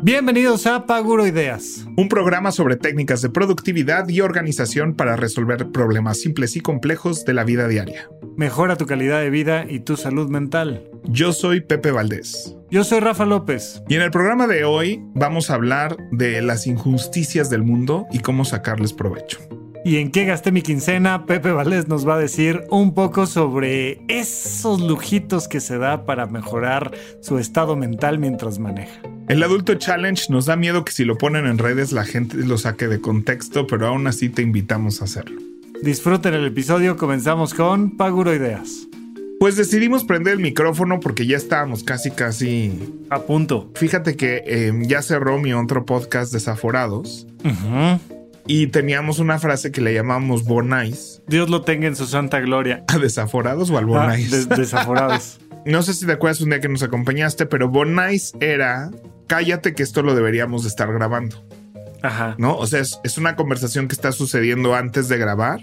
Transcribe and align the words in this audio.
Bienvenidos 0.00 0.68
a 0.68 0.86
Paguro 0.86 1.26
Ideas, 1.26 1.84
un 1.96 2.08
programa 2.08 2.52
sobre 2.52 2.76
técnicas 2.76 3.20
de 3.20 3.30
productividad 3.30 4.08
y 4.08 4.20
organización 4.20 4.94
para 4.94 5.16
resolver 5.16 5.72
problemas 5.72 6.20
simples 6.20 6.54
y 6.54 6.60
complejos 6.60 7.24
de 7.24 7.34
la 7.34 7.42
vida 7.42 7.66
diaria. 7.66 8.08
Mejora 8.36 8.76
tu 8.76 8.86
calidad 8.86 9.18
de 9.20 9.30
vida 9.30 9.64
y 9.68 9.80
tu 9.80 9.96
salud 9.96 10.30
mental. 10.30 10.88
Yo 11.02 11.32
soy 11.32 11.62
Pepe 11.62 11.90
Valdés. 11.90 12.56
Yo 12.70 12.84
soy 12.84 13.00
Rafa 13.00 13.26
López. 13.26 13.82
Y 13.88 13.96
en 13.96 14.02
el 14.02 14.12
programa 14.12 14.46
de 14.46 14.64
hoy 14.64 15.02
vamos 15.14 15.50
a 15.50 15.54
hablar 15.54 15.96
de 16.12 16.42
las 16.42 16.68
injusticias 16.68 17.50
del 17.50 17.64
mundo 17.64 18.06
y 18.12 18.20
cómo 18.20 18.44
sacarles 18.44 18.92
provecho. 18.92 19.40
¿Y 19.84 19.96
en 19.96 20.10
qué 20.10 20.24
gasté 20.24 20.52
mi 20.52 20.62
quincena? 20.62 21.24
Pepe 21.24 21.52
Valdés 21.52 21.88
nos 21.88 22.06
va 22.06 22.16
a 22.16 22.18
decir 22.18 22.64
un 22.70 22.94
poco 22.94 23.26
sobre 23.26 24.00
esos 24.08 24.80
lujitos 24.80 25.48
que 25.48 25.60
se 25.60 25.78
da 25.78 26.04
para 26.04 26.26
mejorar 26.26 26.92
su 27.20 27.38
estado 27.38 27.76
mental 27.76 28.18
mientras 28.18 28.58
maneja. 28.58 29.00
El 29.28 29.42
adulto 29.42 29.74
challenge 29.74 30.26
nos 30.30 30.46
da 30.46 30.56
miedo 30.56 30.84
que 30.84 30.92
si 30.92 31.04
lo 31.04 31.16
ponen 31.16 31.46
en 31.46 31.58
redes 31.58 31.92
la 31.92 32.04
gente 32.04 32.36
lo 32.38 32.58
saque 32.58 32.88
de 32.88 33.00
contexto, 33.00 33.66
pero 33.66 33.86
aún 33.86 34.06
así 34.06 34.28
te 34.28 34.42
invitamos 34.42 35.00
a 35.00 35.04
hacerlo. 35.04 35.40
Disfruten 35.82 36.34
el 36.34 36.46
episodio, 36.46 36.96
comenzamos 36.96 37.54
con 37.54 37.96
Paguro 37.96 38.34
Ideas. 38.34 38.88
Pues 39.38 39.54
decidimos 39.54 40.02
prender 40.02 40.34
el 40.34 40.40
micrófono 40.40 40.98
porque 40.98 41.24
ya 41.24 41.36
estábamos 41.36 41.84
casi, 41.84 42.10
casi 42.10 42.72
a 43.08 43.20
punto. 43.20 43.70
Fíjate 43.74 44.16
que 44.16 44.42
em, 44.46 44.82
ya 44.82 45.00
cerró 45.00 45.38
mi 45.38 45.52
otro 45.52 45.86
podcast 45.86 46.32
Desaforados. 46.32 47.28
Y 48.48 48.68
teníamos 48.68 49.18
una 49.18 49.38
frase 49.38 49.70
que 49.70 49.82
le 49.82 49.92
llamamos 49.92 50.44
Bonais. 50.44 51.22
Dios 51.28 51.50
lo 51.50 51.62
tenga 51.62 51.86
en 51.86 51.94
su 51.94 52.06
santa 52.06 52.40
gloria. 52.40 52.82
¿A 52.88 52.98
desaforados 52.98 53.68
o 53.68 53.76
al 53.76 53.84
Bonais? 53.84 54.48
Ah, 54.50 54.56
desaforados. 54.56 55.38
no 55.66 55.82
sé 55.82 55.92
si 55.92 56.06
te 56.06 56.12
acuerdas 56.12 56.40
un 56.40 56.48
día 56.48 56.60
que 56.60 56.70
nos 56.70 56.82
acompañaste, 56.82 57.44
pero 57.44 57.68
Bonais 57.68 58.32
era 58.40 58.90
cállate 59.26 59.74
que 59.74 59.82
esto 59.82 60.02
lo 60.02 60.14
deberíamos 60.14 60.62
de 60.62 60.70
estar 60.70 60.90
grabando. 60.90 61.44
Ajá. 62.02 62.36
¿No? 62.38 62.56
O 62.56 62.66
sea, 62.66 62.80
es, 62.80 63.18
una 63.18 63.36
conversación 63.36 63.86
que 63.86 63.94
está 63.94 64.12
sucediendo 64.12 64.74
antes 64.74 65.08
de 65.08 65.18
grabar, 65.18 65.60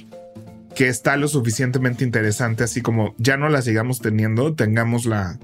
que 0.75 0.87
está 0.87 1.17
lo 1.17 1.27
suficientemente 1.27 2.03
interesante, 2.03 2.63
así 2.63 2.81
como 2.81 3.15
ya 3.17 3.35
no 3.35 3.49
la 3.49 3.63
sigamos 3.63 3.99
teniendo, 3.99 4.53
tengámosla 4.53 5.39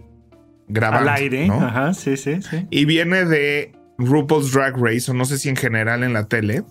grabando. 0.67 1.09
Al 1.09 1.17
aire. 1.17 1.49
Ajá, 1.49 1.95
sí, 1.95 2.17
sí, 2.17 2.39
sí. 2.43 2.67
Y 2.69 2.85
viene 2.85 3.25
de 3.25 3.73
RuPaul's 3.97 4.51
Drag 4.51 4.77
Race, 4.77 5.09
o 5.09 5.15
no 5.15 5.25
sé 5.25 5.39
si 5.39 5.49
en 5.49 5.55
general 5.55 6.03
en 6.03 6.13
la 6.13 6.27
tele. 6.27 6.63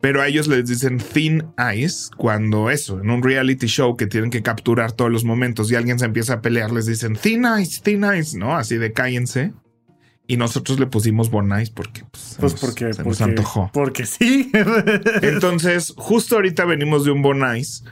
Pero 0.00 0.20
a 0.20 0.28
ellos 0.28 0.48
les 0.48 0.66
dicen 0.66 0.98
thin 0.98 1.44
ice 1.74 2.10
cuando 2.16 2.70
eso, 2.70 3.00
en 3.00 3.10
un 3.10 3.22
reality 3.22 3.66
show 3.66 3.96
que 3.96 4.06
tienen 4.06 4.30
que 4.30 4.42
capturar 4.42 4.92
todos 4.92 5.10
los 5.10 5.24
momentos 5.24 5.70
y 5.70 5.74
alguien 5.74 5.98
se 5.98 6.04
empieza 6.04 6.34
a 6.34 6.40
pelear, 6.42 6.72
les 6.72 6.86
dicen 6.86 7.14
thin 7.16 7.44
ice, 7.60 7.80
thin 7.82 8.04
ice, 8.18 8.38
¿no? 8.38 8.56
Así 8.56 8.76
de 8.76 8.92
cállense. 8.92 9.52
Y 10.26 10.38
nosotros 10.38 10.80
le 10.80 10.86
pusimos 10.86 11.30
Bonais 11.30 11.68
porque 11.68 12.02
pues, 12.10 12.36
pues 12.40 12.54
porque, 12.54 12.94
se 12.94 13.04
nos 13.04 13.20
antojó. 13.20 13.70
Porque 13.74 14.06
sí. 14.06 14.50
Entonces, 15.22 15.92
justo 15.96 16.36
ahorita 16.36 16.64
venimos 16.64 17.04
de 17.04 17.10
un 17.10 17.20
Bonais 17.20 17.84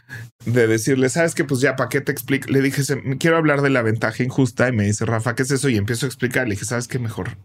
de 0.47 0.67
decirle, 0.67 1.11
¿sabes 1.11 1.35
qué? 1.35 1.45
Pues 1.45 1.61
ya, 1.61 1.77
¿para 1.77 1.91
qué 1.91 2.01
te 2.01 2.11
explico? 2.11 2.49
Le 2.51 2.63
dije, 2.63 2.83
quiero 3.19 3.37
hablar 3.37 3.61
de 3.61 3.69
la 3.69 3.83
ventaja 3.83 4.23
injusta 4.23 4.69
y 4.69 4.73
me 4.73 4.85
dice, 4.85 5.05
Rafa, 5.05 5.35
¿qué 5.35 5.43
es 5.43 5.51
eso? 5.51 5.69
Y 5.69 5.77
empiezo 5.77 6.07
a 6.07 6.09
explicar. 6.09 6.49
Le 6.49 6.55
dije, 6.55 6.65
¿sabes 6.65 6.89
qué? 6.89 6.99
Mejor. 6.99 7.37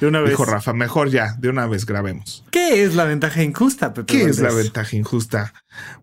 De 0.00 0.06
una 0.06 0.20
vez. 0.20 0.30
Dijo 0.30 0.44
Rafa, 0.44 0.72
mejor 0.72 1.10
ya, 1.10 1.34
de 1.38 1.48
una 1.48 1.66
vez 1.66 1.84
grabemos. 1.84 2.44
¿Qué 2.52 2.84
es 2.84 2.94
la 2.94 3.04
ventaja 3.04 3.42
injusta, 3.42 3.94
Pepe? 3.94 4.06
¿Qué 4.06 4.24
es 4.24 4.38
la 4.38 4.52
ventaja 4.52 4.96
injusta? 4.96 5.54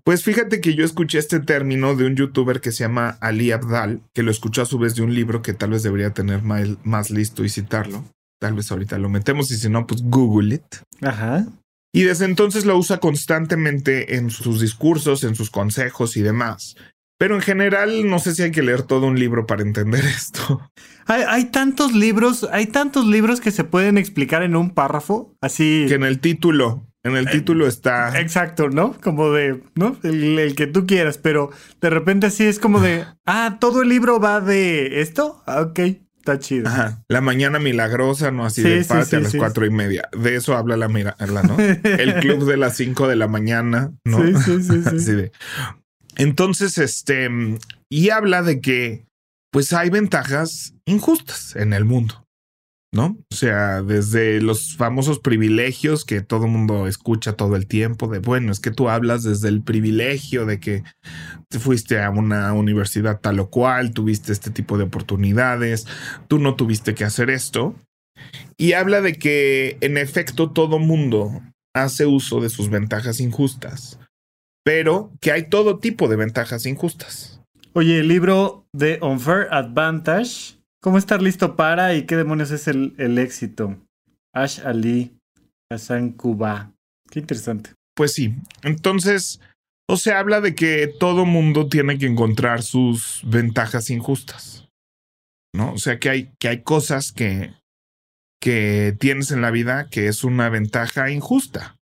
Pues 0.03 0.23
fíjate 0.23 0.59
que 0.59 0.75
yo 0.75 0.83
escuché 0.83 1.17
este 1.17 1.39
término 1.39 1.95
de 1.95 2.05
un 2.05 2.15
youtuber 2.15 2.59
que 2.59 2.73
se 2.73 2.83
llama 2.83 3.17
Ali 3.21 3.51
Abdal, 3.51 4.01
que 4.13 4.23
lo 4.23 4.31
escuchó 4.31 4.61
a 4.61 4.65
su 4.65 4.79
vez 4.79 4.95
de 4.95 5.01
un 5.01 5.15
libro 5.15 5.41
que 5.41 5.53
tal 5.53 5.71
vez 5.71 5.81
debería 5.83 6.11
tener 6.11 6.41
más 6.43 7.09
listo 7.09 7.45
y 7.45 7.49
citarlo 7.49 8.03
Tal 8.43 8.55
vez 8.55 8.69
ahorita 8.69 8.97
lo 8.97 9.07
metemos 9.07 9.49
y 9.51 9.55
si 9.55 9.69
no, 9.69 9.87
pues 9.87 10.01
Google 10.03 10.55
it. 10.55 10.65
Ajá. 11.01 11.45
Y 11.93 12.01
desde 12.01 12.25
entonces 12.25 12.65
lo 12.65 12.77
usa 12.77 12.97
constantemente 12.97 14.17
en 14.17 14.31
sus 14.31 14.59
discursos, 14.59 15.23
en 15.23 15.33
sus 15.33 15.49
consejos 15.49 16.17
y 16.17 16.23
demás. 16.23 16.75
Pero 17.17 17.35
en 17.35 17.41
general 17.41 18.05
no 18.09 18.19
sé 18.19 18.35
si 18.35 18.43
hay 18.43 18.51
que 18.51 18.61
leer 18.61 18.81
todo 18.81 19.05
un 19.05 19.17
libro 19.17 19.45
para 19.45 19.61
entender 19.61 20.03
esto. 20.17 20.69
Hay, 21.05 21.45
tantos 21.51 21.93
libros, 21.93 22.45
hay 22.51 22.65
tantos 22.65 23.05
libros 23.05 23.39
que 23.39 23.51
se 23.51 23.63
pueden 23.63 23.97
explicar 23.97 24.43
en 24.43 24.57
un 24.57 24.71
párrafo, 24.71 25.33
así. 25.39 25.85
Que 25.87 25.93
en 25.93 26.03
el 26.03 26.19
título, 26.19 26.85
en 27.03 27.15
el 27.15 27.29
eh, 27.29 27.31
título 27.31 27.65
está. 27.65 28.19
Exacto, 28.19 28.67
¿no? 28.67 28.99
Como 29.01 29.31
de, 29.31 29.63
¿no? 29.75 29.95
El, 30.03 30.37
el, 30.37 30.55
que 30.55 30.67
tú 30.67 30.85
quieras, 30.85 31.17
pero 31.17 31.49
de 31.79 31.89
repente 31.89 32.27
así 32.27 32.43
es 32.43 32.59
como 32.59 32.81
de, 32.81 33.05
ah, 33.25 33.55
todo 33.61 33.83
el 33.83 33.87
libro 33.87 34.19
va 34.19 34.41
de 34.41 34.99
esto. 34.99 35.41
Ah, 35.45 35.61
ok. 35.61 35.79
Está 36.23 36.39
chido. 36.39 36.69
Ajá. 36.69 37.03
La 37.09 37.19
mañana 37.19 37.59
milagrosa, 37.59 38.31
¿no? 38.31 38.45
Así 38.45 38.63
de 38.63 38.85
pate 38.85 39.17
a 39.17 39.19
las 39.19 39.35
cuatro 39.35 39.65
y 39.65 39.69
media. 39.69 40.07
De 40.17 40.37
eso 40.37 40.55
habla 40.55 40.77
la 40.77 40.87
mira, 40.87 41.17
¿no? 41.19 41.57
El 41.83 42.21
club 42.21 42.45
de 42.45 42.55
las 42.55 42.77
cinco 42.77 43.09
de 43.09 43.17
la 43.17 43.27
mañana, 43.27 43.91
¿no? 44.05 44.25
Sí, 44.25 44.33
sí, 44.41 44.63
sí. 44.63 44.81
Así 44.85 45.11
de. 45.11 45.33
Entonces, 46.15 46.77
este, 46.77 47.29
y 47.89 48.09
habla 48.09 48.41
de 48.41 48.61
que, 48.61 49.05
pues 49.51 49.73
hay 49.73 49.89
ventajas 49.89 50.73
injustas 50.85 51.57
en 51.57 51.73
el 51.73 51.83
mundo. 51.83 52.22
¿No? 52.93 53.17
O 53.31 53.35
sea, 53.35 53.81
desde 53.81 54.39
los 54.39 54.77
famosos 54.77 55.19
privilegios 55.19 56.05
que 56.05 56.21
todo 56.21 56.47
mundo 56.47 56.87
escucha 56.87 57.33
todo 57.33 57.55
el 57.55 57.65
tiempo, 57.65 58.07
de 58.07 58.19
bueno, 58.19 58.51
es 58.51 58.59
que 58.59 58.71
tú 58.71 58.87
hablas 58.87 59.23
desde 59.23 59.49
el 59.49 59.63
privilegio 59.63 60.45
de 60.45 60.59
que 60.59 60.83
te 61.49 61.59
fuiste 61.59 62.01
a 62.01 62.11
una 62.11 62.53
universidad 62.53 63.19
tal 63.19 63.39
o 63.39 63.49
cual, 63.49 63.93
tuviste 63.93 64.31
este 64.31 64.51
tipo 64.51 64.77
de 64.77 64.85
oportunidades, 64.85 65.87
tú 66.27 66.37
no 66.37 66.55
tuviste 66.55 66.93
que 66.93 67.03
hacer 67.03 67.31
esto. 67.31 67.75
Y 68.57 68.73
habla 68.73 69.01
de 69.01 69.13
que 69.13 69.77
en 69.81 69.97
efecto 69.97 70.51
todo 70.51 70.77
mundo 70.77 71.41
hace 71.75 72.05
uso 72.05 72.39
de 72.41 72.49
sus 72.49 72.69
ventajas 72.69 73.19
injustas, 73.19 73.99
pero 74.63 75.11
que 75.19 75.31
hay 75.31 75.49
todo 75.49 75.79
tipo 75.79 76.07
de 76.07 76.15
ventajas 76.15 76.67
injustas. 76.67 77.41
Oye, 77.73 78.01
el 78.01 78.07
libro 78.07 78.67
de 78.71 78.99
Unfair 79.01 79.47
Advantage 79.49 80.62
¿Cómo 80.83 80.97
estar 80.97 81.21
listo 81.21 81.55
para 81.55 81.95
y 81.95 82.05
qué 82.05 82.17
demonios 82.17 82.51
es 82.51 82.67
el, 82.67 82.93
el 82.97 83.17
éxito? 83.17 83.79
Ash 84.35 84.59
Ali, 84.65 85.17
Hassan 85.71 86.11
Kuba. 86.11 86.73
Qué 87.09 87.19
interesante. 87.19 87.71
Pues 87.95 88.13
sí. 88.13 88.35
Entonces, 88.63 89.39
o 89.89 89.95
se 89.95 90.11
habla 90.11 90.41
de 90.41 90.55
que 90.55 90.93
todo 90.99 91.25
mundo 91.25 91.69
tiene 91.69 91.97
que 91.97 92.05
encontrar 92.05 92.63
sus 92.63 93.21
ventajas 93.23 93.89
injustas. 93.89 94.67
¿No? 95.55 95.71
O 95.71 95.77
sea 95.77 95.99
que 95.99 96.09
hay, 96.09 96.33
que 96.37 96.49
hay 96.49 96.63
cosas 96.63 97.13
que, 97.13 97.53
que 98.41 98.93
tienes 98.99 99.31
en 99.31 99.41
la 99.41 99.51
vida 99.51 99.87
que 99.89 100.07
es 100.07 100.25
una 100.25 100.49
ventaja 100.49 101.09
injusta. 101.11 101.77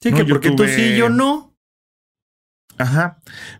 Sí, 0.00 0.12
que 0.12 0.24
porque 0.24 0.52
tú 0.52 0.64
sí 0.68 0.92
y 0.92 0.96
yo 0.96 1.08
no. 1.08 1.51
Ajá. 2.78 3.18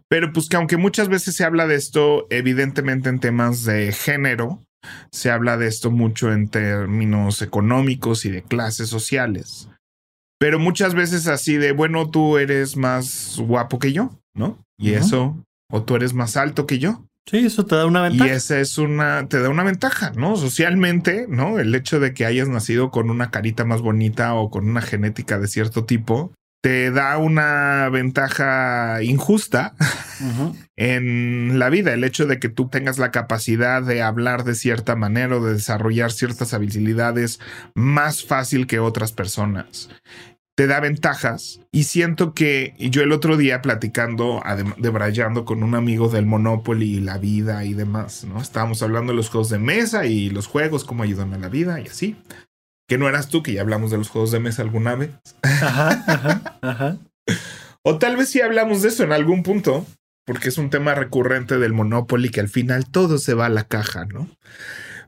Pero 0.08 0.32
pues 0.32 0.48
que 0.48 0.56
aunque 0.56 0.76
muchas 0.76 1.08
veces 1.08 1.36
se 1.36 1.44
habla 1.44 1.66
de 1.66 1.76
esto, 1.76 2.26
evidentemente 2.30 3.08
en 3.08 3.20
temas 3.20 3.64
de 3.64 3.92
género, 3.92 4.62
se 5.10 5.30
habla 5.30 5.56
de 5.56 5.68
esto 5.68 5.90
mucho 5.90 6.32
en 6.32 6.48
términos 6.48 7.42
económicos 7.42 8.24
y 8.24 8.30
de 8.30 8.42
clases 8.42 8.88
sociales. 8.88 9.68
Pero 10.38 10.58
muchas 10.58 10.94
veces 10.94 11.28
así 11.28 11.56
de, 11.56 11.72
bueno, 11.72 12.10
tú 12.10 12.36
eres 12.36 12.76
más 12.76 13.36
guapo 13.38 13.78
que 13.78 13.92
yo, 13.92 14.18
¿no? 14.34 14.58
Y 14.76 14.94
eso, 14.94 15.36
o 15.70 15.84
tú 15.84 15.94
eres 15.94 16.14
más 16.14 16.36
alto 16.36 16.66
que 16.66 16.80
yo. 16.80 17.04
Sí, 17.30 17.38
eso 17.38 17.64
te 17.64 17.76
da 17.76 17.86
una 17.86 18.02
ventaja. 18.02 18.28
Y 18.28 18.34
esa 18.34 18.58
es 18.58 18.78
una, 18.78 19.28
te 19.28 19.40
da 19.40 19.48
una 19.48 19.62
ventaja, 19.62 20.10
¿no? 20.16 20.36
Socialmente, 20.36 21.26
¿no? 21.28 21.60
El 21.60 21.72
hecho 21.76 22.00
de 22.00 22.12
que 22.14 22.26
hayas 22.26 22.48
nacido 22.48 22.90
con 22.90 23.10
una 23.10 23.30
carita 23.30 23.64
más 23.64 23.80
bonita 23.80 24.34
o 24.34 24.50
con 24.50 24.68
una 24.68 24.82
genética 24.82 25.38
de 25.38 25.46
cierto 25.46 25.84
tipo, 25.84 26.32
te 26.62 26.92
da 26.92 27.18
una 27.18 27.88
ventaja 27.90 29.02
injusta 29.02 29.74
en 30.76 31.58
la 31.58 31.68
vida. 31.68 31.92
El 31.92 32.04
hecho 32.04 32.26
de 32.26 32.38
que 32.38 32.48
tú 32.48 32.68
tengas 32.68 32.98
la 32.98 33.10
capacidad 33.10 33.82
de 33.82 34.00
hablar 34.00 34.44
de 34.44 34.54
cierta 34.54 34.96
manera 34.96 35.36
o 35.36 35.44
de 35.44 35.54
desarrollar 35.54 36.12
ciertas 36.12 36.54
habilidades 36.54 37.40
más 37.74 38.24
fácil 38.24 38.66
que 38.66 38.78
otras 38.78 39.12
personas 39.12 39.90
te 40.54 40.66
da 40.66 40.80
ventajas. 40.80 41.60
Y 41.72 41.84
siento 41.84 42.34
que 42.34 42.74
yo 42.78 43.02
el 43.02 43.12
otro 43.12 43.36
día 43.36 43.62
platicando, 43.62 44.42
debrayando 44.76 45.44
con 45.44 45.62
un 45.62 45.74
amigo 45.74 46.08
del 46.08 46.26
Monopoly 46.26 46.98
y 46.98 47.00
la 47.00 47.18
vida 47.18 47.64
y 47.64 47.74
demás, 47.74 48.24
¿no? 48.24 48.40
Estábamos 48.40 48.82
hablando 48.82 49.12
de 49.12 49.16
los 49.16 49.30
juegos 49.30 49.48
de 49.48 49.58
mesa 49.58 50.06
y 50.06 50.30
los 50.30 50.46
juegos, 50.46 50.84
cómo 50.84 51.02
ayudan 51.02 51.32
a 51.32 51.38
la 51.38 51.48
vida 51.48 51.80
y 51.80 51.86
así. 51.86 52.16
Que 52.92 52.98
no 52.98 53.08
eras 53.08 53.30
tú, 53.30 53.42
que 53.42 53.54
ya 53.54 53.62
hablamos 53.62 53.90
de 53.90 53.96
los 53.96 54.10
juegos 54.10 54.32
de 54.32 54.38
mesa 54.38 54.60
alguna 54.60 54.94
vez. 54.94 55.12
Ajá, 55.40 56.04
ajá, 56.06 56.58
ajá. 56.60 56.98
o 57.82 57.96
tal 57.96 58.18
vez 58.18 58.28
sí 58.28 58.42
hablamos 58.42 58.82
de 58.82 58.88
eso 58.88 59.02
en 59.02 59.12
algún 59.12 59.42
punto, 59.42 59.86
porque 60.26 60.50
es 60.50 60.58
un 60.58 60.68
tema 60.68 60.94
recurrente 60.94 61.56
del 61.56 61.72
Monopoly 61.72 62.28
que 62.28 62.40
al 62.40 62.50
final 62.50 62.84
todo 62.90 63.16
se 63.16 63.32
va 63.32 63.46
a 63.46 63.48
la 63.48 63.66
caja, 63.66 64.04
¿no? 64.04 64.28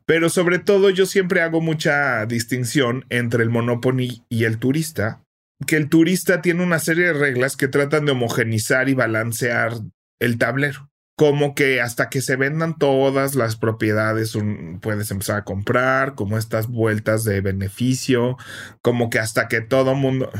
Pero 0.07 0.31
sobre 0.31 0.59
todo 0.61 0.89
yo 0.89 1.05
siempre 1.05 1.43
hago 1.43 1.61
mucha 1.61 2.25
distinción 2.25 3.05
entre 3.11 3.43
el 3.43 3.51
Monopoly 3.51 4.23
y 4.31 4.45
el 4.45 4.57
turista, 4.57 5.23
que 5.67 5.77
el 5.77 5.91
turista 5.91 6.41
tiene 6.41 6.63
una 6.63 6.79
serie 6.79 7.09
de 7.09 7.13
reglas 7.13 7.55
que 7.55 7.69
tratan 7.69 8.07
de 8.07 8.13
homogenizar 8.13 8.89
y 8.89 8.95
balancear 8.95 9.75
el 10.21 10.39
tablero. 10.39 10.89
Como 11.17 11.55
que 11.55 11.81
hasta 11.81 12.11
que 12.11 12.21
se 12.21 12.37
vendan 12.37 12.77
todas 12.77 13.37
las 13.37 13.57
propiedades 13.57 14.37
puedes 14.81 15.11
empezar 15.11 15.37
a 15.37 15.45
comprar, 15.45 16.15
como 16.17 16.39
estas 16.39 16.67
vueltas 16.67 17.23
de 17.23 17.41
beneficio, 17.41 18.37
como 18.83 19.11
que 19.11 19.21
hasta 19.21 19.49
que 19.49 19.61
todo 19.61 19.95
mundo... 19.95 20.31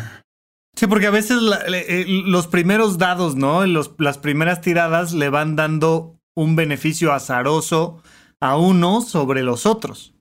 Sí, 0.76 0.88
porque 0.88 1.06
a 1.06 1.12
veces 1.12 1.38
eh, 1.73 2.05
los 2.09 2.49
primeros 2.49 2.99
dados, 2.99 3.37
¿no? 3.37 3.65
las 3.65 4.19
primeras 4.19 4.61
tiradas 4.61 5.12
le 5.12 5.29
van 5.29 5.55
dando 5.55 6.19
un 6.35 6.56
beneficio 6.56 7.12
azaroso 7.12 8.03
a 8.41 8.56
uno 8.56 9.00
sobre 9.00 9.43
los 9.43 9.67
otros. 9.67 10.15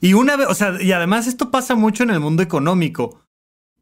Y 0.00 0.14
una 0.14 0.36
vez, 0.36 0.46
o 0.48 0.54
sea, 0.54 0.80
y 0.80 0.92
además 0.92 1.26
esto 1.26 1.50
pasa 1.50 1.74
mucho 1.74 2.04
en 2.04 2.10
el 2.10 2.20
mundo 2.20 2.42
económico. 2.42 3.25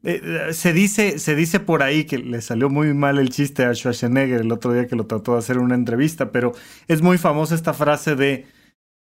Eh, 0.06 0.52
se, 0.52 0.74
dice, 0.74 1.18
se 1.18 1.34
dice 1.34 1.60
por 1.60 1.82
ahí 1.82 2.04
que 2.04 2.18
le 2.18 2.42
salió 2.42 2.68
muy 2.68 2.92
mal 2.92 3.18
el 3.18 3.30
chiste 3.30 3.64
a 3.64 3.74
Schwarzenegger 3.74 4.42
el 4.42 4.52
otro 4.52 4.74
día 4.74 4.86
que 4.86 4.96
lo 4.96 5.06
trató 5.06 5.32
de 5.32 5.38
hacer 5.38 5.56
en 5.56 5.62
una 5.62 5.74
entrevista, 5.74 6.30
pero 6.30 6.52
es 6.88 7.00
muy 7.00 7.16
famosa 7.16 7.54
esta 7.54 7.72
frase 7.72 8.14
de 8.14 8.46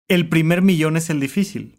el 0.08 0.28
primer 0.28 0.64
millón 0.64 0.98
es 0.98 1.12
el 1.12 1.20
difícil. 1.20 1.78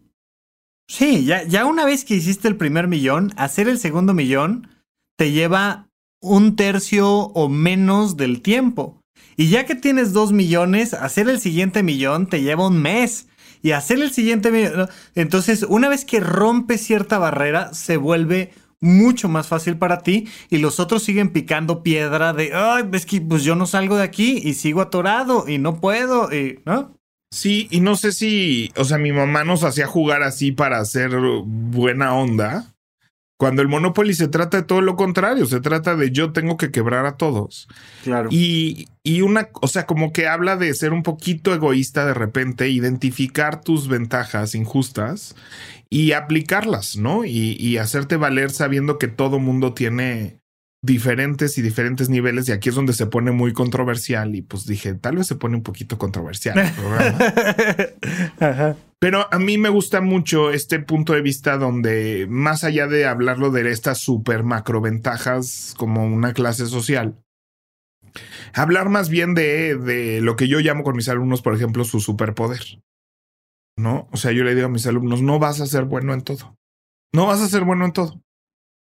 Sí, 0.86 1.24
ya, 1.24 1.42
ya 1.42 1.66
una 1.66 1.84
vez 1.84 2.04
que 2.04 2.14
hiciste 2.14 2.46
el 2.46 2.56
primer 2.56 2.86
millón, 2.86 3.32
hacer 3.36 3.68
el 3.68 3.78
segundo 3.78 4.14
millón 4.14 4.68
te 5.16 5.32
lleva 5.32 5.88
un 6.20 6.56
tercio 6.56 7.08
o 7.08 7.48
menos 7.48 8.16
del 8.16 8.40
tiempo. 8.40 9.00
Y 9.36 9.50
ya 9.50 9.66
que 9.66 9.74
tienes 9.74 10.12
dos 10.12 10.32
millones, 10.32 10.94
hacer 10.94 11.28
el 11.28 11.40
siguiente 11.40 11.82
millón 11.82 12.28
te 12.28 12.40
lleva 12.40 12.68
un 12.68 12.80
mes. 12.80 13.26
Y 13.62 13.72
hacer 13.72 14.00
el 14.00 14.12
siguiente 14.12 14.50
millón... 14.52 14.88
Entonces, 15.14 15.64
una 15.68 15.88
vez 15.88 16.04
que 16.04 16.20
rompes 16.20 16.80
cierta 16.82 17.18
barrera, 17.18 17.74
se 17.74 17.96
vuelve 17.96 18.52
mucho 18.80 19.28
más 19.28 19.48
fácil 19.48 19.76
para 19.76 20.02
ti 20.02 20.28
y 20.50 20.58
los 20.58 20.80
otros 20.80 21.02
siguen 21.02 21.30
picando 21.30 21.82
piedra 21.82 22.32
de, 22.32 22.52
ay, 22.54 22.84
es 22.92 23.06
que 23.06 23.20
pues 23.20 23.42
yo 23.42 23.54
no 23.54 23.66
salgo 23.66 23.96
de 23.96 24.04
aquí 24.04 24.40
y 24.42 24.54
sigo 24.54 24.80
atorado 24.80 25.48
y 25.48 25.58
no 25.58 25.80
puedo, 25.80 26.32
y, 26.32 26.60
¿no? 26.64 26.94
Sí, 27.30 27.68
y 27.70 27.80
no 27.80 27.96
sé 27.96 28.12
si, 28.12 28.72
o 28.76 28.84
sea, 28.84 28.96
mi 28.96 29.12
mamá 29.12 29.44
nos 29.44 29.62
hacía 29.62 29.86
jugar 29.86 30.22
así 30.22 30.52
para 30.52 30.78
hacer 30.78 31.10
buena 31.44 32.14
onda. 32.14 32.74
Cuando 33.38 33.62
el 33.62 33.68
Monopoly 33.68 34.14
se 34.14 34.26
trata 34.26 34.58
de 34.58 34.62
todo 34.64 34.80
lo 34.80 34.96
contrario, 34.96 35.46
se 35.46 35.60
trata 35.60 35.94
de 35.94 36.10
yo 36.10 36.32
tengo 36.32 36.56
que 36.56 36.72
quebrar 36.72 37.06
a 37.06 37.16
todos. 37.16 37.68
Claro. 38.02 38.28
Y, 38.32 38.88
y 39.04 39.20
una, 39.22 39.48
o 39.62 39.68
sea, 39.68 39.86
como 39.86 40.12
que 40.12 40.26
habla 40.26 40.56
de 40.56 40.74
ser 40.74 40.92
un 40.92 41.04
poquito 41.04 41.54
egoísta 41.54 42.04
de 42.04 42.14
repente, 42.14 42.68
identificar 42.68 43.60
tus 43.60 43.86
ventajas 43.86 44.56
injustas 44.56 45.36
y 45.90 46.12
aplicarlas, 46.12 46.96
¿no? 46.96 47.24
Y, 47.24 47.78
hacerte 47.78 48.16
valer 48.16 48.50
sabiendo 48.50 48.98
que 48.98 49.08
todo 49.08 49.38
mundo 49.38 49.72
tiene 49.72 50.37
diferentes 50.82 51.58
y 51.58 51.62
diferentes 51.62 52.08
niveles 52.08 52.48
y 52.48 52.52
aquí 52.52 52.68
es 52.68 52.74
donde 52.74 52.92
se 52.92 53.06
pone 53.06 53.32
muy 53.32 53.52
controversial 53.52 54.34
y 54.34 54.42
pues 54.42 54.66
dije, 54.66 54.94
tal 54.94 55.16
vez 55.16 55.26
se 55.26 55.34
pone 55.34 55.56
un 55.56 55.62
poquito 55.62 55.98
controversial 55.98 56.58
el 56.58 56.72
programa. 56.72 57.18
Pero 59.00 59.26
a 59.32 59.38
mí 59.38 59.58
me 59.58 59.68
gusta 59.68 60.00
mucho 60.00 60.50
este 60.50 60.80
punto 60.80 61.12
de 61.12 61.22
vista 61.22 61.56
donde 61.56 62.26
más 62.28 62.64
allá 62.64 62.86
de 62.86 63.06
hablarlo 63.06 63.50
de 63.50 63.70
estas 63.70 63.98
super 63.98 64.42
macro 64.42 64.80
ventajas 64.80 65.74
como 65.76 66.04
una 66.04 66.32
clase 66.32 66.66
social, 66.66 67.16
hablar 68.54 68.88
más 68.88 69.08
bien 69.08 69.34
de, 69.34 69.76
de 69.76 70.20
lo 70.20 70.36
que 70.36 70.48
yo 70.48 70.58
llamo 70.60 70.82
con 70.82 70.96
mis 70.96 71.08
alumnos, 71.08 71.42
por 71.42 71.54
ejemplo, 71.54 71.84
su 71.84 72.00
superpoder. 72.00 72.80
¿no? 73.78 74.08
O 74.12 74.16
sea, 74.16 74.32
yo 74.32 74.44
le 74.44 74.54
digo 74.54 74.66
a 74.66 74.70
mis 74.70 74.86
alumnos, 74.86 75.22
no 75.22 75.38
vas 75.38 75.60
a 75.60 75.66
ser 75.66 75.84
bueno 75.84 76.12
en 76.12 76.22
todo. 76.22 76.56
No 77.14 77.26
vas 77.26 77.40
a 77.40 77.48
ser 77.48 77.64
bueno 77.64 77.86
en 77.86 77.92
todo. 77.92 78.20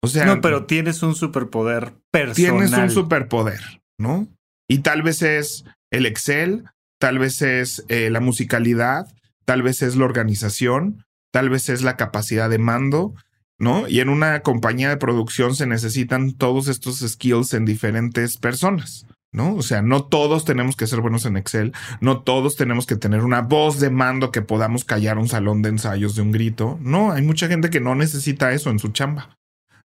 O 0.02 0.08
sea, 0.08 0.24
no, 0.24 0.40
pero 0.40 0.66
tienes 0.66 1.02
un 1.02 1.14
superpoder 1.14 1.92
personal. 2.10 2.34
Tienes 2.34 2.72
un 2.72 2.90
superpoder, 2.90 3.82
¿no? 3.98 4.26
Y 4.68 4.78
tal 4.78 5.02
vez 5.02 5.22
es 5.22 5.64
el 5.90 6.06
Excel, 6.06 6.64
tal 6.98 7.18
vez 7.18 7.42
es 7.42 7.84
eh, 7.88 8.08
la 8.10 8.20
musicalidad, 8.20 9.12
tal 9.44 9.62
vez 9.62 9.82
es 9.82 9.96
la 9.96 10.04
organización, 10.04 11.04
tal 11.32 11.50
vez 11.50 11.68
es 11.68 11.82
la 11.82 11.96
capacidad 11.96 12.48
de 12.48 12.58
mando, 12.58 13.14
¿no? 13.58 13.88
Y 13.88 14.00
en 14.00 14.08
una 14.08 14.40
compañía 14.40 14.88
de 14.88 14.96
producción 14.96 15.54
se 15.54 15.66
necesitan 15.66 16.32
todos 16.32 16.68
estos 16.68 17.00
skills 17.00 17.52
en 17.52 17.64
diferentes 17.64 18.36
personas. 18.36 19.06
¿no? 19.32 19.54
O 19.54 19.62
sea, 19.62 19.82
no 19.82 20.04
todos 20.04 20.44
tenemos 20.44 20.76
que 20.76 20.86
ser 20.86 21.00
buenos 21.00 21.24
en 21.24 21.36
Excel, 21.36 21.72
no 22.00 22.22
todos 22.22 22.56
tenemos 22.56 22.86
que 22.86 22.96
tener 22.96 23.22
una 23.22 23.42
voz 23.42 23.78
de 23.78 23.90
mando 23.90 24.32
que 24.32 24.42
podamos 24.42 24.84
callar 24.84 25.18
un 25.18 25.28
salón 25.28 25.62
de 25.62 25.68
ensayos 25.68 26.16
de 26.16 26.22
un 26.22 26.32
grito. 26.32 26.78
No, 26.80 27.12
hay 27.12 27.22
mucha 27.22 27.48
gente 27.48 27.70
que 27.70 27.80
no 27.80 27.94
necesita 27.94 28.52
eso 28.52 28.70
en 28.70 28.78
su 28.78 28.88
chamba, 28.88 29.38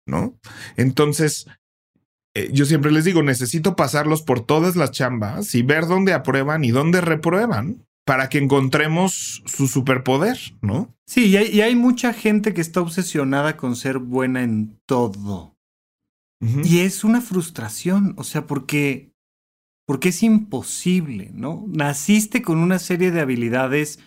¿no? 0.05 0.37
Entonces, 0.75 1.47
eh, 2.35 2.49
yo 2.51 2.65
siempre 2.65 2.91
les 2.91 3.05
digo, 3.05 3.23
necesito 3.23 3.75
pasarlos 3.75 4.21
por 4.21 4.41
todas 4.41 4.75
las 4.75 4.91
chambas 4.91 5.53
y 5.55 5.61
ver 5.61 5.87
dónde 5.87 6.13
aprueban 6.13 6.63
y 6.63 6.71
dónde 6.71 7.01
reprueban 7.01 7.85
para 8.05 8.29
que 8.29 8.37
encontremos 8.37 9.43
su 9.45 9.67
superpoder, 9.67 10.37
¿no? 10.61 10.93
Sí, 11.05 11.27
y 11.27 11.37
hay, 11.37 11.47
y 11.47 11.61
hay 11.61 11.75
mucha 11.75 12.13
gente 12.13 12.53
que 12.53 12.61
está 12.61 12.81
obsesionada 12.81 13.55
con 13.55 13.75
ser 13.75 13.99
buena 13.99 14.43
en 14.43 14.79
todo. 14.85 15.53
Y 16.65 16.79
es 16.79 17.05
una 17.05 17.21
frustración, 17.21 18.15
o 18.17 18.25
sea, 18.25 18.47
porque 18.47 19.13
porque 19.85 20.09
es 20.09 20.23
imposible, 20.23 21.31
¿no? 21.33 21.65
Naciste 21.67 22.41
con 22.41 22.57
una 22.57 22.79
serie 22.79 23.11
de 23.11 23.21
habilidades 23.21 23.99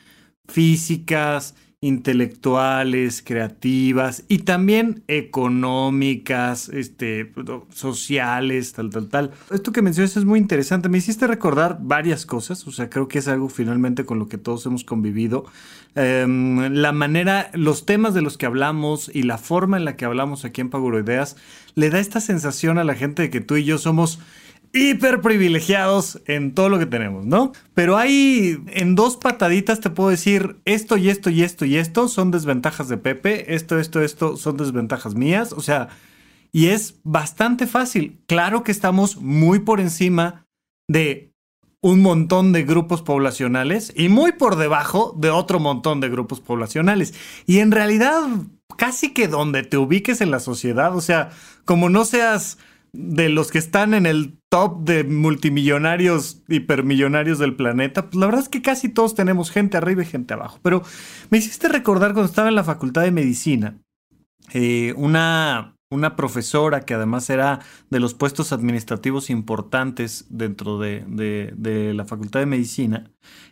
físicas, 0.49 1.55
intelectuales, 1.83 3.23
creativas 3.23 4.25
y 4.29 4.39
también 4.39 5.05
económicas, 5.09 6.71
este, 6.71 7.33
sociales, 7.71 8.73
tal, 8.73 8.91
tal, 8.91 9.09
tal. 9.09 9.31
Esto 9.51 9.73
que 9.73 9.83
mencionas 9.83 10.17
es 10.17 10.25
muy 10.25 10.39
interesante. 10.39 10.89
Me 10.89 10.99
hiciste 10.99 11.27
recordar 11.27 11.79
varias 11.83 12.25
cosas, 12.25 12.67
o 12.67 12.73
sea, 12.73 12.89
creo 12.89 13.09
que 13.09 13.19
es 13.19 13.29
algo 13.29 13.49
finalmente 13.51 14.07
con 14.07 14.19
lo 14.19 14.29
que 14.29 14.39
todos 14.39 14.65
hemos 14.65 14.85
convivido. 14.85 15.45
Em, 15.95 16.73
la 16.75 16.93
manera, 16.93 17.51
los 17.53 17.85
temas 17.85 18.15
de 18.15 18.23
los 18.23 18.39
que 18.39 18.47
hablamos 18.47 19.11
y 19.15 19.23
la 19.23 19.39
forma 19.39 19.77
en 19.77 19.85
la 19.85 19.97
que 19.97 20.05
hablamos 20.05 20.45
aquí 20.45 20.63
en 20.63 20.71
Paguroideas 20.71 21.37
le 21.75 21.91
da 21.91 22.01
esta 22.01 22.21
sensación 22.21 22.79
a 22.79 22.85
la 22.85 22.95
gente 22.95 23.23
de 23.23 23.31
que 23.31 23.41
tú 23.41 23.57
y 23.57 23.65
yo 23.65 23.77
somos 23.79 24.19
hiper 24.77 25.21
privilegiados 25.21 26.21
en 26.27 26.55
todo 26.55 26.69
lo 26.69 26.79
que 26.79 26.87
tenemos, 26.87 27.27
¿no? 27.27 27.53
Pero 27.75 27.97
hay 27.97 28.59
en 28.69 28.95
dos 28.95 29.17
pataditas 29.17 29.81
te 29.81 29.91
puedo 29.91 30.11
decir 30.11 30.57
esto 30.65 30.97
y 30.97 31.09
esto 31.09 31.31
y 31.31 31.43
esto 31.43 31.65
y 31.65 31.77
esto 31.77 32.09
son 32.09 32.31
desventajas 32.31 32.89
de 32.89 32.99
Pepe, 32.99 33.55
esto, 33.55 33.79
esto, 33.79 34.03
esto 34.03 34.37
son 34.37 34.57
desventajas 34.57 35.15
mías, 35.15 35.53
o 35.53 35.61
sea, 35.61 35.89
y 36.53 36.67
es 36.69 37.01
bastante 37.03 37.67
fácil. 37.67 38.21
Claro 38.27 38.63
que 38.63 38.73
estamos 38.73 39.17
muy 39.17 39.61
por 39.61 39.81
encima 39.81 40.47
de 40.89 41.33
un 41.81 42.03
montón 42.03 42.53
de 42.53 42.65
grupos 42.65 43.03
poblacionales 43.03 43.93
y 43.95 44.09
muy 44.09 44.33
por 44.33 44.57
debajo 44.57 45.15
de 45.17 45.31
otro 45.31 45.61
montón 45.61 46.01
de 46.01 46.09
grupos 46.09 46.41
poblacionales. 46.41 47.15
Y 47.47 47.59
en 47.59 47.71
realidad, 47.71 48.23
casi 48.77 49.13
que 49.13 49.29
donde 49.29 49.63
te 49.63 49.77
ubiques 49.77 50.21
en 50.21 50.31
la 50.31 50.41
sociedad, 50.41 50.97
o 50.97 51.01
sea, 51.01 51.31
como 51.65 51.89
no 51.89 52.05
seas 52.05 52.59
de 52.97 53.29
los 53.29 53.51
que 53.51 53.59
están 53.59 53.95
en 53.95 54.07
el 54.07 54.39
top 54.49 54.85
de 54.85 55.05
multimillonarios, 55.05 56.43
hipermillonarios 56.49 57.39
del 57.39 57.55
planeta, 57.55 58.07
pues 58.07 58.17
la 58.17 58.27
verdad 58.27 58.43
es 58.43 58.49
que 58.49 58.63
casi 58.63 58.89
todos 58.89 59.15
tenemos 59.15 59.51
gente 59.51 59.77
arriba 59.77 60.03
y 60.03 60.07
gente 60.07 60.35
abajo. 60.35 60.59
Pero 60.63 60.83
me 61.31 61.39
hiciste 61.39 61.69
recordar 61.69 62.13
cuando 62.13 62.29
estaba 62.29 62.49
en 62.49 62.55
la 62.55 62.65
Facultad 62.65 63.03
de 63.03 63.11
Medicina, 63.11 63.79
eh, 64.53 64.95
una, 64.97 65.77
una 65.91 66.17
profesora 66.17 66.81
que 66.81 66.95
además 66.95 67.29
era 67.31 67.61
de 67.91 68.01
los 68.01 68.15
puestos 68.15 68.53
administrativos 68.53 69.31
importantes 69.31 70.27
dentro 70.31 70.79
de, 70.79 71.93
la 71.95 72.05
Facultad 72.05 72.41
de 72.41 72.47
Medicina, 72.47 73.11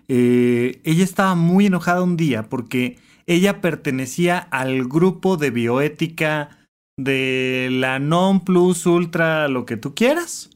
eh, 0.08 0.80
ella 0.84 1.04
estaba 1.04 1.34
muy 1.34 1.66
enojada 1.66 2.02
un 2.02 2.16
día 2.16 2.48
porque 2.48 2.98
ella 3.26 3.60
pertenecía 3.60 4.38
al 4.38 4.84
grupo 4.84 5.36
de 5.36 5.50
bioética 5.50 6.63
de 6.96 7.68
la 7.70 7.98
non 7.98 8.44
plus 8.44 8.86
ultra 8.86 9.48
lo 9.48 9.66
que 9.66 9.76
tú 9.76 9.94
quieras. 9.94 10.50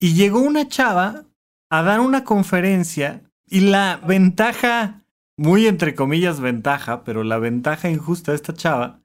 Y 0.00 0.14
llegó 0.14 0.40
una 0.40 0.68
chava 0.68 1.24
a 1.70 1.82
dar 1.82 2.00
una 2.00 2.24
conferencia 2.24 3.22
y 3.46 3.60
la 3.60 4.00
ventaja, 4.06 5.04
muy 5.36 5.66
entre 5.66 5.94
comillas 5.94 6.40
ventaja, 6.40 7.04
pero 7.04 7.24
la 7.24 7.38
ventaja 7.38 7.90
injusta 7.90 8.32
de 8.32 8.36
esta 8.36 8.54
chava 8.54 9.00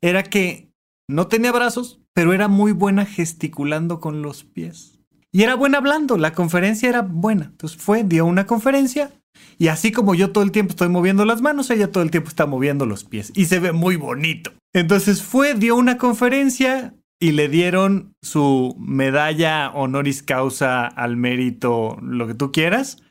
era 0.00 0.22
que 0.22 0.72
no 1.08 1.28
tenía 1.28 1.52
brazos, 1.52 2.00
pero 2.12 2.32
era 2.32 2.48
muy 2.48 2.72
buena 2.72 3.06
gesticulando 3.06 4.00
con 4.00 4.22
los 4.22 4.44
pies. 4.44 5.00
Y 5.30 5.42
era 5.42 5.54
buena 5.54 5.78
hablando, 5.78 6.18
la 6.18 6.34
conferencia 6.34 6.88
era 6.88 7.02
buena. 7.02 7.46
Entonces 7.46 7.80
fue, 7.80 8.04
dio 8.04 8.26
una 8.26 8.46
conferencia 8.46 9.10
y 9.58 9.68
así 9.68 9.92
como 9.92 10.14
yo 10.14 10.30
todo 10.30 10.44
el 10.44 10.50
tiempo 10.50 10.70
estoy 10.70 10.88
moviendo 10.88 11.24
las 11.24 11.40
manos, 11.40 11.70
ella 11.70 11.90
todo 11.90 12.02
el 12.02 12.10
tiempo 12.10 12.28
está 12.28 12.46
moviendo 12.46 12.86
los 12.86 13.04
pies 13.04 13.32
y 13.34 13.46
se 13.46 13.60
ve 13.60 13.72
muy 13.72 13.96
bonito. 13.96 14.52
Entonces 14.72 15.22
fue, 15.22 15.54
dio 15.54 15.76
una 15.76 15.98
conferencia 15.98 16.94
y 17.20 17.32
le 17.32 17.48
dieron 17.48 18.14
su 18.22 18.74
medalla 18.80 19.70
honoris 19.70 20.22
causa 20.22 20.86
al 20.86 21.16
mérito, 21.16 21.96
lo 22.02 22.26
que 22.26 22.34
tú 22.34 22.50
quieras, 22.50 23.02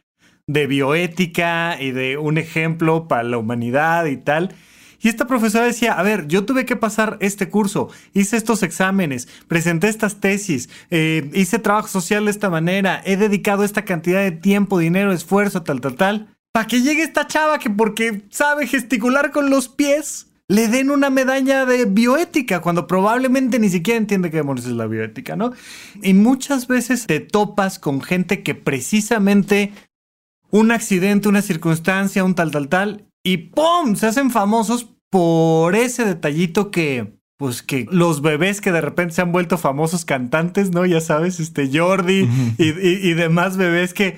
de 0.47 0.67
bioética 0.67 1.81
y 1.81 1.91
de 1.91 2.17
un 2.17 2.37
ejemplo 2.37 3.07
para 3.07 3.23
la 3.23 3.37
humanidad 3.37 4.05
y 4.07 4.17
tal. 4.17 4.53
Y 5.01 5.09
esta 5.09 5.25
profesora 5.25 5.65
decía, 5.65 5.93
a 5.93 6.03
ver, 6.03 6.27
yo 6.27 6.45
tuve 6.45 6.65
que 6.65 6.75
pasar 6.75 7.17
este 7.21 7.49
curso, 7.49 7.89
hice 8.13 8.37
estos 8.37 8.61
exámenes, 8.63 9.27
presenté 9.47 9.87
estas 9.89 10.19
tesis, 10.19 10.69
eh, 10.91 11.29
hice 11.33 11.59
trabajo 11.59 11.87
social 11.87 12.25
de 12.25 12.31
esta 12.31 12.49
manera, 12.49 13.01
he 13.05 13.17
dedicado 13.17 13.63
esta 13.63 13.83
cantidad 13.83 14.21
de 14.21 14.31
tiempo, 14.31 14.77
dinero, 14.77 15.11
esfuerzo, 15.11 15.63
tal, 15.63 15.81
tal, 15.81 15.95
tal, 15.95 16.27
para 16.53 16.67
que 16.67 16.81
llegue 16.81 17.01
esta 17.01 17.27
chava 17.27 17.59
que 17.59 17.69
porque 17.69 18.23
sabe 18.29 18.67
gesticular 18.67 19.31
con 19.31 19.49
los 19.49 19.69
pies, 19.69 20.27
le 20.47 20.67
den 20.67 20.91
una 20.91 21.09
medalla 21.09 21.65
de 21.65 21.85
bioética 21.85 22.59
cuando 22.59 22.85
probablemente 22.85 23.57
ni 23.57 23.69
siquiera 23.69 23.97
entiende 23.97 24.29
qué 24.29 24.37
demonios 24.37 24.65
es 24.65 24.73
la 24.73 24.85
bioética, 24.85 25.37
¿no? 25.37 25.53
Y 26.03 26.13
muchas 26.13 26.67
veces 26.67 27.07
te 27.07 27.21
topas 27.21 27.79
con 27.79 28.01
gente 28.01 28.43
que 28.43 28.53
precisamente 28.53 29.71
un 30.49 30.71
accidente, 30.71 31.29
una 31.29 31.41
circunstancia, 31.41 32.25
un 32.25 32.35
tal, 32.35 32.51
tal, 32.51 32.67
tal, 32.67 33.05
y 33.23 33.37
¡pum! 33.37 33.95
Se 33.95 34.07
hacen 34.07 34.31
famosos 34.31 34.89
por 35.09 35.75
ese 35.75 36.05
detallito 36.05 36.71
que, 36.71 37.13
pues 37.37 37.61
que 37.61 37.85
los 37.91 38.21
bebés 38.21 38.61
que 38.61 38.71
de 38.71 38.81
repente 38.81 39.15
se 39.15 39.21
han 39.21 39.31
vuelto 39.31 39.57
famosos 39.57 40.05
cantantes, 40.05 40.71
¿no? 40.71 40.85
Ya 40.85 41.01
sabes, 41.01 41.39
este 41.39 41.69
Jordi 41.71 42.27
y, 42.57 43.13
demás 43.13 43.57
bebés 43.57 43.93
que, 43.93 44.17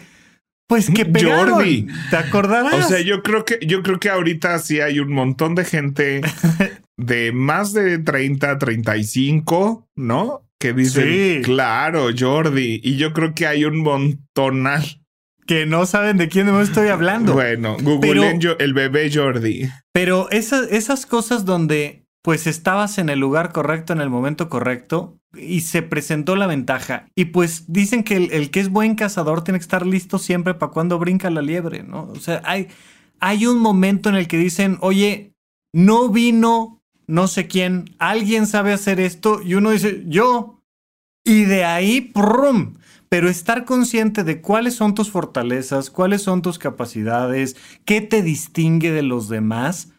pues 0.68 0.90
que 0.90 1.06
pegaron. 1.06 1.56
Jordi. 1.56 1.88
¿Te 2.10 2.18
acordarás? 2.18 2.86
O 2.86 2.88
sea, 2.88 3.02
yo 3.02 3.24
creo 3.24 3.44
que, 3.44 3.60
yo 3.66 3.82
creo 3.84 4.00
que 4.00 4.10
ahorita 4.10 4.58
sí 4.60 4.80
hay 4.80 5.00
un 5.00 5.12
montón 5.12 5.56
de 5.56 5.66
gente 5.66 6.22
de 6.98 7.32
más 7.32 7.74
de 7.74 8.00
30, 8.00 8.58
35, 8.60 9.90
¿no? 9.96 10.48
Que 10.60 10.74
dicen, 10.74 11.42
claro, 11.44 12.08
Jordi. 12.18 12.80
Y 12.84 12.96
yo 12.96 13.12
creo 13.12 13.34
que 13.34 13.48
hay 13.48 13.66
un 13.66 13.80
montonal 13.80 15.03
que 15.46 15.66
no 15.66 15.86
saben 15.86 16.18
de 16.18 16.30
quién 16.30 16.48
estoy 16.60 16.88
hablando. 16.88 17.34
Bueno, 17.34 17.78
Google 17.82 18.40
el 18.60 18.74
bebé 18.74 19.12
Jordi. 19.14 19.70
Pero 19.92 20.30
esas, 20.32 20.72
esas 20.72 21.06
cosas 21.06 21.46
donde 21.46 22.06
pues 22.22 22.48
estabas 22.48 22.98
en 22.98 23.10
el 23.10 23.20
lugar 23.20 23.52
correcto 23.52 23.92
en 23.92 24.00
el 24.00 24.10
momento 24.10 24.48
correcto 24.48 25.20
y 25.36 25.62
se 25.62 25.82
presentó 25.82 26.36
la 26.36 26.48
ventaja. 26.48 27.08
Y 27.16 27.26
pues 27.26 27.66
dicen 27.68 28.04
que 28.04 28.16
el, 28.16 28.50
que 28.50 28.60
es 28.62 28.70
buen 28.70 28.96
cazador 28.96 29.44
tiene 29.44 29.60
que 29.60 29.64
estar 29.64 29.86
listo 29.86 30.20
siempre 30.20 30.54
para 30.54 30.72
cuando 30.72 31.00
brinca 31.00 31.30
la 31.30 31.42
liebre, 31.42 31.84
¿no? 31.84 32.04
O 32.04 32.20
sea, 32.20 32.42
hay, 32.46 32.70
hay 33.20 33.46
un 33.46 33.60
momento 33.60 34.10
en 34.10 34.16
el 34.16 34.28
que 34.28 34.38
dicen, 34.38 34.78
oye, 34.80 35.34
no 35.74 36.10
vino 36.10 36.84
no 37.08 37.28
sé 37.28 37.48
quién, 37.48 37.96
alguien 38.00 38.48
sabe 38.48 38.74
hacer 38.74 39.00
esto 39.00 39.42
y 39.44 39.56
uno 39.56 39.72
dice, 39.72 40.04
yo. 40.08 40.63
Y 41.24 41.46
de 41.46 41.64
ahí, 41.64 42.02
¡prum! 42.02 42.76
pero 43.14 43.30
estar 43.30 43.64
consciente 43.64 44.24
de 44.24 44.42
cuáles 44.42 44.74
son 44.74 44.96
tus 44.96 45.12
fortalezas, 45.12 45.92
cuáles 45.92 46.24
son 46.24 46.42
tus 46.42 46.58
capacidades, 46.58 47.56
qué 47.86 48.02
te 48.02 48.24
distingue 48.24 48.92
de 48.92 49.04
los 49.04 49.30
demás. 49.30 49.90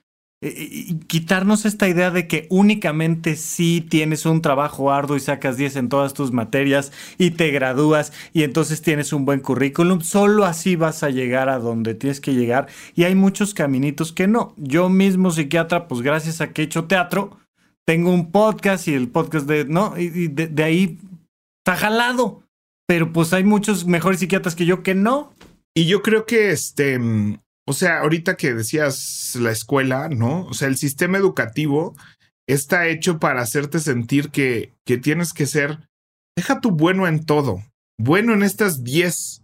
Eh, 0.43 0.49
eh, 0.49 0.69
y 0.71 0.95
quitarnos 1.07 1.65
esta 1.65 1.87
idea 1.87 2.11
de 2.11 2.27
que 2.27 2.49
únicamente 2.51 3.37
si 3.37 3.83
tienes 3.83 4.27
un 4.27 4.43
trabajo 4.43 4.91
arduo 4.91 5.17
y 5.17 5.21
sacas 5.21 5.57
10 5.57 5.77
en 5.77 5.89
todas 5.89 6.13
tus 6.13 6.33
materias 6.33 6.91
y 7.17 7.31
te 7.31 7.53
gradúas 7.53 8.13
y 8.33 8.43
entonces 8.43 8.83
tienes 8.83 9.13
un 9.13 9.25
buen 9.25 9.39
currículum, 9.39 10.01
solo 10.01 10.45
así 10.45 10.75
vas 10.75 11.05
a 11.05 11.11
llegar 11.11 11.49
a 11.49 11.61
donde 11.61 11.95
tienes 11.95 12.21
que 12.21 12.35
llegar 12.35 12.67
y 12.97 13.05
hay 13.05 13.15
muchos 13.15 13.55
caminitos 13.55 14.13
que 14.13 14.27
no. 14.27 14.55
Yo 14.57 14.89
mismo 14.89 15.31
psiquiatra, 15.31 15.87
pues 15.87 16.03
gracias 16.03 16.41
a 16.41 16.53
que 16.53 16.63
he 16.63 16.65
hecho 16.65 16.87
teatro, 16.87 17.39
tengo 17.85 18.13
un 18.13 18.33
podcast 18.33 18.89
y 18.89 18.95
el 18.95 19.07
podcast 19.07 19.47
de, 19.47 19.67
¿no? 19.67 19.97
Y, 19.97 20.27
de, 20.27 20.49
de 20.49 20.65
ahí 20.65 20.99
está 21.65 21.77
jalado 21.77 22.45
pero 22.87 23.13
pues 23.13 23.33
hay 23.33 23.45
muchos 23.45 23.87
mejores 23.87 24.21
psiquiatras 24.21 24.55
que 24.55 24.67
yo 24.67 24.83
que 24.83 24.95
no. 24.95 25.35
Y 25.75 25.87
yo 25.87 26.03
creo 26.03 26.27
que 26.27 26.51
este, 26.51 26.99
o 27.67 27.73
sea, 27.73 28.01
ahorita 28.01 28.37
que 28.37 28.55
decías 28.55 29.37
la 29.37 29.51
escuela, 29.51 30.09
¿no? 30.09 30.47
O 30.47 30.55
sea, 30.55 30.69
el 30.69 30.77
sistema 30.77 31.19
educativo 31.19 31.97
está 32.47 32.87
hecho 32.89 33.19
para 33.19 33.41
hacerte 33.41 33.81
sentir 33.81 34.31
que, 34.31 34.73
que 34.87 34.99
tienes 34.99 35.33
que 35.33 35.47
ser, 35.47 35.89
deja 36.37 36.61
tu 36.61 36.71
bueno 36.71 37.09
en 37.09 37.25
todo, 37.25 37.63
bueno 37.99 38.35
en 38.35 38.43
estas 38.43 38.85
10 38.85 39.43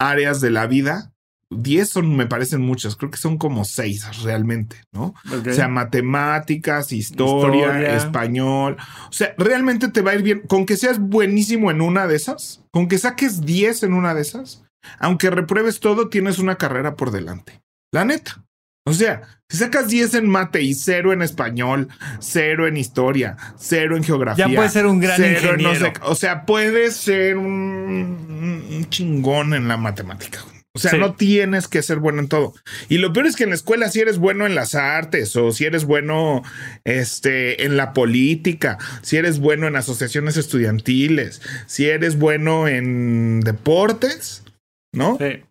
áreas 0.00 0.40
de 0.40 0.50
la 0.50 0.66
vida 0.66 1.12
10 1.50 1.88
son, 1.88 2.16
me 2.16 2.26
parecen 2.26 2.60
muchas, 2.60 2.96
creo 2.96 3.10
que 3.10 3.18
son 3.18 3.38
como 3.38 3.64
6 3.64 4.24
realmente, 4.24 4.82
¿no? 4.92 5.14
O 5.30 5.52
sea, 5.52 5.68
matemáticas, 5.68 6.92
historia, 6.92 7.96
español. 7.96 8.76
O 9.08 9.12
sea, 9.12 9.34
realmente 9.38 9.88
te 9.88 10.02
va 10.02 10.10
a 10.10 10.14
ir 10.16 10.22
bien. 10.22 10.40
Con 10.40 10.66
que 10.66 10.76
seas 10.76 10.98
buenísimo 10.98 11.70
en 11.70 11.80
una 11.80 12.06
de 12.06 12.16
esas, 12.16 12.64
con 12.72 12.88
que 12.88 12.98
saques 12.98 13.42
10 13.42 13.84
en 13.84 13.94
una 13.94 14.14
de 14.14 14.22
esas, 14.22 14.64
aunque 14.98 15.30
repruebes 15.30 15.80
todo, 15.80 16.08
tienes 16.08 16.38
una 16.38 16.56
carrera 16.56 16.96
por 16.96 17.12
delante. 17.12 17.62
La 17.92 18.04
neta. 18.04 18.42
O 18.88 18.92
sea, 18.92 19.22
si 19.48 19.58
sacas 19.58 19.88
10 19.88 20.14
en 20.14 20.28
mate 20.28 20.62
y 20.62 20.74
0 20.74 21.12
en 21.12 21.22
español, 21.22 21.88
0 22.20 22.68
en 22.68 22.76
historia, 22.76 23.36
0 23.56 23.96
en 23.96 24.04
geografía. 24.04 24.46
Ya 24.48 24.54
puedes 24.54 24.72
ser 24.72 24.86
un 24.86 25.00
gran 25.00 25.24
ingeniero. 25.24 25.92
o 26.02 26.14
sea, 26.14 26.44
puedes 26.44 26.94
ser 26.96 27.36
un, 27.36 28.66
un 28.70 28.86
chingón 28.88 29.54
en 29.54 29.66
la 29.66 29.76
matemática. 29.76 30.40
O 30.76 30.78
sea, 30.78 30.98
no 30.98 31.14
tienes 31.14 31.68
que 31.68 31.82
ser 31.82 31.98
bueno 31.98 32.20
en 32.20 32.28
todo. 32.28 32.54
Y 32.88 32.98
lo 32.98 33.12
peor 33.12 33.26
es 33.26 33.34
que 33.34 33.44
en 33.44 33.50
la 33.50 33.56
escuela, 33.56 33.88
si 33.88 34.00
eres 34.00 34.18
bueno 34.18 34.46
en 34.46 34.54
las 34.54 34.74
artes 34.74 35.34
o 35.36 35.52
si 35.52 35.64
eres 35.64 35.84
bueno 35.84 36.42
este, 36.84 37.64
en 37.64 37.76
la 37.76 37.92
política, 37.92 38.78
si 39.02 39.16
eres 39.16 39.38
bueno 39.38 39.66
en 39.66 39.76
asociaciones 39.76 40.36
estudiantiles, 40.36 41.40
si 41.66 41.86
eres 41.86 42.18
bueno 42.18 42.68
en 42.68 43.40
deportes, 43.40 44.44
¿no? 44.92 45.16
Sí. 45.18 45.42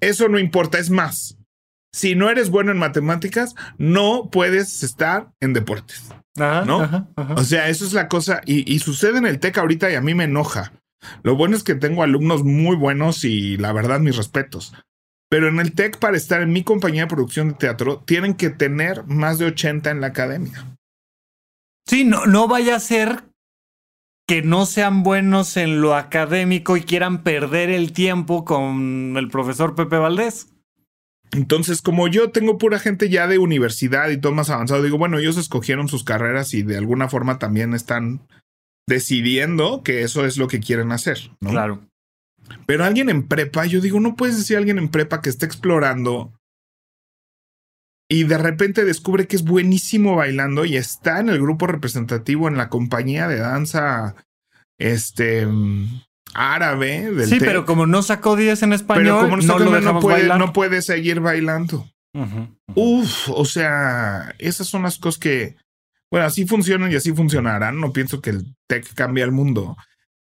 Eso 0.00 0.28
no 0.28 0.38
importa, 0.38 0.78
es 0.78 0.90
más. 0.90 1.36
Si 1.92 2.14
no 2.14 2.30
eres 2.30 2.50
bueno 2.50 2.70
en 2.70 2.78
matemáticas, 2.78 3.54
no 3.78 4.28
puedes 4.30 4.82
estar 4.82 5.32
en 5.40 5.52
deportes. 5.54 6.04
¿No? 6.36 7.08
O 7.36 7.44
sea, 7.44 7.68
eso 7.68 7.84
es 7.84 7.92
la 7.92 8.08
cosa. 8.08 8.40
Y, 8.46 8.72
y 8.72 8.78
sucede 8.78 9.18
en 9.18 9.26
el 9.26 9.40
TEC 9.40 9.58
ahorita 9.58 9.90
y 9.90 9.94
a 9.94 10.00
mí 10.00 10.14
me 10.14 10.24
enoja. 10.24 10.72
Lo 11.22 11.36
bueno 11.36 11.56
es 11.56 11.62
que 11.62 11.74
tengo 11.74 12.02
alumnos 12.02 12.44
muy 12.44 12.76
buenos 12.76 13.24
y 13.24 13.56
la 13.56 13.72
verdad 13.72 14.00
mis 14.00 14.16
respetos. 14.16 14.72
Pero 15.28 15.48
en 15.48 15.60
el 15.60 15.72
TEC, 15.72 15.98
para 15.98 16.16
estar 16.16 16.42
en 16.42 16.52
mi 16.52 16.64
compañía 16.64 17.02
de 17.02 17.08
producción 17.08 17.50
de 17.50 17.54
teatro, 17.54 18.02
tienen 18.04 18.34
que 18.34 18.50
tener 18.50 19.04
más 19.06 19.38
de 19.38 19.46
80 19.46 19.90
en 19.90 20.00
la 20.00 20.08
academia. 20.08 20.76
Sí, 21.86 22.04
no, 22.04 22.26
no 22.26 22.48
vaya 22.48 22.76
a 22.76 22.80
ser 22.80 23.24
que 24.26 24.42
no 24.42 24.66
sean 24.66 25.02
buenos 25.02 25.56
en 25.56 25.80
lo 25.80 25.96
académico 25.96 26.76
y 26.76 26.82
quieran 26.82 27.22
perder 27.22 27.70
el 27.70 27.92
tiempo 27.92 28.44
con 28.44 29.16
el 29.16 29.28
profesor 29.28 29.74
Pepe 29.74 29.98
Valdés. 29.98 30.48
Entonces, 31.32 31.80
como 31.80 32.08
yo 32.08 32.30
tengo 32.30 32.58
pura 32.58 32.78
gente 32.78 33.08
ya 33.08 33.26
de 33.26 33.38
universidad 33.38 34.10
y 34.10 34.20
todo 34.20 34.32
más 34.32 34.50
avanzado, 34.50 34.82
digo, 34.82 34.98
bueno, 34.98 35.18
ellos 35.18 35.36
escogieron 35.36 35.88
sus 35.88 36.02
carreras 36.02 36.54
y 36.54 36.62
de 36.62 36.76
alguna 36.76 37.08
forma 37.08 37.38
también 37.38 37.74
están 37.74 38.26
decidiendo 38.88 39.82
que 39.82 40.02
eso 40.02 40.26
es 40.26 40.36
lo 40.36 40.48
que 40.48 40.60
quieren 40.60 40.92
hacer. 40.92 41.30
¿no? 41.40 41.50
Claro. 41.50 41.80
Pero 42.66 42.84
alguien 42.84 43.08
en 43.08 43.28
prepa, 43.28 43.66
yo 43.66 43.80
digo, 43.80 44.00
no 44.00 44.16
puedes 44.16 44.36
decir 44.36 44.56
a 44.56 44.58
alguien 44.58 44.78
en 44.78 44.88
prepa 44.88 45.20
que 45.20 45.30
está 45.30 45.46
explorando 45.46 46.32
y 48.10 48.24
de 48.24 48.38
repente 48.38 48.84
descubre 48.84 49.28
que 49.28 49.36
es 49.36 49.44
buenísimo 49.44 50.16
bailando 50.16 50.64
y 50.64 50.76
está 50.76 51.20
en 51.20 51.28
el 51.28 51.40
grupo 51.40 51.68
representativo 51.68 52.48
en 52.48 52.56
la 52.56 52.68
compañía 52.68 53.28
de 53.28 53.38
danza 53.38 54.16
este 54.78 55.46
árabe 56.34 57.12
del 57.12 57.28
Sí, 57.28 57.38
pero 57.38 57.64
como 57.64 57.86
no 57.86 58.02
sacó 58.02 58.34
10 58.34 58.64
en 58.64 58.72
español, 58.72 59.20
como 59.22 59.36
no, 59.36 59.58
lo 59.60 59.80
no, 59.80 60.00
puede, 60.00 60.26
no 60.26 60.52
puede 60.52 60.82
seguir 60.82 61.20
bailando. 61.20 61.88
Uf, 62.74 63.28
o 63.28 63.44
sea, 63.44 64.34
esas 64.38 64.66
son 64.66 64.82
las 64.82 64.98
cosas 64.98 65.20
que 65.20 65.56
bueno, 66.10 66.26
así 66.26 66.46
funcionan 66.46 66.90
y 66.90 66.96
así 66.96 67.12
funcionarán. 67.12 67.80
No 67.80 67.92
pienso 67.92 68.20
que 68.20 68.30
el 68.30 68.56
tech 68.66 68.92
cambie 68.94 69.24
el 69.24 69.32
mundo, 69.32 69.76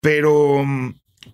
pero, 0.01 0.65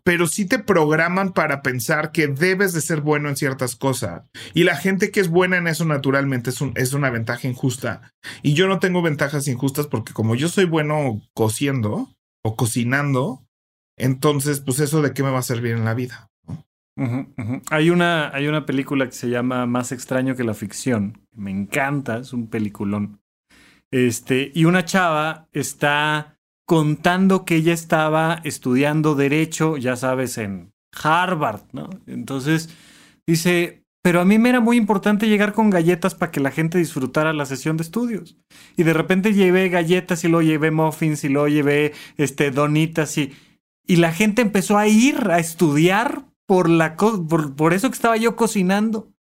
pero 0.03 0.27
sí 0.27 0.47
te 0.47 0.59
programan 0.59 1.33
para 1.33 1.63
pensar 1.63 2.13
que 2.13 2.27
debes 2.27 2.73
de 2.73 2.81
ser 2.81 3.01
bueno 3.01 3.29
en 3.29 3.37
ciertas 3.37 3.77
cosas. 3.77 4.23
Y 4.55 4.65
la 4.65 4.77
gente 4.77 5.11
que 5.11 5.21
es 5.21 5.29
buena 5.29 5.57
en 5.57 5.69
eso 5.69 5.85
naturalmente 5.85 6.51
es, 6.51 6.61
un, 6.61 6.73
es 6.77 6.93
una 6.93 7.11
ventaja 7.11 7.47
injusta. 7.49 8.13
Y 8.43 8.55
yo 8.55 8.67
no 8.67 8.79
tengo 8.79 9.03
ventajas 9.03 9.49
injustas 9.49 9.87
porque 9.87 10.13
como 10.13 10.35
yo 10.35 10.49
soy 10.49 10.65
bueno 10.65 11.21
cociendo 11.35 12.09
o 12.43 12.57
cocinando, 12.57 13.45
entonces, 14.01 14.61
pues 14.61 14.81
eso 14.81 15.03
de 15.03 15.13
qué 15.13 15.23
me 15.23 15.31
va 15.31 15.41
a 15.41 15.43
servir 15.43 15.73
en 15.73 15.85
la 15.85 15.95
vida. 15.95 16.31
Hay, 17.71 17.91
una, 17.91 18.35
hay 18.35 18.47
una 18.47 18.67
película 18.67 19.07
que 19.07 19.13
se 19.13 19.29
llama 19.29 19.67
Más 19.67 19.93
extraño 19.93 20.37
que 20.37 20.45
la 20.45 20.55
ficción. 20.55 21.27
Me 21.33 21.51
encanta, 21.51 22.19
es 22.19 22.33
un 22.33 22.49
peliculón. 22.49 23.20
Este, 23.91 24.53
y 24.55 24.65
una 24.65 24.85
chava 24.85 25.49
está 25.53 26.39
contando 26.67 27.45
que 27.45 27.57
ella 27.57 27.73
estaba 27.73 28.41
estudiando 28.45 29.17
derecho, 29.17 29.77
ya 29.77 29.97
sabes, 29.97 30.39
en 30.39 30.73
Harvard, 31.03 31.63
¿no? 31.73 31.91
Entonces 32.07 32.71
dice, 33.27 33.83
pero 34.03 34.21
a 34.21 34.25
mí 34.25 34.39
me 34.39 34.49
era 34.49 34.61
muy 34.61 34.77
importante 34.77 35.29
llegar 35.29 35.53
con 35.53 35.71
galletas 35.71 36.15
para 36.15 36.31
que 36.31 36.41
la 36.41 36.51
gente 36.51 36.79
disfrutara 36.79 37.33
la 37.33 37.45
sesión 37.45 37.77
de 37.77 37.83
estudios. 37.83 38.37
Y 38.77 38.85
de 38.85 38.95
repente 38.95 39.35
llevé 39.35 39.69
galletas 39.69 40.25
y 40.25 40.29
luego 40.29 40.43
llevé 40.43 40.71
muffins 40.71 41.25
y 41.25 41.29
luego 41.29 41.49
llevé 41.49 41.93
este, 42.17 42.51
donitas 42.51 43.19
y, 43.19 43.33
y 43.87 43.97
la 43.97 44.13
gente 44.13 44.41
empezó 44.41 44.79
a 44.79 44.87
ir 44.87 45.29
a 45.31 45.39
estudiar 45.39 46.25
por, 46.47 46.69
la 46.69 46.97
por, 46.97 47.55
por 47.57 47.75
eso 47.75 47.91
que 47.91 47.95
estaba 47.95 48.17
yo 48.17 48.37
cocinando. 48.37 49.13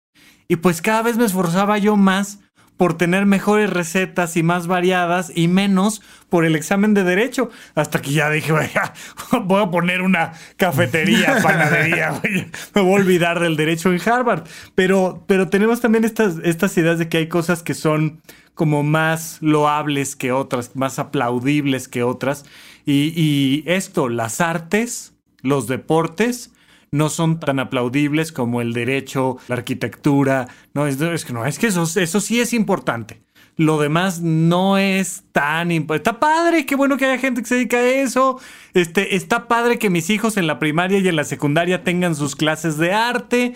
Y 0.48 0.56
pues 0.56 0.82
cada 0.82 1.02
vez 1.02 1.16
me 1.16 1.26
esforzaba 1.26 1.78
yo 1.78 1.96
más 1.96 2.40
por 2.80 2.96
tener 2.96 3.26
mejores 3.26 3.68
recetas 3.68 4.38
y 4.38 4.42
más 4.42 4.66
variadas 4.66 5.30
y 5.34 5.48
menos 5.48 6.00
por 6.30 6.46
el 6.46 6.56
examen 6.56 6.94
de 6.94 7.04
derecho. 7.04 7.50
Hasta 7.74 8.00
que 8.00 8.10
ya 8.10 8.30
dije, 8.30 8.52
voy 9.44 9.62
a 9.62 9.70
poner 9.70 10.00
una 10.00 10.32
cafetería, 10.56 11.36
panadería, 11.42 12.22
me 12.74 12.80
voy 12.80 12.92
a 12.92 12.94
olvidar 12.94 13.38
del 13.38 13.56
derecho 13.56 13.92
en 13.92 14.00
Harvard. 14.00 14.44
Pero, 14.74 15.22
pero 15.26 15.50
tenemos 15.50 15.82
también 15.82 16.04
estas, 16.04 16.36
estas 16.42 16.74
ideas 16.78 16.98
de 16.98 17.10
que 17.10 17.18
hay 17.18 17.28
cosas 17.28 17.62
que 17.62 17.74
son 17.74 18.22
como 18.54 18.82
más 18.82 19.36
loables 19.42 20.16
que 20.16 20.32
otras, 20.32 20.74
más 20.74 20.98
aplaudibles 20.98 21.86
que 21.86 22.02
otras. 22.02 22.46
Y, 22.86 23.12
y 23.14 23.62
esto, 23.66 24.08
las 24.08 24.40
artes, 24.40 25.12
los 25.42 25.66
deportes, 25.66 26.50
no 26.92 27.08
son 27.08 27.38
tan 27.38 27.58
aplaudibles 27.58 28.32
como 28.32 28.60
el 28.60 28.72
derecho, 28.72 29.38
la 29.48 29.56
arquitectura. 29.56 30.48
No, 30.74 30.86
es, 30.86 31.24
que 31.24 31.32
no, 31.32 31.46
es 31.46 31.58
que 31.58 31.68
eso, 31.68 31.82
eso 31.82 32.20
sí 32.20 32.40
es 32.40 32.52
importante. 32.52 33.22
Lo 33.56 33.78
demás 33.78 34.20
no 34.22 34.78
es 34.78 35.24
tan 35.32 35.70
importante. 35.70 36.10
Está 36.10 36.20
padre, 36.20 36.66
qué 36.66 36.76
bueno 36.76 36.96
que 36.96 37.06
haya 37.06 37.18
gente 37.18 37.42
que 37.42 37.48
se 37.48 37.56
dedica 37.56 37.78
a 37.78 37.88
eso. 37.88 38.40
Este, 38.74 39.16
está 39.16 39.48
padre 39.48 39.78
que 39.78 39.90
mis 39.90 40.10
hijos 40.10 40.36
en 40.36 40.46
la 40.46 40.58
primaria 40.58 40.98
y 40.98 41.08
en 41.08 41.16
la 41.16 41.24
secundaria 41.24 41.84
tengan 41.84 42.14
sus 42.14 42.36
clases 42.36 42.78
de 42.78 42.92
arte, 42.92 43.54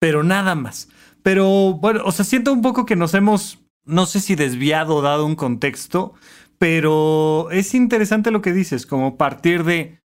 pero 0.00 0.22
nada 0.22 0.54
más. 0.54 0.88
Pero 1.22 1.74
bueno, 1.74 2.02
o 2.04 2.12
sea, 2.12 2.24
siento 2.24 2.52
un 2.52 2.62
poco 2.62 2.84
que 2.84 2.96
nos 2.96 3.14
hemos, 3.14 3.60
no 3.84 4.06
sé 4.06 4.20
si 4.20 4.34
desviado, 4.34 5.02
dado 5.02 5.24
un 5.24 5.36
contexto, 5.36 6.14
pero 6.58 7.48
es 7.50 7.74
interesante 7.74 8.30
lo 8.30 8.42
que 8.42 8.52
dices, 8.52 8.86
como 8.86 9.16
partir 9.16 9.64
de 9.64 10.00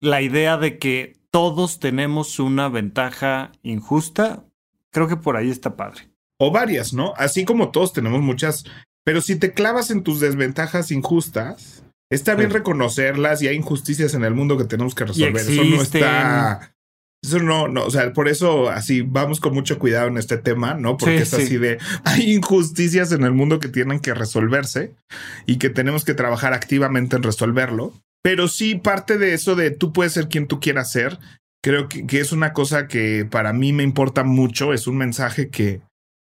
la 0.00 0.22
idea 0.22 0.56
de 0.56 0.78
que 0.78 1.17
todos 1.30 1.78
tenemos 1.78 2.38
una 2.38 2.68
ventaja 2.68 3.52
injusta, 3.62 4.44
creo 4.92 5.08
que 5.08 5.16
por 5.16 5.36
ahí 5.36 5.50
está 5.50 5.76
padre. 5.76 6.10
O 6.38 6.50
varias, 6.50 6.92
¿no? 6.92 7.14
Así 7.16 7.44
como 7.44 7.70
todos 7.70 7.92
tenemos 7.92 8.20
muchas, 8.20 8.64
pero 9.04 9.20
si 9.20 9.36
te 9.36 9.52
clavas 9.52 9.90
en 9.90 10.02
tus 10.02 10.20
desventajas 10.20 10.90
injustas, 10.90 11.82
está 12.10 12.34
bien 12.34 12.50
reconocerlas 12.50 13.42
y 13.42 13.48
hay 13.48 13.56
injusticias 13.56 14.14
en 14.14 14.24
el 14.24 14.34
mundo 14.34 14.56
que 14.56 14.64
tenemos 14.64 14.94
que 14.94 15.04
resolver. 15.04 15.36
Eso 15.36 15.64
no 15.64 15.82
está... 15.82 16.74
Eso 17.20 17.40
no, 17.40 17.66
no, 17.66 17.84
o 17.84 17.90
sea, 17.90 18.12
por 18.12 18.28
eso 18.28 18.70
así 18.70 19.02
vamos 19.02 19.40
con 19.40 19.52
mucho 19.52 19.80
cuidado 19.80 20.06
en 20.06 20.18
este 20.18 20.38
tema, 20.38 20.74
¿no? 20.74 20.96
Porque 20.96 21.18
es 21.18 21.34
así 21.34 21.56
de, 21.56 21.78
hay 22.04 22.32
injusticias 22.32 23.10
en 23.10 23.24
el 23.24 23.32
mundo 23.32 23.58
que 23.58 23.66
tienen 23.66 23.98
que 23.98 24.14
resolverse 24.14 24.94
y 25.44 25.58
que 25.58 25.68
tenemos 25.68 26.04
que 26.04 26.14
trabajar 26.14 26.52
activamente 26.54 27.16
en 27.16 27.24
resolverlo. 27.24 27.92
Pero 28.22 28.48
sí, 28.48 28.74
parte 28.74 29.18
de 29.18 29.34
eso 29.34 29.54
de 29.54 29.70
tú 29.70 29.92
puedes 29.92 30.12
ser 30.12 30.28
quien 30.28 30.46
tú 30.46 30.60
quieras 30.60 30.90
ser, 30.90 31.18
creo 31.62 31.88
que, 31.88 32.04
es 32.18 32.32
una 32.32 32.52
cosa 32.52 32.86
que 32.86 33.26
para 33.30 33.52
mí 33.52 33.72
me 33.72 33.82
importa 33.82 34.24
mucho, 34.24 34.72
es 34.72 34.86
un 34.86 34.96
mensaje 34.96 35.50
que, 35.50 35.82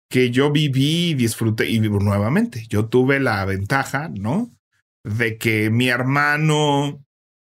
que 0.09 0.31
yo 0.31 0.51
viví 0.51 1.09
y 1.09 1.13
disfruté 1.13 1.69
y 1.69 1.79
vivo 1.79 1.99
nuevamente. 1.99 2.65
Yo 2.69 2.87
tuve 2.87 3.19
la 3.19 3.43
ventaja, 3.45 4.09
¿no? 4.09 4.51
De 5.03 5.37
que 5.37 5.69
mi 5.69 5.89
hermano, 5.89 7.03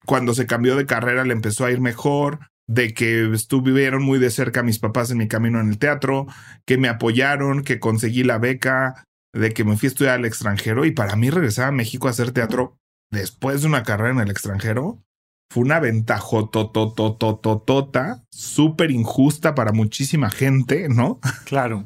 cuando 0.05 0.33
se 0.33 0.45
cambió 0.45 0.75
de 0.75 0.85
carrera, 0.85 1.23
le 1.23 1.33
empezó 1.33 1.65
a 1.65 1.71
ir 1.71 1.81
mejor, 1.81 2.39
de 2.67 2.93
que 2.93 3.31
estuvieron 3.33 4.03
muy 4.03 4.19
de 4.19 4.29
cerca 4.29 4.61
mis 4.61 4.79
papás 4.79 5.09
en 5.09 5.17
mi 5.17 5.27
camino 5.27 5.59
en 5.59 5.69
el 5.69 5.79
teatro, 5.79 6.27
que 6.65 6.77
me 6.77 6.89
apoyaron, 6.89 7.63
que 7.63 7.79
conseguí 7.79 8.23
la 8.23 8.37
beca, 8.37 9.05
de 9.33 9.53
que 9.53 9.63
me 9.63 9.77
fui 9.77 9.87
a 9.87 9.89
estudiar 9.89 10.15
al 10.15 10.25
extranjero 10.25 10.85
y 10.85 10.91
para 10.91 11.15
mí 11.15 11.29
regresar 11.29 11.69
a 11.69 11.71
México 11.71 12.07
a 12.07 12.11
hacer 12.11 12.31
teatro 12.31 12.77
después 13.11 13.61
de 13.61 13.67
una 13.67 13.83
carrera 13.83 14.11
en 14.11 14.19
el 14.19 14.31
extranjero, 14.31 15.03
fue 15.49 15.63
una 15.63 15.79
ventaja 15.79 16.37
tototototota, 16.51 18.25
súper 18.31 18.91
injusta 18.91 19.55
para 19.55 19.71
muchísima 19.71 20.29
gente, 20.29 20.89
¿no? 20.89 21.19
Claro. 21.45 21.85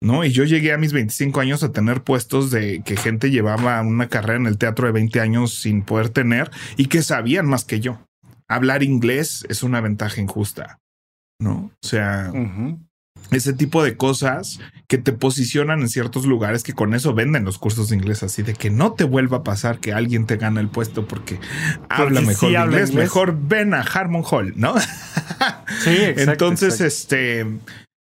¿No? 0.00 0.24
Y 0.24 0.32
yo 0.32 0.44
llegué 0.44 0.72
a 0.72 0.78
mis 0.78 0.92
25 0.92 1.38
años 1.40 1.62
a 1.62 1.70
tener 1.70 2.02
puestos 2.02 2.50
de 2.50 2.82
que 2.82 2.96
gente 2.96 3.30
llevaba 3.30 3.80
una 3.82 4.08
carrera 4.08 4.40
en 4.40 4.46
el 4.46 4.58
teatro 4.58 4.86
de 4.86 4.92
20 4.92 5.20
años 5.20 5.54
sin 5.54 5.82
poder 5.82 6.08
tener 6.08 6.50
y 6.76 6.86
que 6.86 7.02
sabían 7.02 7.46
más 7.46 7.64
que 7.64 7.78
yo. 7.78 8.00
Hablar 8.48 8.82
inglés 8.82 9.46
es 9.48 9.62
una 9.62 9.80
ventaja 9.80 10.20
injusta, 10.20 10.80
¿no? 11.38 11.70
O 11.80 11.86
sea, 11.86 12.32
ese 13.30 13.52
tipo 13.52 13.82
de 13.82 13.96
cosas 13.96 14.60
que 14.88 14.98
te 14.98 15.12
posicionan 15.12 15.80
en 15.80 15.88
ciertos 15.88 16.26
lugares 16.26 16.62
que 16.62 16.72
con 16.72 16.94
eso 16.94 17.14
venden 17.14 17.44
los 17.44 17.58
cursos 17.58 17.88
de 17.88 17.96
inglés 17.96 18.22
así 18.22 18.42
de 18.42 18.54
que 18.54 18.70
no 18.70 18.92
te 18.92 19.04
vuelva 19.04 19.38
a 19.38 19.42
pasar 19.42 19.78
que 19.78 19.92
alguien 19.92 20.26
te 20.26 20.36
gana 20.36 20.60
el 20.60 20.68
puesto 20.68 21.06
porque, 21.06 21.38
habla 21.88 22.20
mejor 22.20 22.52
inglés, 22.52 22.92
mejor 22.92 23.38
ven 23.40 23.74
a 23.74 23.80
Harmon 23.80 24.24
Hall, 24.28 24.52
¿no? 24.56 24.74
Sí, 25.82 25.90
exacto, 25.90 26.32
Entonces, 26.32 26.80
este 26.80 27.46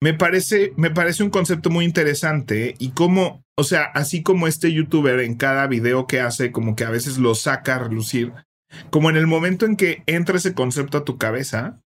me 0.00 0.14
parece 0.14 0.72
me 0.76 0.90
parece 0.90 1.22
un 1.22 1.31
concepto 1.31 1.70
muy 1.70 1.85
interesante 1.85 2.74
y 2.79 2.90
como, 2.90 3.42
o 3.57 3.64
sea, 3.64 3.85
así 3.85 4.22
como 4.22 4.46
este 4.46 4.72
youtuber 4.72 5.20
en 5.20 5.35
cada 5.35 5.66
video 5.66 6.07
que 6.07 6.20
hace 6.20 6.52
como 6.52 6.76
que 6.76 6.85
a 6.85 6.90
veces 6.90 7.18
lo 7.18 7.35
saca 7.35 7.76
a 7.76 7.79
relucir, 7.81 8.33
como 8.90 9.11
en 9.11 9.16
el 9.16 9.26
momento 9.26 9.66
en 9.66 9.76
que 9.76 10.02
entra 10.07 10.37
ese 10.37 10.55
concepto 10.55 10.98
a 10.98 11.05
tu 11.05 11.18
cabeza, 11.18 11.81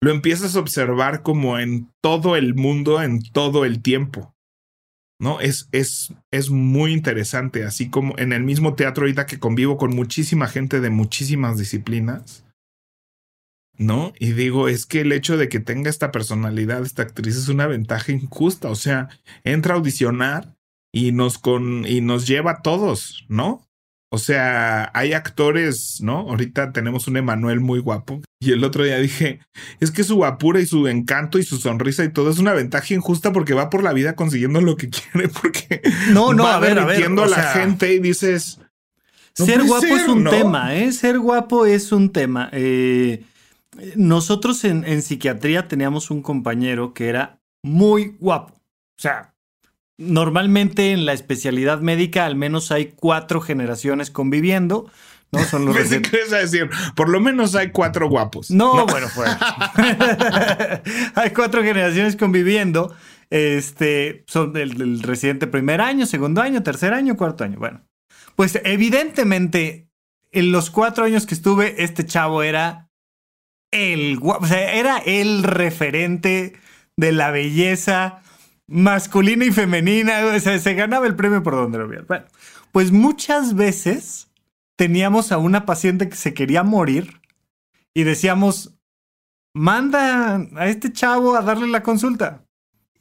lo 0.00 0.10
empiezas 0.10 0.56
a 0.56 0.60
observar 0.60 1.22
como 1.22 1.58
en 1.58 1.90
todo 2.02 2.36
el 2.36 2.54
mundo, 2.54 3.02
en 3.02 3.22
todo 3.22 3.64
el 3.64 3.82
tiempo. 3.82 4.34
¿No? 5.18 5.40
Es, 5.40 5.68
es, 5.72 6.12
es 6.30 6.50
muy 6.50 6.92
interesante, 6.92 7.64
así 7.64 7.88
como 7.88 8.18
en 8.18 8.34
el 8.34 8.44
mismo 8.44 8.74
teatro 8.74 9.04
ahorita 9.04 9.24
que 9.24 9.38
convivo 9.38 9.78
con 9.78 9.96
muchísima 9.96 10.46
gente 10.46 10.80
de 10.80 10.90
muchísimas 10.90 11.56
disciplinas. 11.56 12.44
¿No? 13.78 14.12
Y 14.18 14.32
digo, 14.32 14.68
es 14.68 14.86
que 14.86 15.00
el 15.00 15.12
hecho 15.12 15.36
de 15.36 15.48
que 15.48 15.60
tenga 15.60 15.90
esta 15.90 16.10
personalidad, 16.10 16.82
esta 16.82 17.02
actriz, 17.02 17.36
es 17.36 17.48
una 17.48 17.66
ventaja 17.66 18.12
injusta. 18.12 18.68
O 18.70 18.74
sea, 18.74 19.08
entra 19.44 19.74
a 19.74 19.78
audicionar 19.78 20.56
y 20.92 21.12
nos, 21.12 21.38
con, 21.38 21.86
y 21.86 22.00
nos 22.00 22.26
lleva 22.26 22.52
a 22.52 22.62
todos, 22.62 23.24
¿no? 23.28 23.66
O 24.08 24.18
sea, 24.18 24.90
hay 24.94 25.12
actores, 25.12 26.00
¿no? 26.00 26.20
Ahorita 26.20 26.72
tenemos 26.72 27.08
un 27.08 27.16
Emanuel 27.16 27.60
muy 27.60 27.80
guapo. 27.80 28.22
Y 28.38 28.52
el 28.52 28.62
otro 28.62 28.84
día 28.84 28.98
dije, 28.98 29.40
es 29.80 29.90
que 29.90 30.04
su 30.04 30.16
guapura 30.16 30.60
y 30.60 30.66
su 30.66 30.86
encanto 30.86 31.38
y 31.38 31.42
su 31.42 31.56
sonrisa 31.58 32.04
y 32.04 32.12
todo 32.12 32.30
es 32.30 32.38
una 32.38 32.52
ventaja 32.52 32.94
injusta 32.94 33.32
porque 33.32 33.54
va 33.54 33.68
por 33.68 33.82
la 33.82 33.92
vida 33.92 34.14
consiguiendo 34.14 34.60
lo 34.60 34.76
que 34.76 34.90
quiere, 35.12 35.28
porque 35.28 35.82
no, 36.10 36.32
no, 36.32 36.46
a 36.46 36.58
ver, 36.60 36.78
a 36.78 36.84
ver, 36.84 37.04
a 37.04 37.26
la 37.26 37.42
gente 37.52 37.94
y 37.94 37.98
dices. 37.98 38.60
ser 39.34 39.64
guapo 39.64 39.86
es 39.86 40.06
un 40.06 40.24
tema, 40.24 40.76
¿eh? 40.76 40.92
Ser 40.92 41.18
guapo 41.18 41.66
es 41.66 41.90
un 41.90 42.12
tema. 42.12 42.48
Eh, 42.52 43.24
nosotros 43.96 44.64
en, 44.64 44.84
en 44.84 45.02
psiquiatría 45.02 45.66
teníamos 45.66 46.10
un 46.10 46.22
compañero 46.22 46.94
que 46.94 47.08
era 47.08 47.40
muy 47.62 48.16
guapo. 48.20 48.54
O 48.54 49.02
sea, 49.02 49.34
Normalmente 49.98 50.92
en 50.92 51.06
la 51.06 51.14
especialidad 51.14 51.80
médica 51.80 52.26
al 52.26 52.36
menos 52.36 52.70
hay 52.70 52.92
cuatro 52.94 53.40
generaciones 53.40 54.10
conviviendo. 54.10 54.90
¿no? 55.32 55.42
Son 55.44 55.64
los 55.64 55.74
decir, 55.90 56.70
por 56.94 57.08
lo 57.08 57.20
menos 57.20 57.54
hay 57.54 57.70
cuatro 57.70 58.08
guapos. 58.08 58.50
No, 58.50 58.86
bueno, 58.86 59.08
pues. 59.14 59.30
hay 61.14 61.30
cuatro 61.30 61.62
generaciones 61.62 62.16
conviviendo. 62.16 62.94
Este, 63.30 64.24
son 64.28 64.52
del, 64.52 65.02
residente 65.02 65.46
primer 65.46 65.80
año, 65.80 66.06
segundo 66.06 66.42
año, 66.42 66.62
tercer 66.62 66.92
año, 66.92 67.16
cuarto 67.16 67.44
año. 67.44 67.58
Bueno, 67.58 67.82
pues 68.36 68.60
evidentemente 68.64 69.88
en 70.30 70.52
los 70.52 70.70
cuatro 70.70 71.04
años 71.04 71.26
que 71.26 71.34
estuve, 71.34 71.82
este 71.82 72.04
chavo 72.04 72.42
era 72.42 72.88
el 73.72 74.18
guapo, 74.18 74.44
o 74.44 74.46
sea, 74.46 74.74
era 74.74 74.98
el 74.98 75.42
referente 75.42 76.54
de 76.96 77.12
la 77.12 77.30
belleza 77.30 78.22
masculina 78.68 79.44
y 79.44 79.52
femenina, 79.52 80.26
o 80.34 80.40
sea, 80.40 80.58
se 80.58 80.74
ganaba 80.74 81.06
el 81.06 81.16
premio 81.16 81.42
por 81.42 81.54
donde 81.54 81.78
lo 81.78 81.88
vieran. 81.88 82.06
Bueno, 82.06 82.26
pues 82.72 82.92
muchas 82.92 83.54
veces 83.54 84.28
teníamos 84.76 85.32
a 85.32 85.38
una 85.38 85.64
paciente 85.66 86.08
que 86.08 86.16
se 86.16 86.34
quería 86.34 86.62
morir 86.62 87.20
y 87.94 88.02
decíamos, 88.02 88.74
manda 89.54 90.36
a 90.56 90.68
este 90.68 90.92
chavo 90.92 91.34
a 91.34 91.42
darle 91.42 91.68
la 91.68 91.82
consulta. 91.82 92.42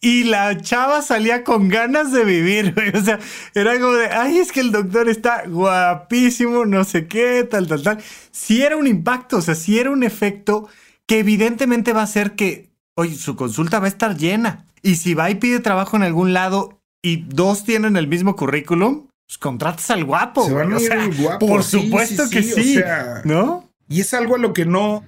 Y 0.02 0.26
la 0.26 0.62
chava 0.62 1.02
salía 1.02 1.44
con 1.44 1.68
ganas 1.68 2.12
de 2.12 2.24
vivir, 2.24 2.76
O 2.94 3.02
sea, 3.02 3.20
era 3.56 3.80
como 3.80 3.94
de, 3.94 4.08
ay, 4.08 4.38
es 4.38 4.52
que 4.52 4.60
el 4.60 4.72
doctor 4.72 5.10
está 5.10 5.46
guapísimo, 5.48 6.66
no 6.66 6.84
sé 6.84 7.08
qué, 7.08 7.44
tal, 7.44 7.68
tal, 7.68 7.82
tal. 7.82 8.04
Si 8.32 8.62
era 8.62 8.78
un 8.78 8.88
impacto, 8.88 9.38
o 9.38 9.42
sea, 9.42 9.56
si 9.56 9.80
era 9.80 9.90
un 9.90 10.04
efecto 10.04 10.70
que 11.08 11.20
evidentemente 11.20 11.92
va 11.92 12.04
a 12.04 12.08
ser 12.08 12.36
que, 12.36 12.70
oye, 12.96 13.16
su 13.16 13.36
consulta 13.36 13.80
va 13.80 13.86
a 13.86 13.90
estar 13.90 14.16
llena. 14.16 14.66
Y 14.86 14.98
si 14.98 15.16
va 15.16 15.32
y 15.32 15.36
pide 15.36 15.60
trabajo 15.62 15.98
en 15.98 16.04
algún 16.04 16.32
lado 16.34 16.80
y 17.04 17.24
dos 17.28 17.64
tienen 17.64 17.98
el 17.98 18.08
mismo 18.08 18.36
currículum, 18.36 19.08
pues 19.28 19.40
contratas 19.40 19.90
al 19.90 20.06
guapo. 20.06 20.46
Se 20.46 20.54
van 20.54 20.72
a 20.74 20.80
ir 20.80 20.94
al 20.94 21.12
guapo. 21.16 21.48
Por 21.48 21.64
Sí, 21.64 21.82
supuesto 21.82 22.28
sí, 22.28 22.36
que 22.36 22.44
sí, 22.44 22.78
o 22.78 22.82
sea, 22.82 23.22
¿No? 23.26 23.68
Y 23.90 24.02
es 24.02 24.14
algo 24.14 24.36
a 24.36 24.38
lo 24.38 24.54
que 24.54 24.66
no, 24.66 25.04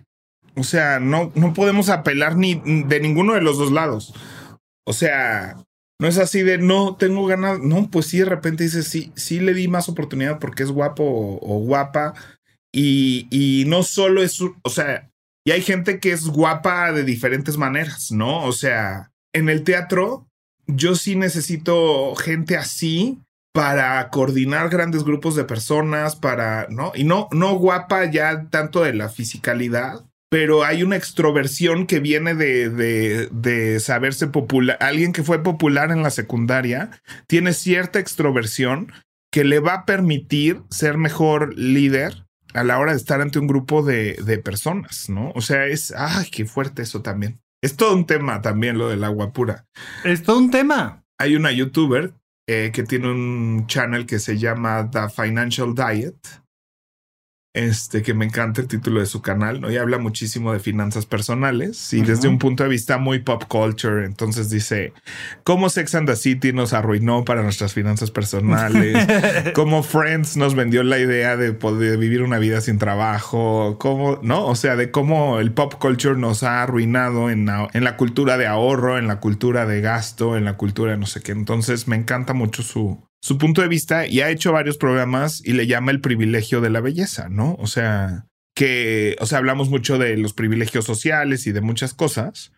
o 0.56 0.64
sea, 0.64 1.00
no, 1.00 1.32
no 1.36 1.54
podemos 1.54 1.90
apelar 1.90 2.38
ni 2.38 2.56
de 2.56 3.00
ninguno 3.00 3.34
de 3.36 3.42
los 3.42 3.60
dos 3.60 3.72
lados. 3.72 4.16
O 4.84 4.94
sea, 4.94 5.56
no 6.02 6.08
es 6.08 6.18
así 6.18 6.42
de 6.42 6.58
no 6.58 6.96
tengo 6.96 7.28
ganas. 7.28 7.60
No, 7.60 7.92
pues 7.92 8.08
sí, 8.08 8.18
de 8.18 8.26
repente 8.26 8.64
dices 8.64 8.88
sí, 8.88 9.12
sí 9.16 9.40
le 9.40 9.54
di 9.54 9.68
más 9.68 9.90
oportunidad 9.90 10.40
porque 10.40 10.64
es 10.64 10.72
guapo 10.72 11.04
o, 11.04 11.40
o 11.42 11.60
guapa. 11.60 12.16
Y, 12.74 13.28
y 13.30 13.66
no 13.68 13.84
solo 13.84 14.24
es, 14.24 14.40
o 14.42 14.70
sea, 14.72 15.08
y 15.46 15.52
hay 15.52 15.62
gente 15.62 16.00
que 16.00 16.14
es 16.14 16.26
guapa 16.26 16.92
de 16.92 17.04
diferentes 17.04 17.58
maneras, 17.58 18.12
¿no? 18.12 18.44
O 18.44 18.52
sea, 18.52 19.12
en 19.38 19.50
el 19.50 19.64
teatro, 19.64 20.28
yo 20.66 20.96
sí 20.96 21.16
necesito 21.16 22.16
gente 22.16 22.58
así 22.58 23.20
para 23.54 24.10
coordinar 24.10 24.70
grandes 24.70 25.04
grupos 25.04 25.36
de 25.36 25.44
personas, 25.44 26.16
para, 26.16 26.68
¿no? 26.70 26.92
Y 26.94 27.04
no, 27.04 27.28
no 27.32 27.56
guapa 27.56 28.06
ya 28.06 28.48
tanto 28.50 28.84
de 28.84 28.94
la 28.94 29.10
fisicalidad, 29.10 30.06
pero 30.30 30.64
hay 30.64 30.84
una 30.84 30.96
extroversión 30.98 31.88
que 31.88 32.00
viene 32.00 32.36
de, 32.36 32.70
de, 32.70 33.30
de 33.32 33.80
saberse 33.80 34.28
popular. 34.28 34.78
Alguien 34.80 35.14
que 35.14 35.24
fue 35.24 35.42
popular 35.42 35.92
en 35.92 36.04
la 36.04 36.12
secundaria 36.12 36.92
tiene 37.28 37.54
cierta 37.54 38.00
extroversión 38.00 38.92
que 39.32 39.44
le 39.44 39.60
va 39.60 39.74
a 39.74 39.86
permitir 39.86 40.62
ser 40.70 40.98
mejor 40.98 41.58
líder 41.58 42.26
a 42.54 42.64
la 42.64 42.80
hora 42.80 42.92
de 42.92 42.98
estar 42.98 43.22
ante 43.22 43.40
un 43.40 43.48
grupo 43.48 43.84
de, 43.84 44.18
de 44.24 44.38
personas, 44.38 45.10
¿no? 45.10 45.32
O 45.36 45.42
sea, 45.42 45.66
es, 45.66 45.94
ay, 45.96 46.30
qué 46.32 46.46
fuerte 46.46 46.82
eso 46.82 47.02
también. 47.02 47.40
Es 47.62 47.76
todo 47.76 47.96
un 47.96 48.06
tema 48.06 48.42
también 48.42 48.78
lo 48.78 48.90
del 48.90 49.04
agua 49.04 49.34
pura 49.34 49.66
Es 50.04 50.24
todo 50.24 50.38
un 50.38 50.52
tema. 50.52 51.04
hay 51.18 51.36
una 51.36 51.52
youtuber 51.52 52.14
eh, 52.48 52.72
que 52.74 52.84
tiene 52.84 53.10
un 53.12 53.66
channel 53.68 54.06
que 54.06 54.20
se 54.20 54.38
llama 54.38 54.90
The 54.90 55.10
Financial 55.10 55.74
Diet. 55.76 56.16
Este 57.58 58.04
que 58.04 58.14
me 58.14 58.26
encanta 58.26 58.62
el 58.62 58.68
título 58.68 59.00
de 59.00 59.08
su 59.08 59.22
canal, 59.22 59.62
¿no? 59.62 59.72
Y 59.72 59.78
habla 59.78 59.98
muchísimo 59.98 60.54
de 60.54 60.60
finanzas 60.60 61.08
personales 61.08 61.92
y 61.92 62.02
desde 62.02 62.28
un 62.28 62.38
punto 62.38 62.64
de 62.64 62.70
vista 62.70 63.00
muy 63.00 63.20
pop 63.20 63.46
culture. 63.48 64.06
Entonces 64.06 64.50
dice 64.52 64.94
cómo 65.44 65.70
Sex 65.70 65.96
and 65.96 66.08
the 66.08 66.16
City 66.16 66.54
nos 66.54 66.74
arruinó 66.74 67.26
para 67.26 67.42
nuestras 67.42 67.74
finanzas 67.74 68.12
personales, 68.12 68.96
cómo 69.56 69.82
Friends 69.82 70.38
nos 70.38 70.54
vendió 70.54 70.84
la 70.84 71.00
idea 71.00 71.36
de 71.36 71.54
poder 71.54 71.98
vivir 71.98 72.22
una 72.22 72.38
vida 72.38 72.62
sin 72.62 72.78
trabajo, 72.78 73.78
cómo, 73.80 74.20
¿no? 74.22 74.46
O 74.46 74.56
sea, 74.56 74.76
de 74.76 74.92
cómo 74.92 75.40
el 75.40 75.52
pop 75.52 75.74
culture 75.80 76.16
nos 76.16 76.44
ha 76.44 76.62
arruinado 76.62 77.32
en 77.32 77.48
la, 77.48 77.70
en 77.74 77.84
la 77.84 77.98
cultura 77.98 78.38
de 78.38 78.46
ahorro, 78.46 79.00
en 79.00 79.08
la 79.08 79.20
cultura 79.20 79.66
de 79.66 79.82
gasto, 79.82 80.38
en 80.38 80.46
la 80.46 80.58
cultura 80.58 80.92
de 80.92 80.98
no 80.98 81.08
sé 81.08 81.22
qué. 81.22 81.32
Entonces 81.32 81.88
me 81.88 81.96
encanta 81.96 82.34
mucho 82.34 82.62
su, 82.62 83.07
su 83.28 83.38
punto 83.38 83.62
de 83.62 83.68
vista 83.68 84.08
y 84.08 84.22
ha 84.22 84.30
hecho 84.30 84.54
varios 84.54 84.78
programas 84.78 85.42
y 85.44 85.52
le 85.52 85.68
llama 85.68 85.92
el 85.92 86.00
privilegio 86.00 86.62
de 86.62 86.70
la 86.70 86.80
belleza, 86.80 87.28
¿no? 87.28 87.58
O 87.60 87.68
sea, 87.68 88.26
que, 88.56 89.18
o 89.20 89.26
sea, 89.26 89.40
hablamos 89.40 89.70
mucho 89.70 89.98
de 89.98 90.16
los 90.16 90.32
privilegios 90.32 90.86
sociales 90.86 91.46
y 91.46 91.52
de 91.52 91.60
muchas 91.60 91.94
cosas, 91.94 92.54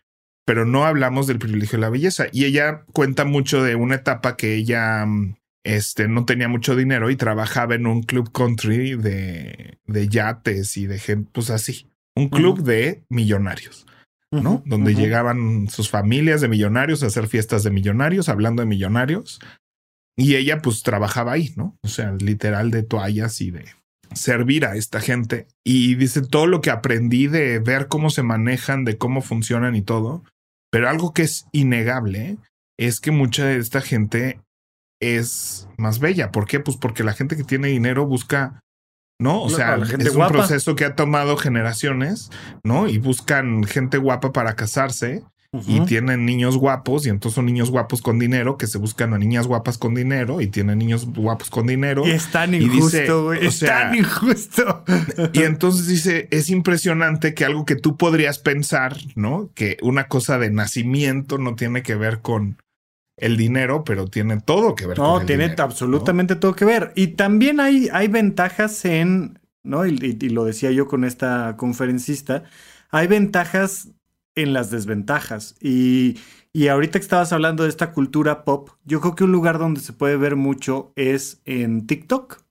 pero 0.46 0.68
no 0.68 0.86
hablamos 0.86 1.26
del 1.26 1.40
privilegio 1.40 1.80
de 1.80 1.82
la 1.82 1.90
belleza. 1.90 2.28
Y 2.32 2.46
ella 2.46 2.84
cuenta 2.94 3.26
mucho 3.26 3.64
de 3.64 3.74
una 3.74 3.96
etapa 3.96 4.38
que 4.38 4.54
ella 4.54 5.08
mm, 5.08 5.38
este, 5.64 6.08
no 6.08 6.26
tenía 6.26 6.48
mucho 6.48 6.76
dinero 6.76 7.10
y 7.10 7.16
trabajaba 7.16 7.74
en 7.74 7.88
un 7.88 8.04
club 8.04 8.32
country 8.32 8.96
de, 8.96 9.80
de 9.88 10.08
yates 10.08 10.78
y 10.78 10.86
de 10.86 11.00
gente, 11.00 11.32
pues 11.34 11.50
así, 11.50 11.88
un 12.16 12.30
club 12.30 12.62
de 12.62 13.02
millonarios. 13.10 13.88
¿no? 14.32 14.62
Donde 14.68 14.94
llegaban 14.94 15.68
sus 15.70 15.90
familias 15.90 16.42
de 16.42 16.48
millonarios 16.48 17.02
a 17.02 17.08
hacer 17.08 17.28
fiestas 17.28 17.64
de 17.64 17.72
millonarios, 17.72 18.30
hablando 18.30 18.62
de 18.62 18.68
millonarios. 18.68 19.40
Y 20.20 20.36
ella 20.36 20.62
pues 20.62 20.84
trabajaba 20.84 21.32
ahí, 21.32 21.54
¿no? 21.56 21.78
O 21.82 21.88
sea, 21.88 22.12
literal 22.12 22.72
de 22.72 22.84
toallas 22.84 23.40
y 23.40 23.52
de 23.52 23.66
servir 24.14 24.66
a 24.66 24.76
esta 24.76 25.00
gente. 25.00 25.48
Y 25.64 25.96
dice 25.96 26.22
todo 26.22 26.46
lo 26.46 26.62
que 26.62 26.72
aprendí 26.72 27.28
de 27.28 27.60
ver 27.60 27.88
cómo 27.88 28.10
se 28.10 28.22
manejan, 28.22 28.84
de 28.84 28.98
cómo 28.98 29.22
funcionan 29.22 29.76
y 29.76 29.82
todo. 29.82 30.24
Pero 30.72 30.90
algo 30.90 31.14
que 31.14 31.22
es 31.24 31.46
innegable 31.54 32.38
es 32.78 33.00
que 33.00 33.12
mucha 33.12 33.46
de 33.46 33.58
esta 33.58 33.82
gente 33.82 34.42
es 35.02 35.70
más 35.78 36.00
bella. 36.00 36.32
¿Por 36.32 36.48
qué? 36.48 36.60
Pues 36.60 36.76
porque 36.76 37.04
la 37.04 37.14
gente 37.14 37.38
que 37.38 37.44
tiene 37.46 37.70
dinero 37.70 38.06
busca, 38.06 38.60
¿no? 39.22 39.44
O 39.44 39.50
No, 39.50 39.56
sea, 39.56 39.78
la 39.78 39.86
gente 39.86 40.10
es 40.10 40.16
un 40.16 40.28
proceso 40.28 40.76
que 40.76 40.86
ha 40.86 40.96
tomado 40.96 41.38
generaciones, 41.38 42.30
¿no? 42.64 42.90
Y 42.90 42.98
buscan 42.98 43.64
gente 43.64 43.98
guapa 43.98 44.34
para 44.34 44.56
casarse 44.56 45.24
y 45.66 45.80
tienen 45.86 46.26
niños 46.28 46.58
guapos 46.58 47.08
y 47.08 47.10
entonces 47.10 47.34
son 47.36 47.48
niños 47.48 47.72
guapos 47.72 48.04
con 48.04 48.20
dinero 48.20 48.56
que 48.58 48.68
se 48.68 48.78
buscan 48.78 49.16
a 49.16 49.18
niñas 49.18 49.48
guapas 49.48 49.80
con 49.80 49.96
dinero 49.96 50.42
y 50.42 50.48
tienen 50.48 50.78
niños 50.78 51.08
guapos 51.08 51.50
con 51.50 51.66
dinero. 51.66 52.06
Y 52.06 52.12
es 52.12 52.28
tan 52.32 52.54
injusto, 52.54 53.24
güey. 53.26 53.48
Es 53.48 53.56
sea, 53.58 53.90
tan 53.90 53.96
injusto. 53.96 54.84
Y 55.34 55.42
entonces 55.42 55.88
dice, 55.88 56.28
es 56.30 56.52
impresionante 56.52 57.34
que 57.34 57.46
algo 57.46 57.66
que 57.66 57.76
tú 57.76 57.98
podrías 57.98 58.38
pensar, 58.38 58.96
¿no? 59.16 59.50
Que 59.56 59.78
una 59.82 60.08
cosa 60.08 60.38
de 60.38 60.52
nacimiento 60.52 61.40
no 61.40 61.56
tiene 61.56 61.82
que 61.82 61.96
ver 61.96 62.22
con 62.22 62.58
el 63.18 63.36
dinero, 63.36 63.84
pero 63.84 64.08
tiene 64.08 64.40
todo 64.40 64.76
que 64.76 64.86
ver 64.86 64.98
con 64.98 65.06
No, 65.06 65.20
el 65.22 65.26
tiene 65.26 65.44
dinero, 65.46 65.64
¿no? 65.64 65.72
absolutamente 65.72 66.36
todo 66.36 66.54
que 66.56 66.66
ver. 66.66 66.94
Y 66.96 67.08
también 67.08 67.60
hay, 67.60 67.90
hay 67.92 68.08
ventajas 68.08 68.86
en, 68.86 69.40
¿no? 69.64 69.86
Y, 69.88 69.96
y- 70.00 70.26
y 70.26 70.30
lo 70.30 70.46
decía 70.46 70.70
yo 70.70 70.88
con 70.88 71.04
esta 71.04 71.56
conferencista, 71.58 72.44
hay 72.92 73.08
ventajas 73.08 73.90
en 74.42 74.54
las 74.54 74.72
desventajas. 74.72 75.56
Y, 75.62 76.18
y 76.54 76.68
ahorita 76.68 77.00
que 77.00 77.04
estabas 77.04 77.32
hablando 77.34 77.64
de 77.64 77.70
esta 77.70 77.92
cultura 77.92 78.44
pop, 78.44 78.70
yo 78.86 79.02
creo 79.02 79.16
que 79.16 79.24
un 79.24 79.32
lugar 79.32 79.60
donde 79.60 79.82
se 79.82 79.94
puede 79.94 80.18
ver 80.18 80.36
mucho 80.36 80.92
es 80.96 81.42
en 81.46 81.88
TikTok. 81.88 82.42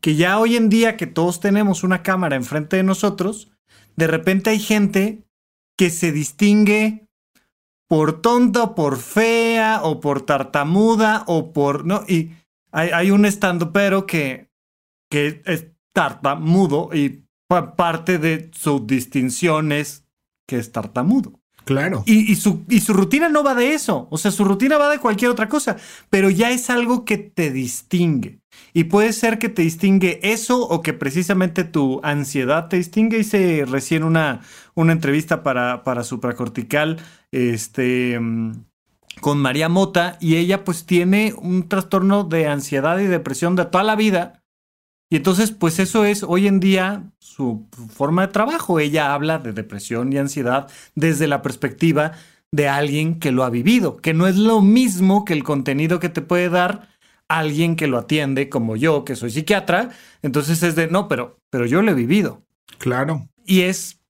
Que 0.00 0.16
ya 0.16 0.38
hoy 0.38 0.56
en 0.56 0.68
día 0.68 0.96
que 0.96 1.06
todos 1.06 1.40
tenemos 1.40 1.82
una 1.82 2.02
cámara 2.02 2.36
enfrente 2.36 2.76
de 2.76 2.82
nosotros, 2.82 3.50
de 3.96 4.06
repente 4.06 4.50
hay 4.50 4.58
gente 4.58 5.24
que 5.78 5.90
se 5.90 6.12
distingue 6.12 7.08
por 7.88 8.20
tonta, 8.20 8.74
por 8.74 8.98
fea, 8.98 9.80
o 9.82 10.00
por 10.00 10.22
tartamuda, 10.22 11.24
o 11.26 11.52
por. 11.52 11.84
No, 11.86 12.02
y 12.06 12.32
hay, 12.70 12.90
hay 12.90 13.10
un 13.10 13.24
estando 13.24 13.72
pero 13.72 14.04
que, 14.06 14.50
que 15.10 15.42
es 15.46 15.66
tartamudo 15.94 16.90
y 16.92 17.24
pa- 17.46 17.76
parte 17.76 18.18
de 18.18 18.50
su 18.52 18.84
distinción 18.86 19.72
es 19.72 20.03
que 20.46 20.58
es 20.58 20.72
tartamudo. 20.72 21.40
Claro. 21.64 22.02
Y, 22.06 22.30
y 22.30 22.36
su, 22.36 22.64
y 22.68 22.80
su 22.80 22.92
rutina 22.92 23.28
no 23.28 23.42
va 23.42 23.54
de 23.54 23.74
eso. 23.74 24.06
O 24.10 24.18
sea, 24.18 24.30
su 24.30 24.44
rutina 24.44 24.76
va 24.76 24.90
de 24.90 24.98
cualquier 24.98 25.30
otra 25.30 25.48
cosa. 25.48 25.76
Pero 26.10 26.28
ya 26.30 26.50
es 26.50 26.68
algo 26.68 27.04
que 27.04 27.16
te 27.16 27.50
distingue. 27.50 28.40
Y 28.72 28.84
puede 28.84 29.12
ser 29.12 29.38
que 29.38 29.48
te 29.48 29.62
distingue 29.62 30.20
eso 30.22 30.60
o 30.60 30.82
que 30.82 30.92
precisamente 30.92 31.64
tu 31.64 32.00
ansiedad 32.02 32.68
te 32.68 32.76
distingue. 32.76 33.18
Hice 33.18 33.64
recién 33.66 34.04
una, 34.04 34.42
una 34.74 34.92
entrevista 34.92 35.42
para, 35.42 35.84
para 35.84 36.04
Supracortical 36.04 36.98
este, 37.32 38.20
con 39.20 39.38
María 39.38 39.68
Mota 39.68 40.18
y 40.20 40.36
ella 40.36 40.64
pues 40.64 40.84
tiene 40.84 41.34
un 41.36 41.68
trastorno 41.68 42.24
de 42.24 42.46
ansiedad 42.46 42.98
y 42.98 43.06
depresión 43.06 43.56
de 43.56 43.64
toda 43.64 43.84
la 43.84 43.96
vida. 43.96 44.43
Y 45.14 45.16
entonces, 45.16 45.52
pues 45.52 45.78
eso 45.78 46.04
es 46.04 46.24
hoy 46.24 46.48
en 46.48 46.58
día 46.58 47.04
su 47.20 47.68
forma 47.94 48.26
de 48.26 48.32
trabajo. 48.32 48.80
Ella 48.80 49.14
habla 49.14 49.38
de 49.38 49.52
depresión 49.52 50.12
y 50.12 50.18
ansiedad 50.18 50.68
desde 50.96 51.28
la 51.28 51.40
perspectiva 51.40 52.14
de 52.50 52.66
alguien 52.66 53.20
que 53.20 53.30
lo 53.30 53.44
ha 53.44 53.50
vivido, 53.50 53.96
que 53.96 54.12
no 54.12 54.26
es 54.26 54.34
lo 54.34 54.60
mismo 54.60 55.24
que 55.24 55.34
el 55.34 55.44
contenido 55.44 56.00
que 56.00 56.08
te 56.08 56.20
puede 56.20 56.48
dar 56.48 56.88
alguien 57.28 57.76
que 57.76 57.86
lo 57.86 57.98
atiende 57.98 58.48
como 58.48 58.74
yo, 58.74 59.04
que 59.04 59.14
soy 59.14 59.30
psiquiatra. 59.30 59.90
Entonces 60.22 60.64
es 60.64 60.74
de, 60.74 60.88
no, 60.88 61.06
pero, 61.06 61.38
pero 61.48 61.64
yo 61.64 61.80
lo 61.80 61.92
he 61.92 61.94
vivido. 61.94 62.42
Claro. 62.78 63.28
Y 63.46 63.60
es, 63.60 64.00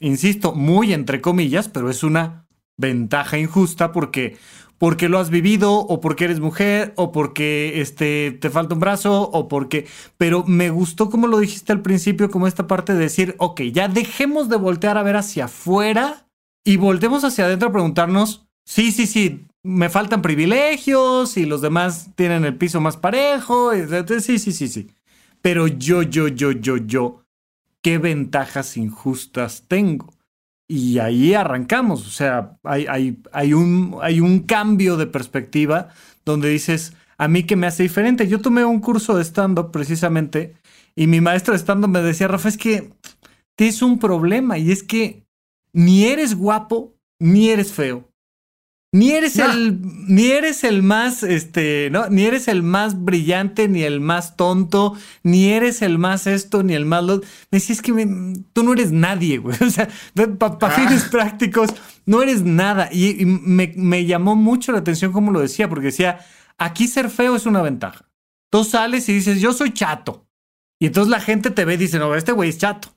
insisto, 0.00 0.54
muy 0.54 0.94
entre 0.94 1.20
comillas, 1.20 1.68
pero 1.68 1.90
es 1.90 2.02
una 2.02 2.46
ventaja 2.78 3.36
injusta 3.36 3.92
porque 3.92 4.38
porque 4.78 5.08
lo 5.08 5.18
has 5.18 5.30
vivido 5.30 5.72
o 5.72 6.00
porque 6.00 6.24
eres 6.24 6.40
mujer 6.40 6.92
o 6.96 7.12
porque 7.12 7.80
este 7.80 8.32
te 8.32 8.50
falta 8.50 8.74
un 8.74 8.80
brazo 8.80 9.22
o 9.22 9.48
porque 9.48 9.86
pero 10.18 10.44
me 10.46 10.70
gustó 10.70 11.10
como 11.10 11.26
lo 11.26 11.38
dijiste 11.38 11.72
al 11.72 11.82
principio 11.82 12.30
como 12.30 12.46
esta 12.46 12.66
parte 12.66 12.94
de 12.94 13.00
decir, 13.00 13.34
ok, 13.38 13.62
ya 13.72 13.88
dejemos 13.88 14.48
de 14.48 14.56
voltear 14.56 14.98
a 14.98 15.02
ver 15.02 15.16
hacia 15.16 15.46
afuera 15.46 16.26
y 16.64 16.76
voltemos 16.76 17.24
hacia 17.24 17.44
adentro 17.44 17.68
a 17.68 17.72
preguntarnos, 17.72 18.46
sí, 18.64 18.90
sí, 18.90 19.06
sí, 19.06 19.46
me 19.62 19.90
faltan 19.90 20.22
privilegios 20.22 21.36
y 21.36 21.46
los 21.46 21.60
demás 21.60 22.10
tienen 22.14 22.44
el 22.44 22.56
piso 22.56 22.80
más 22.80 22.96
parejo, 22.96 23.72
sí, 24.20 24.38
sí, 24.38 24.52
sí, 24.52 24.68
sí. 24.68 24.90
Pero 25.42 25.66
yo, 25.66 26.02
yo, 26.02 26.28
yo, 26.28 26.52
yo, 26.52 26.78
yo, 26.78 27.24
¿qué 27.82 27.98
ventajas 27.98 28.78
injustas 28.78 29.64
tengo? 29.68 30.13
Y 30.66 30.98
ahí 30.98 31.34
arrancamos, 31.34 32.06
o 32.06 32.10
sea, 32.10 32.56
hay, 32.62 32.86
hay, 32.88 33.18
hay, 33.32 33.52
un, 33.52 33.98
hay 34.00 34.20
un 34.20 34.40
cambio 34.40 34.96
de 34.96 35.06
perspectiva 35.06 35.88
donde 36.24 36.48
dices, 36.48 36.94
a 37.18 37.28
mí 37.28 37.44
que 37.44 37.56
me 37.56 37.66
hace 37.66 37.82
diferente. 37.82 38.28
Yo 38.28 38.40
tomé 38.40 38.64
un 38.64 38.80
curso 38.80 39.16
de 39.16 39.24
stand-up 39.24 39.70
precisamente 39.70 40.54
y 40.96 41.06
mi 41.06 41.20
maestro 41.20 41.52
de 41.52 41.58
stand-up 41.58 41.90
me 41.90 42.00
decía, 42.00 42.28
Rafa, 42.28 42.48
es 42.48 42.56
que 42.56 42.92
tienes 43.56 43.82
un 43.82 43.98
problema 43.98 44.58
y 44.58 44.70
es 44.70 44.82
que 44.82 45.24
ni 45.72 46.04
eres 46.04 46.34
guapo, 46.34 46.94
ni 47.20 47.50
eres 47.50 47.72
feo. 47.72 48.08
Ni 48.94 49.10
eres 49.10 49.40
el, 49.40 49.80
ni 50.06 50.30
eres 50.30 50.62
el 50.62 50.84
más, 50.84 51.24
este, 51.24 51.88
no, 51.90 52.08
ni 52.10 52.26
eres 52.26 52.46
el 52.46 52.62
más 52.62 53.02
brillante, 53.02 53.66
ni 53.66 53.82
el 53.82 54.00
más 54.00 54.36
tonto, 54.36 54.96
ni 55.24 55.48
eres 55.48 55.82
el 55.82 55.98
más 55.98 56.28
esto, 56.28 56.62
ni 56.62 56.74
el 56.74 56.86
más 56.86 57.02
lo. 57.02 57.16
Me 57.50 57.58
decís 57.58 57.82
que 57.82 57.92
tú 58.52 58.62
no 58.62 58.72
eres 58.72 58.92
nadie, 58.92 59.38
güey. 59.38 59.56
O 59.66 59.68
sea, 59.68 59.88
para 60.38 60.58
ah. 60.60 60.70
fines 60.70 61.06
prácticos, 61.06 61.70
no 62.06 62.22
eres 62.22 62.44
nada. 62.44 62.88
Y, 62.92 63.24
me, 63.24 63.72
me, 63.74 64.06
llamó 64.06 64.36
mucho 64.36 64.70
la 64.70 64.78
atención 64.78 65.10
como 65.10 65.32
lo 65.32 65.40
decía, 65.40 65.68
porque 65.68 65.86
decía, 65.86 66.20
aquí 66.56 66.86
ser 66.86 67.10
feo 67.10 67.34
es 67.34 67.46
una 67.46 67.62
ventaja. 67.62 68.08
Tú 68.48 68.62
sales 68.62 69.08
y 69.08 69.14
dices, 69.14 69.40
yo 69.40 69.52
soy 69.52 69.72
chato. 69.72 70.28
Y 70.78 70.86
entonces 70.86 71.10
la 71.10 71.20
gente 71.20 71.50
te 71.50 71.64
ve 71.64 71.74
y 71.74 71.78
dice, 71.78 71.98
no, 71.98 72.14
este 72.14 72.30
güey 72.30 72.50
es 72.50 72.58
chato. 72.58 72.94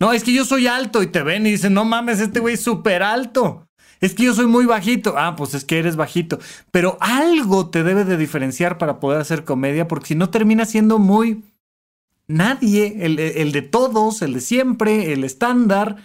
No, 0.00 0.14
es 0.14 0.24
que 0.24 0.32
yo 0.32 0.46
soy 0.46 0.68
alto 0.68 1.02
y 1.02 1.08
te 1.08 1.22
ven 1.22 1.46
y 1.46 1.50
dicen, 1.50 1.74
no 1.74 1.84
mames, 1.84 2.20
este 2.20 2.40
güey 2.40 2.54
es 2.54 2.62
súper 2.62 3.02
alto. 3.02 3.68
Es 4.00 4.14
que 4.14 4.24
yo 4.24 4.34
soy 4.34 4.46
muy 4.46 4.66
bajito. 4.66 5.14
Ah, 5.16 5.36
pues 5.36 5.54
es 5.54 5.64
que 5.64 5.78
eres 5.78 5.96
bajito. 5.96 6.38
Pero 6.70 6.98
algo 7.00 7.70
te 7.70 7.82
debe 7.82 8.04
de 8.04 8.16
diferenciar 8.16 8.78
para 8.78 9.00
poder 9.00 9.20
hacer 9.20 9.44
comedia, 9.44 9.88
porque 9.88 10.08
si 10.08 10.14
no 10.14 10.30
termina 10.30 10.64
siendo 10.64 10.98
muy 10.98 11.44
nadie, 12.26 12.98
el, 13.00 13.18
el 13.18 13.52
de 13.52 13.62
todos, 13.62 14.22
el 14.22 14.34
de 14.34 14.40
siempre, 14.40 15.12
el 15.12 15.24
estándar. 15.24 15.96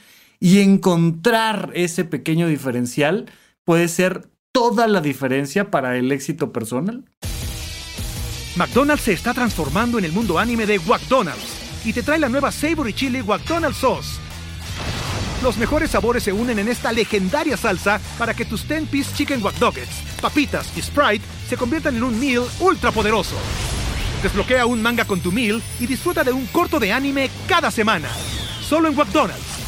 Y 0.41 0.59
encontrar 0.59 1.71
ese 1.73 2.05
pequeño 2.05 2.47
diferencial 2.47 3.25
puede 3.65 3.89
ser 3.89 4.29
toda 4.53 4.87
la 4.87 5.01
diferencia 5.01 5.69
para 5.69 5.97
el 5.97 6.11
éxito 6.11 6.53
personal. 6.53 7.03
McDonald's 8.55 9.03
se 9.03 9.13
está 9.13 9.33
transformando 9.33 9.99
en 9.99 10.05
el 10.05 10.11
mundo 10.11 10.39
anime 10.39 10.65
de 10.65 10.79
McDonald's 10.79 11.85
y 11.85 11.93
te 11.93 12.03
trae 12.03 12.19
la 12.19 12.29
nueva 12.29 12.51
Savory 12.51 12.93
Chili 12.93 13.21
McDonald's 13.23 13.77
Sauce 13.77 14.28
los 15.41 15.57
mejores 15.57 15.91
sabores 15.91 16.23
se 16.23 16.33
unen 16.33 16.59
en 16.59 16.67
esta 16.67 16.91
legendaria 16.91 17.57
salsa 17.57 17.99
para 18.17 18.33
que 18.33 18.45
tus 18.45 18.67
10-piece 18.67 19.15
chicken 19.15 19.43
wack 19.43 19.55
papitas 20.21 20.75
y 20.77 20.81
Sprite 20.81 21.25
se 21.47 21.57
conviertan 21.57 21.95
en 21.95 22.03
un 22.03 22.19
meal 22.19 22.43
ultra 22.59 22.91
poderoso. 22.91 23.35
Desbloquea 24.21 24.65
un 24.65 24.81
manga 24.81 25.05
con 25.05 25.21
tu 25.21 25.31
meal 25.31 25.61
y 25.79 25.87
disfruta 25.87 26.23
de 26.23 26.31
un 26.31 26.45
corto 26.47 26.79
de 26.79 26.91
anime 26.91 27.29
cada 27.47 27.71
semana. 27.71 28.09
Solo 28.61 28.89
en 28.89 28.95
McDonald's. 28.95 29.59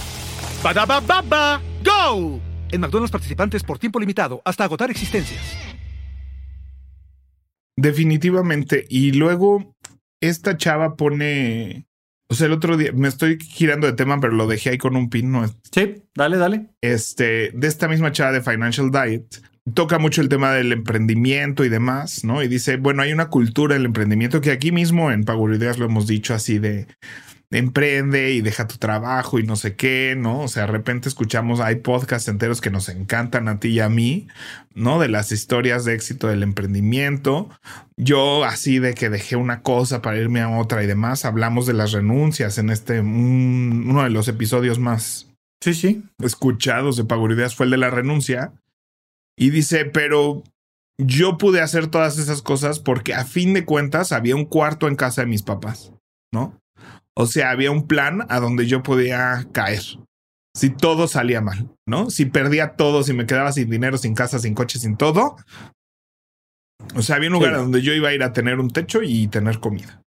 baba 0.62 1.62
¡Go! 1.84 2.40
En 2.70 2.82
McDonald's 2.82 3.12
participantes 3.12 3.64
por 3.64 3.80
tiempo 3.80 4.00
limitado 4.00 4.42
hasta 4.46 4.64
agotar 4.64 4.92
existencias. 4.92 5.42
Definitivamente. 7.76 8.86
Y 8.90 9.14
luego 9.14 9.76
esta 10.20 10.58
chava 10.58 10.96
pone 10.96 11.88
o 12.32 12.34
sea, 12.34 12.48
el 12.48 12.54
otro 12.54 12.78
día 12.78 12.94
me 12.94 13.10
estoy 13.10 13.38
girando 13.42 13.88
de 13.88 13.94
tema, 13.94 14.22
pero 14.22 14.32
lo 14.32 14.48
dejé 14.48 14.70
ahí 14.70 14.78
con 14.78 14.96
un 14.96 15.10
pin. 15.10 15.34
¿no? 15.34 15.46
Sí, 15.70 15.96
dale, 16.16 16.38
dale. 16.38 16.68
Este, 16.80 17.52
de 17.54 17.68
esta 17.68 17.90
misma 17.90 18.14
chava 18.14 18.32
de 18.32 18.42
Financial 18.42 18.90
Diet, 18.90 19.44
toca 19.74 20.00
mucho 20.00 20.22
el 20.22 20.30
tema 20.30 20.54
del 20.54 20.72
emprendimiento 20.72 21.66
y 21.66 21.70
demás, 21.70 22.24
¿no? 22.24 22.42
Y 22.42 22.48
dice, 22.48 22.78
bueno, 22.78 23.02
hay 23.02 23.12
una 23.12 23.28
cultura 23.28 23.74
del 23.74 23.84
emprendimiento 23.84 24.40
que 24.40 24.52
aquí 24.52 24.72
mismo 24.72 25.12
en 25.12 25.26
Power 25.26 25.54
Ideas 25.54 25.78
lo 25.78 25.88
hemos 25.88 26.08
dicho 26.08 26.34
así 26.34 26.58
de 26.58 26.88
emprende 27.52 28.32
y 28.32 28.42
deja 28.42 28.68
tu 28.68 28.78
trabajo 28.78 29.38
y 29.38 29.44
no 29.44 29.56
sé 29.56 29.76
qué, 29.76 30.16
¿no? 30.18 30.42
O 30.42 30.48
sea, 30.48 30.64
de 30.64 30.72
repente 30.72 31.10
escuchamos, 31.10 31.60
hay 31.60 31.76
podcasts 31.76 32.30
enteros 32.30 32.62
que 32.62 32.72
nos 32.72 32.88
encantan 32.90 33.48
a 33.48 33.60
ti 33.60 33.70
y 33.70 33.80
a 33.82 33.90
mí, 33.90 34.28
¿no? 34.74 35.00
De 35.00 35.10
las 35.10 35.32
historias 35.32 35.84
de 35.84 35.94
éxito 35.94 36.28
del 36.28 36.44
emprendimiento. 36.44 37.50
Yo 37.98 38.46
así 38.46 38.80
de 38.80 38.94
que 38.94 39.10
dejé 39.10 39.36
una 39.36 39.62
cosa 39.62 40.02
para 40.02 40.18
irme 40.18 40.42
a 40.42 40.50
otra 40.50 40.84
y 40.84 40.88
demás, 40.88 41.26
hablamos 41.26 41.66
de 41.68 41.74
las 41.74 41.92
renuncias 41.92 42.58
en 42.58 42.70
este, 42.70 43.02
uno 43.02 44.04
de 44.04 44.10
los 44.10 44.28
episodios 44.30 44.80
más 44.80 45.28
sí, 45.62 45.74
sí. 45.74 46.04
escuchados 46.20 46.98
de 46.98 47.34
Ideas 47.34 47.56
fue 47.56 47.66
el 47.66 47.72
de 47.72 47.78
la 47.78 47.90
renuncia. 47.90 48.54
Y 49.38 49.50
dice, 49.50 49.86
pero 49.86 50.44
yo 50.98 51.38
pude 51.38 51.62
hacer 51.62 51.88
todas 51.88 52.18
esas 52.18 52.42
cosas 52.42 52.80
porque 52.80 53.14
a 53.14 53.26
fin 53.26 53.54
de 53.54 53.66
cuentas 53.66 54.12
había 54.12 54.36
un 54.36 54.46
cuarto 54.46 54.88
en 54.88 54.96
casa 54.96 55.22
de 55.22 55.28
mis 55.28 55.42
papás, 55.42 55.94
¿no? 56.32 56.61
O 57.16 57.26
sea, 57.26 57.52
había 57.52 57.72
un 57.72 57.88
plan 57.88 58.26
a 58.30 58.40
donde 58.40 58.68
yo 58.68 58.84
podía 58.84 59.48
caer. 59.52 59.82
Si 60.56 60.70
todo 60.70 61.08
salía 61.08 61.42
mal, 61.42 61.70
¿no? 61.86 62.10
Si 62.10 62.26
perdía 62.26 62.76
todo, 62.76 63.04
si 63.04 63.14
me 63.14 63.26
quedaba 63.26 63.52
sin 63.52 63.70
dinero, 63.70 63.98
sin 63.98 64.16
casa, 64.16 64.40
sin 64.40 64.54
coche, 64.54 64.80
sin 64.80 64.98
todo. 64.98 65.38
O 66.96 67.02
sea, 67.02 67.18
había 67.18 67.30
un 67.30 67.34
lugar 67.34 67.54
a 67.54 67.60
donde 67.60 67.82
yo 67.82 67.94
iba 67.94 68.10
a 68.10 68.14
ir 68.14 68.24
a 68.24 68.34
tener 68.34 68.60
un 68.60 68.70
techo 68.70 69.02
y 69.02 69.28
tener 69.28 69.60
comida. 69.60 70.02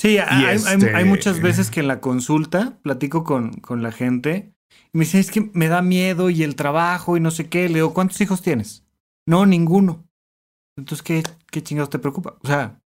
Sí, 0.00 0.18
hay, 0.18 0.56
este 0.56 1.04
muchas 1.04 1.40
veces 1.40 1.70
que 1.70 1.80
en 1.80 1.88
la 1.88 2.00
consulta 2.00 2.78
platico 2.82 3.22
con, 3.22 3.52
con 3.54 3.82
la 3.82 3.92
gente 3.92 4.54
y 4.92 4.98
me 4.98 5.04
dicen, 5.04 5.20
es 5.20 5.30
que 5.30 5.50
me 5.52 5.68
da 5.68 5.82
miedo 5.82 6.30
y 6.30 6.42
el 6.42 6.56
trabajo 6.56 7.16
y 7.16 7.20
no 7.20 7.30
sé 7.30 7.48
qué. 7.48 7.68
Le 7.68 7.76
digo, 7.76 7.94
¿cuántos 7.94 8.20
hijos 8.20 8.42
tienes? 8.42 8.84
No, 9.26 9.46
ninguno. 9.46 10.04
Entonces, 10.76 11.02
¿qué, 11.02 11.22
qué 11.50 11.62
chingados 11.62 11.90
te 11.90 11.98
preocupa? 11.98 12.36
O 12.42 12.46
sea, 12.46 12.80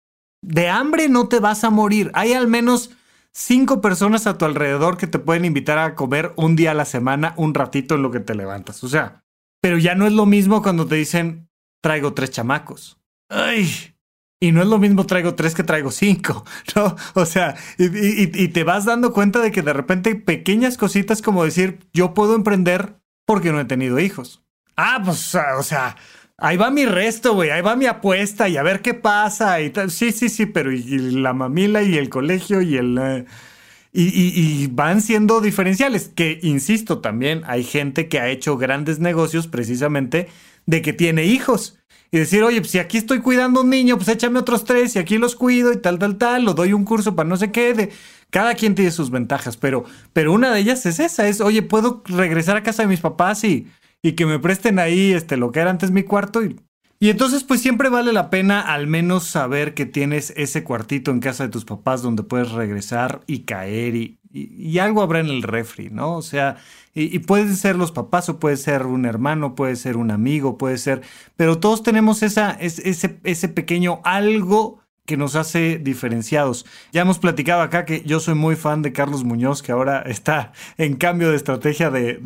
de 0.42 0.68
hambre 0.68 1.08
no 1.08 1.28
te 1.28 1.38
vas 1.38 1.64
a 1.64 1.70
morir. 1.70 2.10
Hay 2.14 2.32
al 2.32 2.48
menos 2.48 2.90
cinco 3.32 3.80
personas 3.80 4.26
a 4.26 4.38
tu 4.38 4.44
alrededor 4.44 4.96
que 4.96 5.06
te 5.06 5.18
pueden 5.18 5.44
invitar 5.44 5.78
a 5.78 5.94
comer 5.94 6.32
un 6.36 6.56
día 6.56 6.72
a 6.72 6.74
la 6.74 6.84
semana, 6.84 7.34
un 7.36 7.54
ratito 7.54 7.94
en 7.94 8.02
lo 8.02 8.10
que 8.10 8.20
te 8.20 8.34
levantas. 8.34 8.84
O 8.84 8.88
sea, 8.88 9.24
pero 9.60 9.78
ya 9.78 9.94
no 9.94 10.06
es 10.06 10.12
lo 10.12 10.26
mismo 10.26 10.62
cuando 10.62 10.86
te 10.86 10.96
dicen 10.96 11.48
traigo 11.80 12.14
tres 12.14 12.30
chamacos. 12.30 12.98
Ay. 13.28 13.94
Y 14.40 14.50
no 14.50 14.60
es 14.60 14.66
lo 14.66 14.78
mismo 14.78 15.06
traigo 15.06 15.36
tres 15.36 15.54
que 15.54 15.62
traigo 15.62 15.90
cinco, 15.90 16.44
¿no? 16.76 16.96
O 17.14 17.26
sea, 17.26 17.56
y, 17.78 18.48
te 18.48 18.64
vas 18.64 18.84
dando 18.84 19.12
cuenta 19.12 19.38
de 19.38 19.52
que 19.52 19.62
de 19.62 19.72
repente 19.72 20.14
pequeñas 20.16 20.76
cositas 20.76 21.22
como 21.22 21.44
decir, 21.44 21.78
yo 21.92 22.12
puedo 22.12 22.34
emprender 22.34 22.96
porque 23.24 23.52
no 23.52 23.60
he 23.60 23.64
tenido 23.64 24.00
hijos. 24.00 24.42
Ah, 24.76 25.00
pues, 25.04 25.34
o 25.34 25.62
sea, 25.62 25.96
ahí 26.42 26.56
va 26.56 26.70
mi 26.70 26.84
resto, 26.84 27.34
güey, 27.34 27.50
ahí 27.50 27.62
va 27.62 27.76
mi 27.76 27.86
apuesta 27.86 28.48
y 28.48 28.56
a 28.56 28.62
ver 28.62 28.82
qué 28.82 28.94
pasa 28.94 29.60
y 29.60 29.70
tal. 29.70 29.90
Sí, 29.90 30.12
sí, 30.12 30.28
sí, 30.28 30.46
pero 30.46 30.72
y, 30.72 30.82
la 31.12 31.32
mamila 31.32 31.82
y 31.82 31.96
el 31.96 32.08
colegio 32.10 32.60
y 32.60 32.76
el... 32.76 32.98
Eh, 32.98 33.24
y, 33.94 34.68
van 34.68 35.02
siendo 35.02 35.42
diferenciales, 35.42 36.08
que 36.08 36.38
insisto, 36.42 37.00
también 37.00 37.42
hay 37.46 37.62
gente 37.62 38.08
que 38.08 38.18
ha 38.18 38.30
hecho 38.30 38.56
grandes 38.56 39.00
negocios 39.00 39.48
precisamente 39.48 40.28
de 40.64 40.80
que 40.80 40.94
tiene 40.94 41.26
hijos. 41.26 41.78
Y 42.10 42.18
decir, 42.18 42.42
oye, 42.42 42.60
pues 42.60 42.70
si 42.70 42.78
aquí 42.78 42.96
estoy 42.96 43.20
cuidando 43.20 43.60
a 43.60 43.62
un 43.64 43.70
niño, 43.70 43.96
pues 43.96 44.08
échame 44.08 44.38
otros 44.38 44.64
tres 44.64 44.96
y 44.96 44.98
aquí 44.98 45.18
los 45.18 45.36
cuido 45.36 45.72
y 45.72 45.76
tal, 45.76 45.98
tal, 45.98 46.16
tal, 46.16 46.44
lo 46.44 46.54
doy 46.54 46.72
un 46.72 46.84
curso 46.84 47.14
para 47.14 47.28
no 47.28 47.36
sé 47.36 47.52
qué. 47.52 47.74
De... 47.74 47.90
Cada 48.30 48.54
quien 48.54 48.74
tiene 48.74 48.90
sus 48.90 49.10
ventajas, 49.10 49.58
pero, 49.58 49.84
pero 50.14 50.32
una 50.32 50.50
de 50.50 50.60
ellas 50.60 50.86
es 50.86 50.98
esa, 50.98 51.28
es, 51.28 51.42
oye, 51.42 51.60
puedo 51.60 52.02
regresar 52.06 52.56
a 52.56 52.62
casa 52.62 52.82
de 52.82 52.88
mis 52.88 53.00
papás 53.00 53.44
y, 53.44 53.66
y 54.02 54.12
que 54.12 54.26
me 54.26 54.38
presten 54.38 54.78
ahí 54.78 55.12
este, 55.12 55.36
lo 55.36 55.52
que 55.52 55.60
era 55.60 55.70
antes 55.70 55.90
mi 55.90 56.02
cuarto. 56.02 56.44
Y, 56.44 56.56
y 56.98 57.10
entonces, 57.10 57.44
pues 57.44 57.60
siempre 57.60 57.88
vale 57.88 58.12
la 58.12 58.30
pena 58.30 58.60
al 58.60 58.86
menos 58.86 59.24
saber 59.24 59.74
que 59.74 59.86
tienes 59.86 60.32
ese 60.36 60.64
cuartito 60.64 61.10
en 61.10 61.20
casa 61.20 61.44
de 61.44 61.50
tus 61.50 61.64
papás 61.64 62.02
donde 62.02 62.22
puedes 62.22 62.50
regresar 62.50 63.22
y 63.26 63.40
caer 63.40 63.96
y, 63.96 64.18
y, 64.32 64.78
algo 64.78 65.02
habrá 65.02 65.20
en 65.20 65.26
el 65.26 65.42
refri, 65.42 65.90
¿no? 65.90 66.16
O 66.16 66.22
sea, 66.22 66.56
y, 66.94 67.18
pueden 67.20 67.56
ser 67.56 67.76
los 67.76 67.92
papás 67.92 68.28
o 68.28 68.38
puede 68.38 68.56
ser 68.56 68.86
un 68.86 69.04
hermano, 69.04 69.54
puede 69.54 69.76
ser 69.76 69.96
un 69.96 70.10
amigo, 70.10 70.58
puede 70.58 70.78
ser, 70.78 71.02
pero 71.36 71.58
todos 71.58 71.82
tenemos 71.82 72.22
esa, 72.22 72.52
ese, 72.52 73.18
ese 73.24 73.48
pequeño 73.48 74.00
algo 74.04 74.81
que 75.06 75.16
nos 75.16 75.34
hace 75.34 75.78
diferenciados. 75.78 76.64
Ya 76.92 77.02
hemos 77.02 77.18
platicado 77.18 77.62
acá 77.62 77.84
que 77.84 78.02
yo 78.02 78.20
soy 78.20 78.34
muy 78.34 78.56
fan 78.56 78.82
de 78.82 78.92
Carlos 78.92 79.24
Muñoz, 79.24 79.62
que 79.62 79.72
ahora 79.72 80.02
está 80.02 80.52
en 80.78 80.96
cambio 80.96 81.30
de 81.30 81.36
estrategia 81.36 81.90
de, 81.90 82.18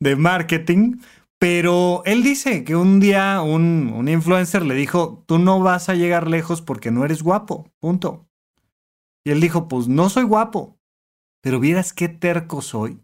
de, 0.00 0.16
marketing, 0.16 0.98
pero 1.38 2.02
él 2.06 2.22
dice 2.22 2.64
que 2.64 2.76
un 2.76 3.00
día 3.00 3.42
un, 3.42 3.92
un, 3.94 4.08
influencer 4.08 4.64
le 4.64 4.74
dijo, 4.74 5.22
tú 5.26 5.38
no 5.38 5.60
vas 5.60 5.88
a 5.88 5.94
llegar 5.94 6.28
lejos 6.28 6.62
porque 6.62 6.90
no 6.90 7.04
eres 7.04 7.22
guapo, 7.22 7.70
punto. 7.80 8.26
Y 9.24 9.30
él 9.30 9.40
dijo, 9.40 9.68
pues 9.68 9.88
no 9.88 10.08
soy 10.08 10.24
guapo, 10.24 10.78
pero 11.42 11.60
vieras 11.60 11.92
qué 11.92 12.08
terco 12.08 12.62
soy. 12.62 13.00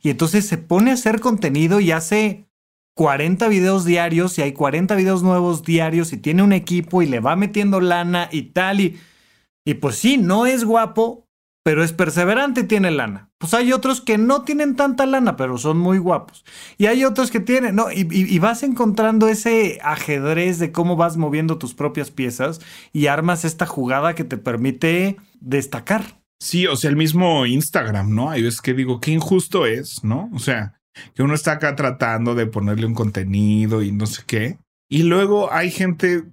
Y 0.00 0.10
entonces 0.10 0.46
se 0.46 0.58
pone 0.58 0.90
a 0.90 0.94
hacer 0.94 1.20
contenido 1.20 1.78
y 1.78 1.92
hace 1.92 2.48
40 2.94 3.48
videos 3.48 3.84
diarios 3.84 4.38
y 4.38 4.42
hay 4.42 4.52
40 4.52 4.94
videos 4.94 5.22
nuevos 5.22 5.62
diarios 5.62 6.12
y 6.12 6.18
tiene 6.18 6.42
un 6.42 6.52
equipo 6.52 7.02
y 7.02 7.06
le 7.06 7.20
va 7.20 7.36
metiendo 7.36 7.80
lana 7.80 8.28
y 8.30 8.42
tal 8.42 8.80
y, 8.80 9.00
y 9.64 9.74
pues 9.74 9.96
sí, 9.96 10.18
no 10.18 10.46
es 10.46 10.64
guapo, 10.64 11.26
pero 11.64 11.84
es 11.84 11.92
perseverante 11.92 12.62
y 12.62 12.64
tiene 12.64 12.90
lana. 12.90 13.30
Pues 13.38 13.54
hay 13.54 13.72
otros 13.72 14.00
que 14.00 14.18
no 14.18 14.42
tienen 14.42 14.76
tanta 14.76 15.06
lana, 15.06 15.36
pero 15.36 15.58
son 15.58 15.78
muy 15.78 15.98
guapos. 15.98 16.44
Y 16.76 16.86
hay 16.86 17.04
otros 17.04 17.30
que 17.30 17.40
tienen, 17.40 17.76
no, 17.76 17.90
y, 17.90 18.06
y, 18.10 18.38
vas 18.38 18.62
encontrando 18.62 19.28
ese 19.28 19.78
ajedrez 19.82 20.58
de 20.58 20.72
cómo 20.72 20.96
vas 20.96 21.16
moviendo 21.16 21.58
tus 21.58 21.74
propias 21.74 22.10
piezas 22.10 22.60
y 22.92 23.06
armas 23.06 23.44
esta 23.44 23.66
jugada 23.66 24.14
que 24.14 24.24
te 24.24 24.38
permite 24.38 25.16
destacar. 25.40 26.22
Sí, 26.40 26.66
o 26.66 26.74
sea, 26.74 26.90
el 26.90 26.96
mismo 26.96 27.46
Instagram, 27.46 28.12
¿no? 28.14 28.30
Hay 28.30 28.42
veces 28.42 28.60
que 28.60 28.74
digo, 28.74 29.00
qué 29.00 29.12
injusto 29.12 29.64
es, 29.64 30.02
¿no? 30.02 30.28
O 30.32 30.40
sea, 30.40 30.80
que 31.14 31.22
uno 31.22 31.34
está 31.34 31.52
acá 31.52 31.76
tratando 31.76 32.34
de 32.34 32.46
ponerle 32.46 32.86
un 32.86 32.94
contenido 32.94 33.82
y 33.82 33.92
no 33.92 34.06
sé 34.06 34.22
qué. 34.26 34.58
Y 34.90 35.04
luego 35.04 35.52
hay 35.52 35.70
gente 35.70 36.24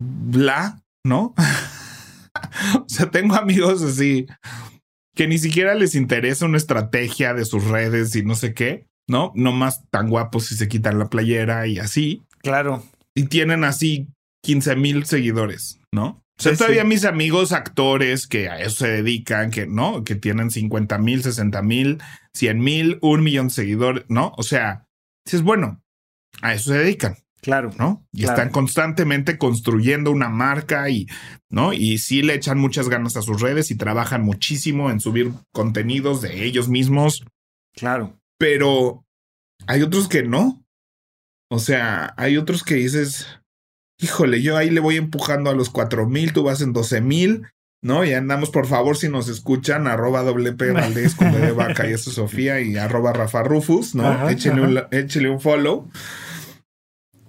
bla, 0.00 0.82
¿no? 1.04 1.34
o 2.74 2.88
sea, 2.88 3.10
tengo 3.10 3.34
amigos 3.34 3.82
así 3.82 4.26
que 5.18 5.26
ni 5.26 5.38
siquiera 5.38 5.74
les 5.74 5.96
interesa 5.96 6.46
una 6.46 6.58
estrategia 6.58 7.34
de 7.34 7.44
sus 7.44 7.64
redes 7.64 8.14
y 8.14 8.22
no 8.22 8.36
sé 8.36 8.54
qué, 8.54 8.86
¿no? 9.08 9.32
No 9.34 9.50
más 9.50 9.82
tan 9.90 10.08
guapos 10.08 10.46
si 10.46 10.54
se 10.54 10.68
quitan 10.68 11.00
la 11.00 11.08
playera 11.08 11.66
y 11.66 11.80
así. 11.80 12.22
Claro. 12.38 12.84
Y 13.16 13.24
tienen 13.24 13.64
así 13.64 14.06
15 14.44 14.76
mil 14.76 15.06
seguidores, 15.06 15.80
¿no? 15.92 16.22
O 16.38 16.42
sea, 16.42 16.54
todavía 16.56 16.84
mis 16.84 17.04
amigos 17.04 17.52
actores 17.52 18.28
que 18.28 18.48
a 18.48 18.60
eso 18.60 18.84
se 18.84 18.88
dedican, 18.88 19.50
que 19.50 19.66
no, 19.66 20.04
que 20.04 20.14
tienen 20.14 20.50
50 20.50 20.96
mil, 20.98 21.22
60 21.22 21.62
mil, 21.62 21.98
100 22.34 22.60
mil, 22.60 22.98
un 23.02 23.24
millón 23.24 23.48
de 23.48 23.54
seguidores, 23.54 24.04
¿no? 24.08 24.32
O 24.36 24.44
sea, 24.44 24.86
si 25.26 25.36
es 25.36 25.42
bueno, 25.42 25.82
a 26.40 26.54
eso 26.54 26.70
se 26.70 26.78
dedican. 26.78 27.16
Claro. 27.40 27.70
¿No? 27.78 28.04
Y 28.12 28.24
están 28.24 28.50
constantemente 28.50 29.38
construyendo 29.38 30.10
una 30.10 30.28
marca 30.28 30.90
y, 30.90 31.06
¿no? 31.50 31.72
Y 31.72 31.98
sí 31.98 32.22
le 32.22 32.34
echan 32.34 32.58
muchas 32.58 32.88
ganas 32.88 33.16
a 33.16 33.22
sus 33.22 33.40
redes 33.40 33.70
y 33.70 33.76
trabajan 33.76 34.22
muchísimo 34.22 34.90
en 34.90 35.00
subir 35.00 35.32
contenidos 35.52 36.20
de 36.20 36.44
ellos 36.44 36.68
mismos. 36.68 37.24
Claro. 37.74 38.18
Pero 38.38 39.04
hay 39.66 39.82
otros 39.82 40.08
que 40.08 40.24
no. 40.24 40.64
O 41.50 41.58
sea, 41.60 42.12
hay 42.16 42.36
otros 42.36 42.62
que 42.62 42.74
dices, 42.74 43.26
híjole, 43.98 44.42
yo 44.42 44.56
ahí 44.56 44.70
le 44.70 44.80
voy 44.80 44.96
empujando 44.96 45.50
a 45.50 45.54
los 45.54 45.70
cuatro 45.70 46.08
mil, 46.08 46.32
tú 46.32 46.44
vas 46.44 46.60
en 46.60 46.72
doce 46.72 47.00
mil, 47.00 47.46
¿no? 47.82 48.04
Y 48.04 48.12
andamos, 48.12 48.50
por 48.50 48.66
favor, 48.66 48.96
si 48.96 49.08
nos 49.08 49.28
escuchan, 49.28 49.86
arroba 49.86 50.22
WP 50.22 50.72
Valdés 50.72 51.14
con 51.14 51.32
de 51.32 51.52
vaca 51.52 51.88
y 51.88 51.92
eso 51.92 52.10
Sofía 52.10 52.60
y 52.60 52.76
arroba 52.76 53.12
Rafa 53.12 53.42
Rufus, 53.42 53.94
¿no? 53.94 54.28
échenle, 54.28 54.62
Un, 54.62 54.82
échenle 54.90 55.30
un 55.30 55.40
follow. 55.40 55.90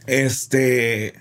Este, 0.05 1.13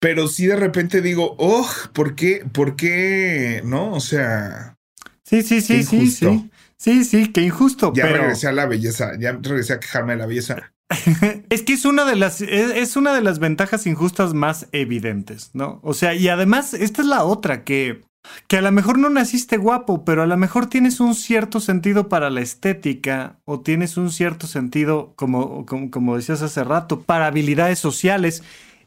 pero 0.00 0.28
sí 0.28 0.46
de 0.46 0.56
repente 0.56 1.02
digo, 1.02 1.36
oh, 1.38 1.68
¿por 1.92 2.14
qué? 2.14 2.44
¿Por 2.50 2.76
qué? 2.76 3.62
¿No? 3.64 3.92
O 3.92 4.00
sea. 4.00 4.76
Sí, 5.24 5.42
sí, 5.42 5.60
sí, 5.60 5.84
sí, 5.84 6.10
sí. 6.10 6.50
Sí, 6.76 7.04
sí, 7.04 7.30
qué 7.30 7.42
injusto. 7.42 7.92
Ya 7.94 8.06
regresé 8.06 8.48
a 8.48 8.52
la 8.52 8.64
belleza, 8.64 9.12
ya 9.18 9.32
regresé 9.32 9.74
a 9.74 9.80
quejarme 9.80 10.14
de 10.14 10.18
la 10.18 10.26
belleza. 10.26 10.72
es 11.50 11.62
que 11.62 11.72
es 11.72 11.84
una 11.84 12.04
de 12.04 12.16
las 12.16 12.40
es, 12.40 12.96
una 12.96 13.14
de 13.14 13.22
las 13.22 13.38
ventajas 13.38 13.86
injustas 13.86 14.34
más 14.34 14.68
evidentes, 14.72 15.50
¿no? 15.54 15.80
O 15.82 15.94
sea, 15.94 16.14
y 16.14 16.28
además 16.28 16.74
esta 16.74 17.02
es 17.02 17.08
la 17.08 17.24
otra 17.24 17.64
que 17.64 18.02
que 18.48 18.58
a 18.58 18.62
lo 18.62 18.70
mejor 18.70 18.98
no 18.98 19.08
naciste 19.08 19.56
guapo, 19.56 20.04
pero 20.04 20.22
a 20.22 20.26
lo 20.26 20.36
mejor 20.36 20.66
tienes 20.66 21.00
un 21.00 21.14
cierto 21.14 21.58
sentido 21.58 22.08
para 22.08 22.28
la 22.28 22.42
estética 22.42 23.40
o 23.44 23.60
tienes 23.60 23.96
un 23.96 24.10
cierto 24.10 24.46
sentido, 24.46 25.14
como, 25.16 25.64
como, 25.64 26.16
decías 26.16 26.42
hace 26.42 26.62
rato, 26.62 27.00
para 27.00 27.26
habilidades 27.26 27.78
sociales. 27.78 28.42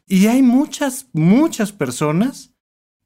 Y 0.06 0.28
hay 0.28 0.44
muchas, 0.44 1.08
muchas 1.14 1.72
personas 1.72 2.54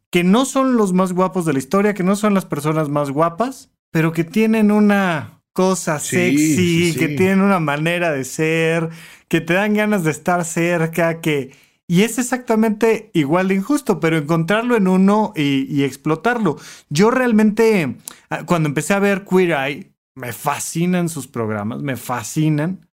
que 0.09 0.25
no 0.25 0.43
son 0.45 0.75
los 0.75 0.91
más 0.91 1.13
guapos 1.13 1.45
de 1.45 1.53
la 1.53 1.59
historia, 1.59 1.93
que 1.93 2.03
no 2.03 2.17
son 2.17 2.33
las 2.33 2.45
personas 2.45 2.89
más 2.89 3.09
guapas, 3.09 3.71
pero 3.91 4.11
que 4.11 4.25
tienen 4.25 4.71
una 4.71 5.36
cosa 5.57 5.97
sexy, 5.97 6.93
que 6.93 7.07
tienen 7.07 7.41
una 7.41 7.59
manera 7.59 8.11
de 8.11 8.25
ser, 8.25 8.89
que 9.27 9.41
te 9.41 9.55
dan 9.55 9.73
ganas 9.73 10.03
de 10.03 10.11
estar 10.11 10.45
cerca, 10.45 11.19
que 11.19 11.51
y 11.87 12.03
es 12.03 12.19
exactamente 12.19 13.09
igual 13.15 13.47
de 13.47 13.55
injusto, 13.55 13.99
pero 13.99 14.17
encontrarlo 14.17 14.75
en 14.75 14.87
uno 14.87 15.33
y, 15.35 15.81
explotarlo. 15.81 16.57
Yo 16.89 17.09
realmente, 17.09 17.95
ah, 18.29 18.43
cuando 18.45 18.69
empecé 18.69 18.93
a 18.93 18.99
ver 18.99 19.25
Queer 19.25 19.51
Eye, 19.51 19.91
me 20.13 20.31
fascinan 20.31 21.09
sus 21.09 21.25
programas, 21.27 21.81
me 21.81 21.95
fascinan. 21.95 22.87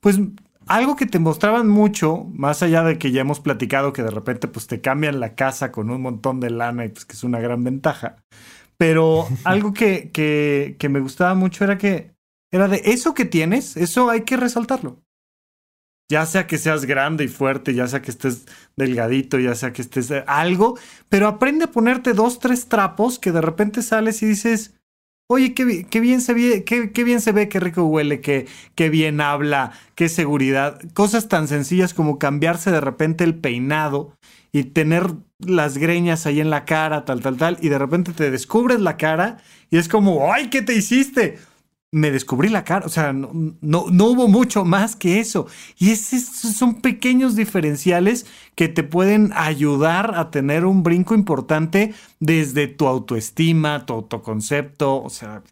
Pues 0.00 0.18
algo 0.66 0.96
que 0.96 1.04
te 1.04 1.18
mostraban 1.18 1.68
mucho, 1.68 2.24
más 2.32 2.62
allá 2.62 2.82
de 2.82 2.96
que 2.96 3.10
ya 3.10 3.20
hemos 3.20 3.40
platicado 3.40 3.92
que 3.92 4.02
de 4.02 4.10
repente 4.10 4.48
pues 4.48 4.66
te 4.66 4.80
cambian 4.80 5.20
la 5.20 5.34
casa 5.34 5.70
con 5.70 5.90
un 5.90 6.00
montón 6.00 6.40
de 6.40 6.48
lana 6.48 6.86
y 6.86 6.88
pues 6.88 7.04
que 7.04 7.12
es 7.12 7.24
una 7.24 7.40
gran 7.40 7.62
ventaja. 7.62 8.16
Pero 8.78 9.26
algo 9.44 9.72
que, 9.72 10.10
que, 10.10 10.76
que 10.78 10.88
me 10.88 11.00
gustaba 11.00 11.34
mucho 11.34 11.64
era 11.64 11.78
que 11.78 12.14
era 12.52 12.68
de 12.68 12.82
eso 12.84 13.14
que 13.14 13.24
tienes, 13.24 13.76
eso 13.76 14.10
hay 14.10 14.22
que 14.22 14.36
resaltarlo. 14.36 15.02
Ya 16.08 16.24
sea 16.24 16.46
que 16.46 16.56
seas 16.56 16.84
grande 16.84 17.24
y 17.24 17.28
fuerte, 17.28 17.74
ya 17.74 17.88
sea 17.88 18.00
que 18.00 18.12
estés 18.12 18.46
delgadito, 18.76 19.40
ya 19.40 19.56
sea 19.56 19.72
que 19.72 19.82
estés 19.82 20.12
algo, 20.28 20.78
pero 21.08 21.26
aprende 21.26 21.64
a 21.64 21.72
ponerte 21.72 22.12
dos, 22.12 22.38
tres 22.38 22.68
trapos 22.68 23.18
que 23.18 23.32
de 23.32 23.40
repente 23.40 23.82
sales 23.82 24.22
y 24.22 24.26
dices, 24.26 24.74
oye, 25.28 25.52
qué, 25.52 25.84
qué 25.90 25.98
bien 25.98 26.20
se 26.20 26.32
ve, 26.32 26.62
qué, 26.64 26.92
qué, 26.92 27.02
bien 27.02 27.20
se 27.20 27.32
ve, 27.32 27.48
qué 27.48 27.58
rico 27.58 27.82
huele, 27.84 28.20
qué, 28.20 28.46
qué 28.76 28.88
bien 28.88 29.20
habla, 29.20 29.72
qué 29.96 30.08
seguridad. 30.08 30.80
Cosas 30.94 31.26
tan 31.26 31.48
sencillas 31.48 31.92
como 31.92 32.20
cambiarse 32.20 32.70
de 32.70 32.80
repente 32.80 33.24
el 33.24 33.34
peinado 33.34 34.12
y 34.56 34.64
tener 34.64 35.12
las 35.38 35.76
greñas 35.76 36.24
ahí 36.24 36.40
en 36.40 36.48
la 36.48 36.64
cara, 36.64 37.04
tal, 37.04 37.20
tal, 37.20 37.36
tal, 37.36 37.58
y 37.60 37.68
de 37.68 37.78
repente 37.78 38.12
te 38.12 38.30
descubres 38.30 38.80
la 38.80 38.96
cara 38.96 39.36
y 39.70 39.76
es 39.76 39.86
como, 39.86 40.32
ay, 40.32 40.48
¿qué 40.48 40.62
te 40.62 40.74
hiciste? 40.74 41.38
me 41.92 42.10
descubrí 42.10 42.48
la 42.48 42.64
cara, 42.64 42.84
o 42.84 42.88
sea, 42.88 43.12
no, 43.12 43.30
no, 43.32 44.04
hubo 44.04 44.28
mucho 44.28 44.64
más 44.64 44.96
que 44.96 45.20
eso. 45.20 45.46
Y 45.78 45.92
esos 45.92 46.24
son 46.54 46.82
pequeños 46.82 47.36
diferenciales 47.36 48.26
que 48.54 48.68
te 48.68 48.82
pueden 48.82 49.30
ayudar 49.34 50.14
a 50.16 50.30
tener 50.30 50.66
un 50.66 50.82
brinco 50.82 51.14
importante 51.14 51.94
desde 52.18 52.66
tu 52.66 52.86
autoestima, 52.86 53.86
tu 53.86 53.94
autoconcepto, 53.94 55.02
o 55.02 55.08
sea, 55.08 55.42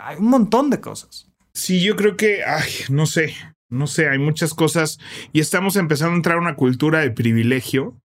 hay 0.00 0.16
un 0.16 0.30
montón 0.30 0.70
de 0.70 0.80
cosas. 0.80 1.28
Sí, 1.52 1.80
yo 1.80 1.94
creo 1.96 2.16
que, 2.16 2.44
ay, 2.44 2.70
no 2.88 3.06
sé, 3.06 3.34
no 3.68 3.86
sé, 3.86 4.08
hay 4.08 4.18
muchas 4.18 4.54
cosas 4.54 4.98
y 5.32 5.40
estamos 5.40 5.76
empezando 5.76 6.14
a 6.14 6.16
entrar 6.16 6.38
a 6.38 6.40
una 6.40 6.56
cultura 6.56 7.00
de 7.00 7.10
privilegio 7.10 8.00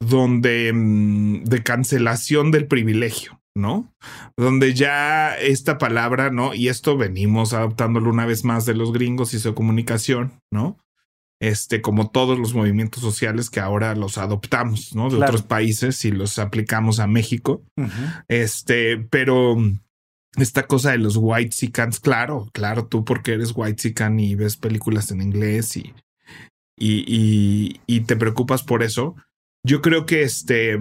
donde 0.00 0.72
mm, 0.72 1.44
de 1.44 1.62
cancelación 1.62 2.50
del 2.50 2.66
privilegio. 2.66 3.40
¿no? 3.56 3.90
Donde 4.36 4.74
ya 4.74 5.34
esta 5.34 5.78
palabra, 5.78 6.30
¿no? 6.30 6.54
Y 6.54 6.68
esto 6.68 6.96
venimos 6.96 7.54
adoptándolo 7.54 8.10
una 8.10 8.26
vez 8.26 8.44
más 8.44 8.66
de 8.66 8.74
los 8.74 8.92
gringos 8.92 9.34
y 9.34 9.38
su 9.38 9.54
comunicación, 9.54 10.40
¿no? 10.52 10.78
Este, 11.40 11.82
como 11.82 12.10
todos 12.10 12.38
los 12.38 12.54
movimientos 12.54 13.02
sociales 13.02 13.50
que 13.50 13.60
ahora 13.60 13.94
los 13.94 14.18
adoptamos, 14.18 14.94
¿no? 14.94 15.10
De 15.10 15.16
otros 15.16 15.42
países 15.42 16.04
y 16.04 16.12
los 16.12 16.38
aplicamos 16.38 17.00
a 17.00 17.06
México. 17.06 17.62
Este, 18.28 18.98
pero 18.98 19.56
esta 20.36 20.66
cosa 20.66 20.92
de 20.92 20.98
los 20.98 21.16
white 21.16 21.52
sicans, 21.52 21.98
claro, 21.98 22.48
claro, 22.52 22.86
tú 22.86 23.04
porque 23.04 23.32
eres 23.32 23.52
white 23.54 23.82
sican 23.82 24.20
y 24.20 24.34
ves 24.34 24.56
películas 24.56 25.10
en 25.10 25.22
inglés 25.22 25.76
y, 25.76 25.94
y, 26.78 27.04
y, 27.06 27.80
y 27.86 28.00
te 28.00 28.16
preocupas 28.16 28.62
por 28.62 28.82
eso. 28.82 29.16
Yo 29.66 29.82
creo 29.82 30.06
que 30.06 30.22
este, 30.22 30.78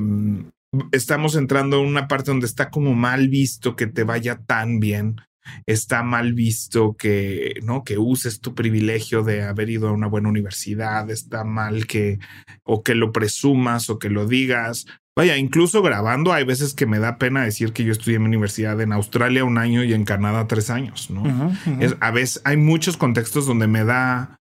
estamos 0.92 1.36
entrando 1.36 1.80
en 1.80 1.88
una 1.88 2.08
parte 2.08 2.30
donde 2.30 2.46
está 2.46 2.70
como 2.70 2.94
mal 2.94 3.30
visto 3.30 3.76
que 3.76 3.88
te 3.88 4.04
vaya 4.04 4.38
tan 4.46 4.80
bien. 4.80 5.22
Está 5.66 6.04
mal 6.04 6.34
visto 6.34 6.96
que, 6.96 7.60
¿no? 7.64 7.84
Que 7.84 7.98
uses 7.98 8.42
tu 8.42 8.54
privilegio 8.54 9.24
de 9.24 9.42
haber 9.42 9.72
ido 9.72 9.90
a 9.90 9.92
una 9.92 10.06
buena 10.06 10.30
universidad. 10.30 11.10
Está 11.10 11.44
mal 11.44 11.88
que, 11.88 12.20
o 12.64 12.84
que 12.84 12.94
lo 12.94 13.12
presumas 13.12 13.90
o 13.90 13.98
que 13.98 14.12
lo 14.12 14.28
digas. 14.28 14.86
Vaya, 15.18 15.36
incluso 15.38 15.82
grabando, 15.82 16.32
hay 16.32 16.44
veces 16.44 16.76
que 16.76 16.86
me 16.86 17.00
da 17.00 17.18
pena 17.18 17.44
decir 17.44 17.74
que 17.74 17.86
yo 17.86 17.92
estudié 17.92 18.18
en 18.18 18.24
mi 18.24 18.28
universidad 18.28 18.80
en 18.82 18.92
Australia 18.92 19.46
un 19.46 19.58
año 19.58 19.84
y 19.84 19.94
en 19.94 20.06
Canadá 20.06 20.46
tres 20.46 20.70
años, 20.70 21.10
¿no? 21.10 21.56
Es, 21.80 21.96
a 22.02 22.12
veces 22.12 22.42
hay 22.44 22.58
muchos 22.58 22.98
contextos 22.98 23.48
donde 23.48 23.66
me 23.66 23.84
da 23.84 24.38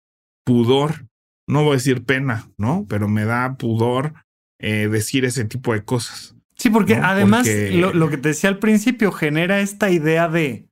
pudor, 0.45 1.07
no 1.47 1.63
voy 1.63 1.73
a 1.73 1.77
decir 1.77 2.05
pena, 2.05 2.49
¿no? 2.57 2.87
Pero 2.89 3.07
me 3.07 3.25
da 3.25 3.57
pudor 3.57 4.15
eh, 4.63 4.89
decir 4.89 5.25
ese 5.25 5.45
tipo 5.45 5.75
de 5.75 5.85
cosas. 5.85 6.35
Sí, 6.57 6.71
porque 6.71 6.95
además 6.95 7.49
Lo, 7.73 8.09
que 8.09 8.17
te 8.17 8.29
decía 8.29 8.49
al 8.49 8.59
principio 8.59 9.11
genera 9.11 9.61
esta 9.61 9.91
idea 9.91 10.29
de, 10.29 10.69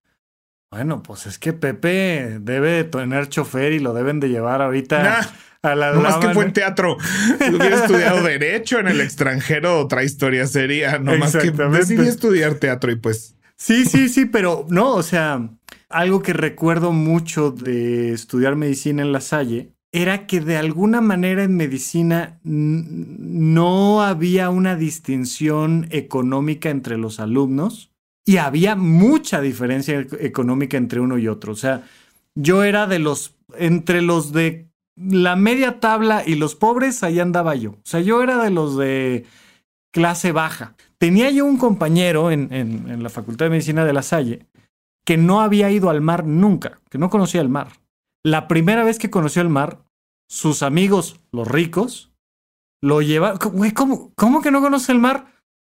bueno, 0.70 1.02
pues 1.02 1.26
es 1.26 1.38
que 1.38 1.52
Pepe 1.52 2.38
debe 2.40 2.70
de 2.70 2.84
tener 2.84 3.28
chofer 3.28 3.72
y 3.72 3.80
lo 3.80 3.92
deben 3.92 4.20
de 4.20 4.28
llevar 4.28 4.62
ahorita. 4.62 5.28
a 5.62 5.74
la 5.74 5.92
no 5.92 6.00
más 6.00 6.16
que 6.18 6.30
fue 6.30 6.44
en 6.44 6.52
teatro. 6.52 6.96
Hubiera 7.40 7.76
estudiado 7.76 8.22
Derecho 8.22 8.78
en 8.78 8.88
el 8.88 9.00
extranjero, 9.00 9.80
otra 9.80 10.04
historia 10.04 10.46
sería. 10.46 10.98
No 10.98 11.16
más 11.18 11.36
que 11.36 11.50
decidí 11.50 12.08
estudiar 12.08 12.54
teatro 12.54 12.92
y 12.92 12.96
pues. 12.96 13.34
Sí, 13.56 13.84
sí, 13.84 14.08
sí, 14.08 14.24
pero 14.24 14.64
no, 14.70 14.94
o 14.94 15.02
sea, 15.02 15.50
algo 15.90 16.22
que 16.22 16.32
recuerdo 16.32 16.92
mucho 16.92 17.50
de 17.50 18.12
estudiar 18.12 18.56
medicina 18.56 19.02
en 19.02 19.12
La 19.12 19.20
Salle 19.20 19.72
era 19.92 20.26
que 20.26 20.40
de 20.40 20.56
alguna 20.56 21.00
manera 21.00 21.42
en 21.42 21.56
medicina 21.56 22.38
no 22.44 24.02
había 24.02 24.50
una 24.50 24.76
distinción 24.76 25.88
económica 25.90 26.70
entre 26.70 26.96
los 26.96 27.18
alumnos 27.18 27.90
y 28.24 28.36
había 28.36 28.76
mucha 28.76 29.40
diferencia 29.40 30.06
económica 30.20 30.76
entre 30.76 31.00
uno 31.00 31.18
y 31.18 31.26
otro. 31.26 31.52
O 31.52 31.56
sea, 31.56 31.82
yo 32.36 32.62
era 32.62 32.86
de 32.86 33.00
los, 33.00 33.36
entre 33.56 34.02
los 34.02 34.32
de 34.32 34.68
la 34.96 35.34
media 35.34 35.80
tabla 35.80 36.22
y 36.24 36.36
los 36.36 36.54
pobres, 36.54 37.02
ahí 37.02 37.18
andaba 37.18 37.56
yo. 37.56 37.72
O 37.72 37.80
sea, 37.82 38.00
yo 38.00 38.22
era 38.22 38.42
de 38.42 38.50
los 38.50 38.76
de 38.76 39.24
clase 39.92 40.30
baja. 40.30 40.76
Tenía 40.98 41.30
yo 41.30 41.46
un 41.46 41.56
compañero 41.56 42.30
en, 42.30 42.52
en 42.52 43.02
la 43.02 43.08
Facultad 43.08 43.46
de 43.46 43.50
Medicina 43.50 43.84
de 43.84 43.92
La 43.92 44.02
Salle 44.02 44.46
que 45.04 45.16
no 45.16 45.40
había 45.40 45.70
ido 45.70 45.90
al 45.90 46.00
mar 46.00 46.24
nunca, 46.24 46.78
que 46.88 46.98
no 46.98 47.10
conocía 47.10 47.40
el 47.40 47.48
mar. 47.48 47.79
La 48.24 48.48
primera 48.48 48.84
vez 48.84 48.98
que 48.98 49.10
conoció 49.10 49.42
el 49.42 49.48
mar, 49.48 49.84
sus 50.28 50.62
amigos, 50.62 51.20
los 51.32 51.48
ricos, 51.48 52.12
lo 52.82 53.02
llevaron. 53.02 53.38
Güey, 53.52 53.72
¿cómo, 53.72 54.12
¿cómo 54.14 54.42
que 54.42 54.50
no 54.50 54.60
conoce 54.60 54.92
el 54.92 54.98
mar? 54.98 55.30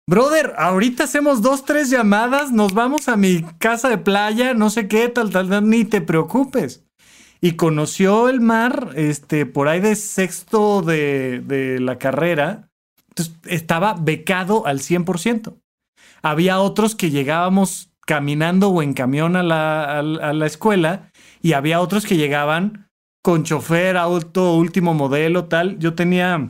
brother, 0.07 0.53
ahorita 0.57 1.05
hacemos 1.05 1.41
dos, 1.41 1.65
tres 1.65 1.89
llamadas, 1.89 2.51
nos 2.51 2.73
vamos 2.73 3.07
a 3.07 3.15
mi 3.15 3.43
casa 3.57 3.89
de 3.89 3.97
playa, 3.97 4.53
no 4.53 4.69
sé 4.69 4.87
qué, 4.87 5.09
tal, 5.09 5.29
tal, 5.29 5.49
tal, 5.49 5.69
ni 5.69 5.85
te 5.85 6.01
preocupes. 6.01 6.83
Y 7.41 7.53
conoció 7.53 8.29
el 8.29 8.39
mar, 8.39 8.91
este, 8.95 9.45
por 9.45 9.67
ahí 9.67 9.79
de 9.81 9.95
sexto 9.95 10.81
de, 10.81 11.41
de 11.41 11.79
la 11.79 11.97
carrera. 11.97 12.69
Entonces, 13.09 13.35
estaba 13.45 13.93
becado 13.93 14.65
al 14.65 14.79
100%. 14.79 15.53
Había 16.21 16.59
otros 16.59 16.95
que 16.95 17.09
llegábamos 17.09 17.89
caminando 18.05 18.69
o 18.69 18.81
en 18.81 18.93
camión 18.93 19.35
a 19.35 19.43
la, 19.43 19.99
a 19.99 20.01
la 20.03 20.45
escuela 20.45 21.11
y 21.43 21.53
había 21.53 21.81
otros 21.81 22.05
que 22.05 22.17
llegaban 22.17 22.89
con 23.21 23.43
chofer, 23.43 23.97
auto, 23.97 24.55
último 24.55 24.93
modelo, 24.93 25.45
tal. 25.45 25.77
Yo 25.77 25.93
tenía 25.93 26.49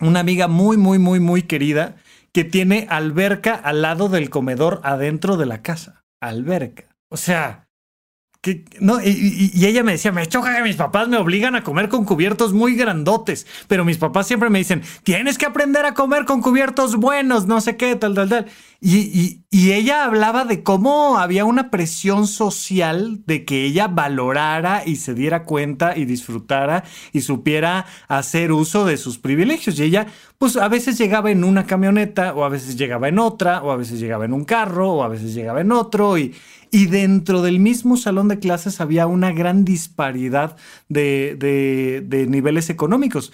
una 0.00 0.20
amiga 0.20 0.48
muy, 0.48 0.76
muy, 0.76 0.98
muy, 0.98 1.20
muy 1.20 1.42
querida 1.42 1.96
que 2.32 2.44
tiene 2.44 2.86
alberca 2.90 3.54
al 3.54 3.82
lado 3.82 4.08
del 4.08 4.30
comedor 4.30 4.80
adentro 4.82 5.36
de 5.36 5.46
la 5.46 5.62
casa. 5.62 6.02
Alberca. 6.20 6.84
O 7.08 7.16
sea, 7.16 7.68
que, 8.42 8.64
no, 8.80 9.00
y, 9.00 9.52
ella 9.64 9.84
me 9.84 9.92
decía, 9.92 10.10
me 10.10 10.26
choca 10.26 10.56
que 10.56 10.64
mis 10.64 10.74
papás 10.74 11.06
me 11.06 11.16
obligan 11.16 11.54
a 11.54 11.62
comer 11.62 11.88
con 11.88 12.04
cubiertos 12.04 12.52
muy 12.52 12.74
grandotes, 12.74 13.46
pero 13.68 13.84
mis 13.84 13.98
papás 13.98 14.26
siempre 14.26 14.50
me 14.50 14.58
dicen, 14.58 14.82
tienes 15.04 15.38
que 15.38 15.46
aprender 15.46 15.86
a 15.86 15.94
comer 15.94 16.24
con 16.24 16.42
cubiertos 16.42 16.96
buenos, 16.96 17.46
no 17.46 17.60
sé 17.60 17.76
qué, 17.76 17.94
tal, 17.94 18.14
tal, 18.14 18.28
tal. 18.28 18.46
Y, 18.80 19.42
y 19.48 19.72
ella 19.72 20.04
hablaba 20.04 20.44
de 20.44 20.64
cómo 20.64 21.18
había 21.18 21.44
una 21.44 21.70
presión 21.70 22.26
social 22.26 23.20
de 23.26 23.44
que 23.44 23.64
ella 23.64 23.86
valorara 23.86 24.82
y 24.84 24.96
se 24.96 25.14
diera 25.14 25.44
cuenta 25.44 25.96
y 25.96 26.04
disfrutara 26.04 26.82
y 27.12 27.20
supiera 27.20 27.86
hacer 28.08 28.50
uso 28.50 28.84
de 28.84 28.96
sus 28.96 29.18
privilegios. 29.18 29.78
Y 29.78 29.84
ella, 29.84 30.08
pues 30.38 30.56
a 30.56 30.66
veces 30.66 30.98
llegaba 30.98 31.30
en 31.30 31.44
una 31.44 31.64
camioneta, 31.64 32.34
o 32.34 32.44
a 32.44 32.48
veces 32.48 32.76
llegaba 32.76 33.06
en 33.06 33.20
otra, 33.20 33.62
o 33.62 33.70
a 33.70 33.76
veces 33.76 34.00
llegaba 34.00 34.24
en 34.24 34.32
un 34.32 34.44
carro, 34.44 34.94
o 34.94 35.04
a 35.04 35.08
veces 35.08 35.32
llegaba 35.32 35.60
en 35.60 35.70
otro, 35.70 36.18
y, 36.18 36.34
y 36.72 36.86
dentro 36.86 37.42
del 37.42 37.60
mismo 37.60 37.96
salón 37.98 38.28
de 38.28 38.38
clases 38.38 38.80
había 38.80 39.06
una 39.06 39.30
gran 39.30 39.64
disparidad 39.64 40.56
de, 40.88 42.26
niveles 42.28 42.70
económicos. 42.70 43.32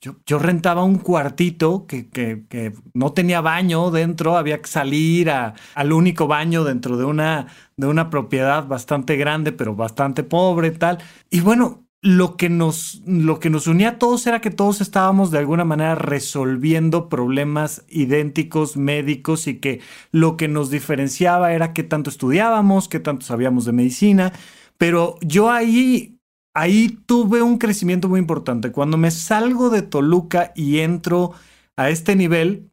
Yo, 0.00 0.38
rentaba 0.38 0.84
un 0.84 0.98
cuartito 0.98 1.86
que, 1.86 2.72
no 2.94 3.12
tenía 3.12 3.40
baño 3.42 3.90
dentro, 3.90 4.36
había 4.36 4.62
que 4.62 4.68
salir 4.68 5.30
al 5.30 5.92
único 5.92 6.26
baño 6.28 6.64
dentro 6.64 6.96
de 6.96 7.04
una 7.04 8.10
propiedad 8.10 8.66
bastante 8.66 9.16
grande, 9.16 9.52
pero 9.52 9.76
bastante 9.76 10.22
pobre, 10.24 10.70
tal. 10.70 10.98
Y 11.30 11.40
bueno, 11.40 11.87
lo 12.00 12.36
que 12.36 12.48
nos, 12.48 13.02
lo 13.06 13.40
que 13.40 13.50
nos 13.50 13.66
unía 13.66 13.88
a 13.90 13.98
todos 13.98 14.26
era 14.26 14.40
que 14.40 14.50
todos 14.50 14.80
estábamos 14.80 15.30
de 15.30 15.38
alguna 15.38 15.64
manera 15.64 15.96
resolviendo 15.96 17.08
problemas 17.08 17.84
idénticos 17.88 18.76
médicos 18.76 19.48
y 19.48 19.58
que 19.58 19.80
lo 20.12 20.36
que 20.36 20.46
nos 20.46 20.70
diferenciaba 20.70 21.52
era 21.52 21.72
qué 21.72 21.82
tanto 21.82 22.08
estudiábamos, 22.08 22.88
qué 22.88 23.00
tanto 23.00 23.26
sabíamos 23.26 23.64
de 23.64 23.72
medicina. 23.72 24.32
Pero 24.76 25.16
yo 25.22 25.50
ahí, 25.50 26.20
ahí 26.54 26.88
tuve 27.06 27.42
un 27.42 27.58
crecimiento 27.58 28.08
muy 28.08 28.20
importante. 28.20 28.70
Cuando 28.70 28.96
me 28.96 29.10
salgo 29.10 29.68
de 29.68 29.82
Toluca 29.82 30.52
y 30.54 30.78
entro 30.78 31.32
a 31.76 31.90
este 31.90 32.14
nivel, 32.14 32.70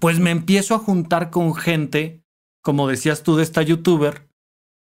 pues 0.00 0.20
me 0.20 0.30
empiezo 0.30 0.74
a 0.74 0.78
juntar 0.78 1.30
con 1.30 1.54
gente, 1.54 2.22
como 2.62 2.88
decías 2.88 3.22
tú 3.22 3.36
de 3.36 3.42
esta 3.42 3.62
youtuber, 3.62 4.29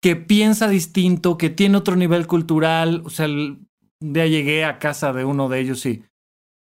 que 0.03 0.17
piensa 0.17 0.67
distinto, 0.67 1.37
que 1.37 1.49
tiene 1.49 1.77
otro 1.77 1.95
nivel 1.95 2.27
cultural. 2.27 3.03
O 3.05 3.09
sea, 3.09 3.25
un 3.25 3.69
día 4.01 4.27
llegué 4.27 4.65
a 4.65 4.77
casa 4.77 5.13
de 5.13 5.23
uno 5.23 5.47
de 5.47 5.61
ellos 5.61 5.85
y, 5.85 6.03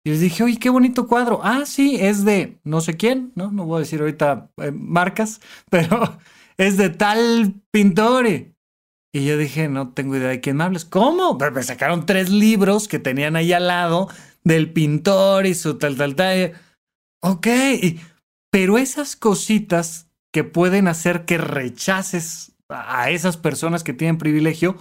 les 0.05 0.21
dije, 0.21 0.45
oye, 0.45 0.59
qué 0.59 0.69
bonito 0.69 1.09
cuadro. 1.09 1.41
Ah, 1.43 1.63
sí, 1.65 1.97
es 1.99 2.27
de 2.27 2.61
no 2.65 2.83
sé 2.83 2.99
quién, 2.99 3.33
¿no? 3.35 3.51
No 3.51 3.65
voy 3.65 3.79
a 3.79 3.81
decir 3.81 4.01
ahorita 4.01 4.51
eh, 4.59 4.73
marcas, 4.73 5.41
pero 5.71 6.19
es 6.59 6.77
de 6.77 6.91
tal 6.91 7.55
pintor. 7.71 8.27
Y, 8.29 8.55
yo 9.15 9.39
dije, 9.39 9.69
no 9.69 9.95
tengo 9.95 10.17
idea 10.17 10.29
de 10.29 10.43
quién 10.43 10.59
me 10.59 10.65
hables. 10.65 10.85
¿Cómo? 10.85 11.39
Pero 11.39 11.53
me 11.53 11.63
sacaron 11.63 12.05
tres 12.05 12.29
libros 12.29 12.89
que 12.89 12.99
tenían 12.99 13.37
ahí 13.37 13.55
al 13.55 13.69
lado 13.69 14.09
del 14.45 14.71
pintor 14.71 15.47
y 15.47 15.55
su 15.55 15.79
tal, 15.79 15.97
tal, 15.97 16.15
tal. 16.15 16.53
Ok, 17.23 17.49
pero 18.51 18.77
esas 18.77 19.17
cositas 19.17 20.11
que 20.31 20.45
pueden 20.45 20.89
hacer 20.89 21.25
que 21.25 21.39
rechaces 21.39 22.51
a 22.71 23.11
esas 23.11 23.37
personas 23.37 23.85
que 23.85 23.93
tienen 23.93 24.19
privilegio 24.19 24.77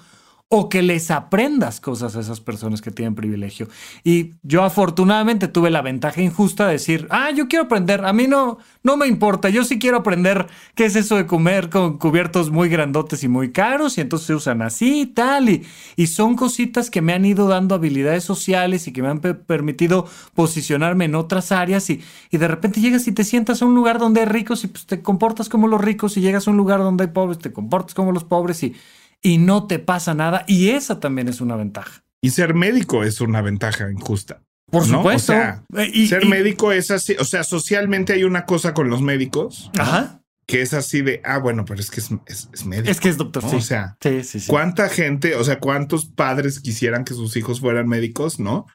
o 0.52 0.68
que 0.68 0.82
les 0.82 1.12
aprendas 1.12 1.80
cosas 1.80 2.16
a 2.16 2.22
esas 2.22 2.40
personas 2.40 2.82
que 2.82 2.90
tienen 2.90 3.14
privilegio. 3.14 3.68
Y 4.04 4.34
yo 4.42 4.64
afortunadamente 4.64 5.48
tuve 5.48 5.70
la 5.70 5.84
ventaja 5.84 6.24
injusta 6.24 6.66
de 6.66 6.74
decir, 6.74 7.08
ah, 7.12 7.30
yo 7.30 7.48
quiero 7.48 7.66
aprender, 7.66 8.04
a 8.04 8.14
mí 8.14 8.26
no, 8.26 8.58
no 8.82 8.98
me 8.98 9.06
importa, 9.06 9.50
yo 9.50 9.64
sí 9.64 9.78
quiero 9.78 9.98
aprender 9.98 10.48
qué 10.74 10.86
es 10.86 10.96
eso 10.96 11.18
de 11.18 11.28
comer 11.28 11.70
con 11.70 12.00
cubiertos 12.00 12.50
muy 12.50 12.68
grandotes 12.68 13.24
y 13.24 13.28
muy 13.28 13.52
caros 13.52 14.00
y 14.00 14.02
entonces 14.02 14.26
se 14.26 14.34
usan 14.34 14.64
así 14.64 15.02
y 15.02 15.06
tal. 15.06 15.50
Y, 15.50 15.68
y 15.96 16.08
son 16.08 16.36
cositas 16.36 16.90
que 16.90 17.04
me 17.04 17.14
han 17.14 17.26
ido 17.26 17.48
dando 17.48 17.76
habilidades 17.76 18.24
sociales 18.24 18.88
y 18.88 18.92
que 18.92 19.04
me 19.04 19.10
han 19.10 19.20
permitido 19.20 20.08
posicionarme 20.34 21.06
en 21.06 21.14
otras 21.14 21.52
áreas 21.52 21.88
y, 21.92 22.02
y 22.32 22.38
de 22.40 22.48
repente 22.48 22.82
llegas 22.82 23.08
y 23.08 23.12
te 23.12 23.24
sientas 23.24 23.62
a 23.62 23.68
un 23.68 23.76
lugar 23.76 24.00
donde 24.00 24.22
hay 24.22 24.26
ricos 24.26 24.64
y 24.64 24.68
pues 24.68 24.88
te 24.88 25.04
comportas 25.04 25.48
como 25.48 25.68
los 25.68 25.80
ricos 25.80 26.18
y 26.18 26.22
llegas 26.22 26.48
a 26.48 26.52
un 26.52 26.58
lugar 26.58 26.80
donde 26.80 27.04
hay 27.04 27.12
pobres, 27.12 27.38
te 27.38 27.54
comportas 27.54 27.94
como 27.94 28.12
los 28.12 28.24
pobres 28.24 28.64
y 28.64 28.74
y 29.22 29.38
no 29.38 29.68
te 29.68 29.80
pasa 29.80 30.14
nada. 30.14 30.44
Y 30.48 30.70
esa 30.70 31.00
también 31.00 31.28
es 31.28 31.42
una 31.42 31.56
ventaja. 31.56 32.04
Y 32.22 32.32
ser 32.32 32.54
médico 32.54 33.04
es 33.04 33.22
una 33.22 33.42
ventaja 33.42 33.90
injusta. 33.90 34.42
Por 34.70 34.86
supuesto. 34.86 35.34
O 35.34 35.36
sea, 35.36 35.64
eh, 35.78 36.08
ser 36.08 36.26
médico 36.26 36.72
es 36.72 36.92
así. 36.92 37.16
O 37.20 37.26
sea, 37.26 37.44
socialmente 37.44 38.14
hay 38.14 38.24
una 38.24 38.46
cosa 38.46 38.74
con 38.74 38.90
los 38.90 39.02
médicos. 39.02 39.72
Ajá. 39.78 40.22
Que 40.46 40.62
es 40.62 40.74
así 40.74 41.02
de, 41.02 41.22
ah, 41.24 41.38
bueno, 41.38 41.64
pero 41.64 41.80
es 41.80 41.92
que 41.92 42.00
es, 42.00 42.10
es, 42.26 42.66
médico. 42.66 42.90
Es 42.90 43.00
que 43.00 43.10
es 43.10 43.18
doctor. 43.18 43.44
Sí. 43.48 43.56
O 43.56 43.62
sea, 43.62 43.98
sí, 44.02 44.24
sí, 44.24 44.40
¿cuánta 44.48 44.90
gente, 44.90 45.36
o 45.36 45.44
sea, 45.44 45.60
cuántos 45.60 46.08
padres 46.08 46.60
quisieran 46.60 47.06
que 47.06 47.14
sus 47.14 47.38
hijos 47.38 47.60
fueran 47.60 47.88
médicos, 47.88 48.40
no? 48.40 48.66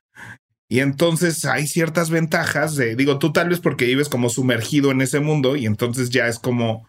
Y 0.69 0.81
entonces 0.81 1.45
hay 1.45 1.67
ciertas 1.67 2.11
ventajas 2.11 2.77
de, 2.77 2.95
digo, 2.95 3.19
tú 3.19 3.33
tal 3.33 3.49
vez 3.49 3.61
porque 3.61 3.87
vives 3.87 4.09
como 4.09 4.29
sumergido 4.29 4.93
en 4.93 5.01
ese 5.01 5.19
mundo 5.19 5.57
y 5.57 5.67
entonces 5.67 6.11
ya 6.11 6.29
es 6.29 6.39
como, 6.39 6.89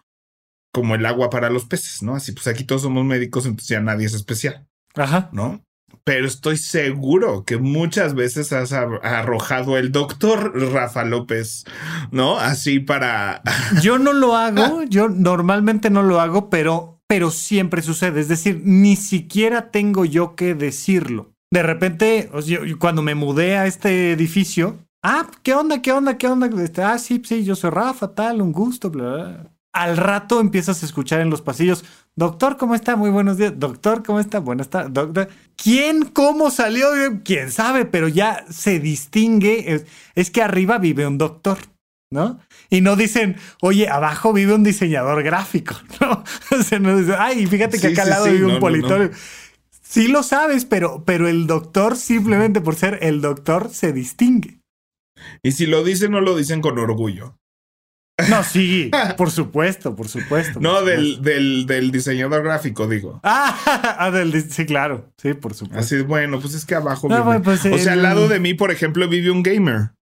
como 0.76 0.94
el 0.94 1.06
agua 1.06 1.30
para 1.30 1.48
los 1.48 1.64
peces, 1.64 2.02
¿no? 2.02 2.16
Así 2.16 2.32
pues 2.32 2.46
aquí 2.48 2.62
todos 2.62 2.82
somos 2.82 3.02
médicos, 3.02 3.46
entonces 3.46 3.68
ya 3.68 3.80
nadie 3.80 4.04
es 4.04 4.12
especial. 4.12 4.66
Ajá. 4.94 5.30
¿No? 5.32 5.64
Pero 6.04 6.26
estoy 6.26 6.58
seguro 6.58 7.44
que 7.46 7.56
muchas 7.56 8.14
veces 8.14 8.52
has 8.52 8.74
arrojado 8.74 9.78
el 9.78 9.90
doctor 9.90 10.52
Rafa 10.74 11.06
López, 11.06 11.64
¿no? 12.10 12.36
Así 12.36 12.78
para... 12.78 13.40
Yo 13.82 13.98
no 13.98 14.12
lo 14.12 14.36
hago, 14.36 14.82
yo 14.82 15.08
normalmente 15.08 15.88
no 15.88 16.02
lo 16.02 16.20
hago, 16.20 16.50
pero, 16.50 17.00
pero 17.06 17.30
siempre 17.30 17.80
sucede. 17.80 18.20
Es 18.20 18.28
decir, 18.28 18.60
ni 18.62 18.96
siquiera 18.96 19.70
tengo 19.70 20.04
yo 20.04 20.36
que 20.36 20.54
decirlo. 20.54 21.32
De 21.50 21.62
repente, 21.62 22.30
cuando 22.78 23.00
me 23.00 23.14
mudé 23.14 23.56
a 23.56 23.66
este 23.66 24.12
edificio, 24.12 24.76
ah, 25.02 25.26
¿qué 25.42 25.54
onda? 25.54 25.80
¿Qué 25.80 25.92
onda? 25.92 26.18
¿Qué 26.18 26.28
onda? 26.28 26.50
Este, 26.62 26.82
ah, 26.82 26.98
sí, 26.98 27.22
sí, 27.24 27.44
yo 27.44 27.56
soy 27.56 27.70
Rafa, 27.70 28.14
tal, 28.14 28.42
un 28.42 28.52
gusto, 28.52 28.90
bla, 28.90 29.08
bla 29.08 29.55
al 29.76 29.98
rato 29.98 30.40
empiezas 30.40 30.82
a 30.82 30.86
escuchar 30.86 31.20
en 31.20 31.28
los 31.28 31.42
pasillos, 31.42 31.84
doctor, 32.14 32.56
¿cómo 32.56 32.74
está? 32.74 32.96
Muy 32.96 33.10
buenos 33.10 33.36
días. 33.36 33.52
Doctor, 33.56 34.02
¿cómo 34.02 34.20
está? 34.20 34.38
Buenas 34.38 34.70
tardes. 34.70 34.94
Doctor. 34.94 35.28
¿Quién, 35.54 36.06
cómo 36.06 36.50
salió? 36.50 36.88
¿Quién 37.22 37.52
sabe? 37.52 37.84
Pero 37.84 38.08
ya 38.08 38.46
se 38.48 38.80
distingue. 38.80 39.84
Es, 40.14 40.30
que 40.30 40.42
arriba 40.42 40.78
vive 40.78 41.06
un 41.06 41.18
doctor, 41.18 41.58
¿no? 42.10 42.40
Y 42.70 42.80
no 42.80 42.96
dicen, 42.96 43.36
oye, 43.60 43.86
abajo 43.90 44.32
vive 44.32 44.54
un 44.54 44.64
diseñador 44.64 45.22
gráfico, 45.22 45.74
¿no? 46.00 46.24
O 46.58 46.62
sea, 46.62 46.78
no 46.78 46.96
dicen, 46.96 47.16
ay, 47.18 47.46
fíjate 47.46 47.78
que 47.78 47.88
acá 47.88 48.04
al 48.04 48.10
lado 48.10 48.24
vive 48.24 48.46
un 48.46 48.58
politólogo. 48.58 49.12
Sí 49.82 50.08
lo 50.08 50.22
sabes, 50.22 50.64
pero, 50.64 51.04
pero 51.04 51.28
el 51.28 51.46
doctor, 51.46 51.96
simplemente 51.96 52.62
por 52.62 52.76
ser 52.76 52.98
el 53.02 53.20
doctor, 53.20 53.68
se 53.68 53.92
distingue. 53.92 54.58
Y 55.42 55.52
si 55.52 55.66
lo 55.66 55.84
dicen, 55.84 56.12
no 56.12 56.22
lo 56.22 56.34
dicen 56.34 56.62
con 56.62 56.78
orgullo. 56.78 57.36
No, 58.30 58.42
sí, 58.42 58.90
por 59.18 59.30
supuesto, 59.30 59.94
por 59.94 60.08
supuesto. 60.08 60.58
no, 60.60 60.82
Del, 60.82 61.20
del, 61.20 61.66
del, 61.66 61.90
diseñador 61.90 62.42
gráfico, 62.42 62.88
digo. 62.88 63.20
Ah, 63.22 63.96
ah 63.98 64.10
del, 64.10 64.50
sí, 64.50 64.64
claro, 64.64 65.12
sí, 65.18 65.34
por 65.34 65.54
supuesto. 65.54 65.80
Así, 65.80 66.02
bueno, 66.02 66.40
pues 66.40 66.54
es 66.54 66.64
que 66.64 66.74
abajo. 66.74 67.08
vive. 67.08 67.40
Pues 67.40 67.64
o 67.66 67.78
sea, 67.78 67.92
al 67.92 68.02
lado 68.02 68.28
de 68.28 68.40
mí, 68.40 68.54
por 68.54 68.70
ejemplo, 68.70 69.08
vive 69.08 69.30
un 69.30 69.42
gamer. 69.42 69.92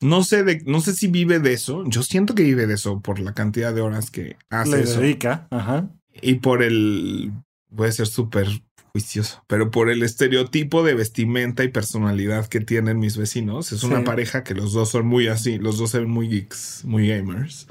No 0.00 0.22
sé, 0.24 0.44
de, 0.44 0.62
no 0.66 0.80
sé 0.80 0.94
si 0.94 1.08
vive 1.08 1.38
de 1.38 1.52
eso. 1.52 1.84
Yo 1.86 2.02
siento 2.02 2.34
que 2.34 2.42
vive 2.42 2.66
de 2.66 2.74
eso 2.74 3.00
por 3.00 3.18
la 3.18 3.32
cantidad 3.34 3.74
de 3.74 3.80
horas 3.80 4.10
que 4.10 4.36
hace. 4.50 4.70
Le 4.70 4.84
dedica, 4.84 5.46
ajá. 5.50 5.90
Y 6.20 6.36
por 6.36 6.62
el. 6.62 7.32
Puede 7.74 7.92
ser 7.92 8.06
súper 8.06 8.48
pero 9.46 9.70
por 9.70 9.90
el 9.90 10.02
estereotipo 10.02 10.82
de 10.82 10.94
vestimenta 10.94 11.64
y 11.64 11.68
personalidad 11.68 12.46
que 12.46 12.60
tienen 12.60 12.98
mis 12.98 13.16
vecinos, 13.16 13.72
es 13.72 13.82
una 13.82 14.04
pareja 14.04 14.44
que 14.44 14.54
los 14.54 14.72
dos 14.72 14.90
son 14.90 15.06
muy 15.06 15.28
así, 15.28 15.58
los 15.58 15.78
dos 15.78 15.90
son 15.90 16.08
muy 16.08 16.28
geeks, 16.28 16.84
muy 16.84 17.08
gamers. 17.08 17.66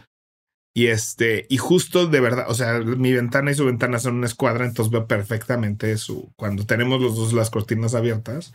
Y 0.78 0.88
este, 0.88 1.45
y 1.49 1.57
justo 1.57 2.07
de 2.07 2.19
verdad, 2.19 2.45
o 2.49 2.53
sea, 2.53 2.80
mi 2.80 3.13
ventana 3.13 3.51
y 3.51 3.55
su 3.55 3.65
ventana 3.65 3.97
son 3.97 4.15
una 4.15 4.28
escuadra, 4.28 4.65
entonces 4.65 4.91
veo 4.91 5.07
perfectamente 5.07 5.95
su, 5.97 6.34
cuando 6.36 6.65
tenemos 6.65 7.01
los 7.01 7.15
dos 7.15 7.32
las 7.32 7.49
cortinas 7.49 7.95
abiertas, 7.95 8.53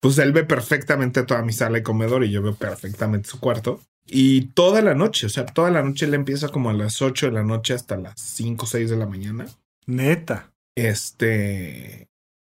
pues 0.00 0.16
él 0.18 0.32
ve 0.32 0.44
perfectamente 0.44 1.22
toda 1.22 1.42
mi 1.42 1.52
sala 1.52 1.78
y 1.78 1.82
comedor 1.82 2.24
y 2.24 2.30
yo 2.30 2.40
veo 2.40 2.54
perfectamente 2.54 3.28
su 3.28 3.38
cuarto. 3.38 3.80
Y 4.06 4.46
toda 4.54 4.80
la 4.80 4.94
noche, 4.94 5.26
o 5.26 5.28
sea, 5.28 5.44
toda 5.46 5.70
la 5.70 5.82
noche 5.82 6.06
él 6.06 6.14
empieza 6.14 6.48
como 6.48 6.70
a 6.70 6.72
las 6.72 7.00
8 7.02 7.26
de 7.26 7.32
la 7.32 7.44
noche 7.44 7.74
hasta 7.74 7.96
las 7.96 8.18
5 8.18 8.64
o 8.64 8.68
6 8.68 8.90
de 8.90 8.96
la 8.96 9.06
mañana. 9.06 9.46
Neta. 9.86 10.49
Este. 10.76 12.08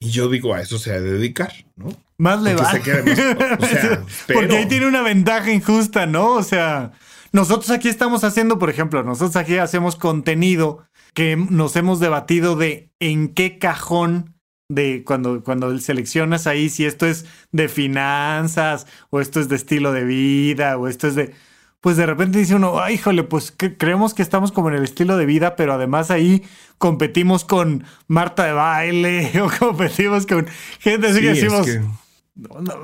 Y 0.00 0.10
yo 0.10 0.28
digo, 0.28 0.54
a 0.54 0.62
eso 0.62 0.78
se 0.78 0.92
ha 0.92 1.00
de 1.00 1.12
dedicar, 1.12 1.52
¿no? 1.76 1.94
Más 2.16 2.42
le 2.42 2.54
va. 2.54 2.72
O 2.72 3.66
sea, 3.66 4.04
Porque 4.32 4.56
ahí 4.56 4.66
tiene 4.66 4.86
una 4.86 5.02
ventaja 5.02 5.52
injusta, 5.52 6.06
¿no? 6.06 6.32
O 6.32 6.42
sea, 6.42 6.92
nosotros 7.32 7.70
aquí 7.70 7.88
estamos 7.88 8.24
haciendo, 8.24 8.58
por 8.58 8.70
ejemplo, 8.70 9.02
nosotros 9.02 9.36
aquí 9.36 9.58
hacemos 9.58 9.96
contenido 9.96 10.84
que 11.14 11.36
nos 11.36 11.76
hemos 11.76 12.00
debatido 12.00 12.56
de 12.56 12.90
en 12.98 13.34
qué 13.34 13.58
cajón 13.58 14.34
de 14.68 15.02
cuando, 15.04 15.42
cuando 15.42 15.76
seleccionas 15.78 16.46
ahí 16.46 16.68
si 16.70 16.86
esto 16.86 17.06
es 17.06 17.26
de 17.52 17.68
finanzas 17.68 18.86
o 19.10 19.20
esto 19.20 19.40
es 19.40 19.48
de 19.48 19.56
estilo 19.56 19.92
de 19.92 20.04
vida 20.04 20.78
o 20.78 20.88
esto 20.88 21.08
es 21.08 21.14
de... 21.16 21.34
Pues 21.80 21.96
de 21.96 22.04
repente 22.06 22.38
dice 22.38 22.54
uno, 22.54 22.80
ay, 22.80 22.94
híjole, 22.94 23.22
pues 23.22 23.54
creemos 23.56 24.12
que 24.12 24.22
estamos 24.22 24.52
como 24.52 24.68
en 24.68 24.74
el 24.74 24.84
estilo 24.84 25.16
de 25.16 25.24
vida, 25.24 25.56
pero 25.56 25.72
además 25.72 26.10
ahí 26.10 26.42
competimos 26.78 27.44
con 27.44 27.84
Marta 28.06 28.44
de 28.44 28.52
baile 28.52 29.32
o 29.42 29.50
competimos 29.58 30.26
con 30.26 30.46
gente 30.78 31.08
así 31.08 31.20
que 31.20 31.28
decimos, 31.28 31.66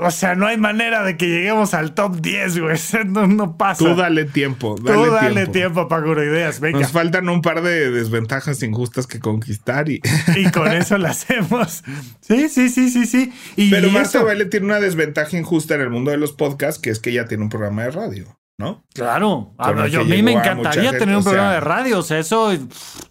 o 0.01 0.11
sea, 0.11 0.35
no 0.35 0.47
hay 0.47 0.59
manera 0.59 1.03
de 1.03 1.17
que 1.17 1.29
lleguemos 1.29 1.73
al 1.73 1.95
top 1.95 2.21
10, 2.21 2.59
güey. 2.59 2.77
No, 3.07 3.57
pasa. 3.57 3.85
Tú 3.85 3.95
dale 3.95 4.25
tiempo. 4.25 4.77
Dale 4.83 4.97
Tú 4.97 5.11
dale 5.11 5.47
tiempo, 5.47 5.87
tiempo 5.89 6.21
Ideas. 6.21 6.61
Venga. 6.61 6.81
Nos 6.81 6.93
faltan 6.93 7.29
un 7.29 7.43
par 7.43 7.63
de 7.63 7.91
desventajas 7.91 8.63
injustas 8.63 9.07
que 9.07 9.21
conquistar 9.21 9.89
y. 9.89 10.01
Y 10.35 10.51
con 10.51 10.69
eso 10.73 10.99
lo 10.99 11.09
hacemos. 11.09 11.83
Sí, 12.21 12.49
sí, 12.49 12.69
sí, 12.69 12.91
sí, 12.91 13.07
sí. 13.07 13.33
Y 13.57 13.71
Pero 13.71 13.91
Marta 13.91 14.23
Baile 14.23 14.47
tiene 14.47 14.67
una 14.67 14.81
desventaja 14.81 15.37
injusta 15.37 15.75
en 15.75 15.83
el 15.83 15.91
mundo 15.91 16.11
de 16.11 16.19
los 16.19 16.33
podcasts, 16.33 16.81
que 16.81 16.91
es 16.91 16.99
que 16.99 17.11
ella 17.11 17.27
tiene 17.27 17.45
un 17.45 17.51
programa 17.51 17.85
de 17.85 17.91
radio. 17.93 18.39
¿No? 18.59 18.85
Claro. 18.95 19.55
A, 19.59 19.87
yo, 19.87 20.01
a 20.01 20.05
mí 20.05 20.23
me 20.23 20.33
encantaría 20.33 20.97
tener 20.97 21.17
un 21.17 21.25
programa 21.25 21.53
de 21.53 21.61
radio. 21.61 21.99
O 21.99 22.03
sea, 22.03 22.19
eso 22.19 22.51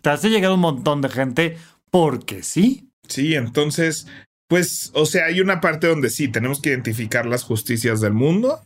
te 0.01 0.09
hace 0.09 0.29
llegar 0.29 0.51
un 0.51 0.59
montón 0.59 1.01
de 1.01 1.09
gente 1.09 1.57
porque 1.91 2.41
sí. 2.41 2.89
Sí, 3.07 3.35
entonces 3.35 4.07
pues, 4.47 4.91
o 4.93 5.05
sea, 5.05 5.25
hay 5.25 5.41
una 5.41 5.59
parte 5.59 5.87
donde 5.87 6.09
sí, 6.09 6.27
tenemos 6.27 6.61
que 6.61 6.69
identificar 6.69 7.25
las 7.25 7.43
justicias 7.43 7.99
del 7.99 8.13
mundo, 8.13 8.63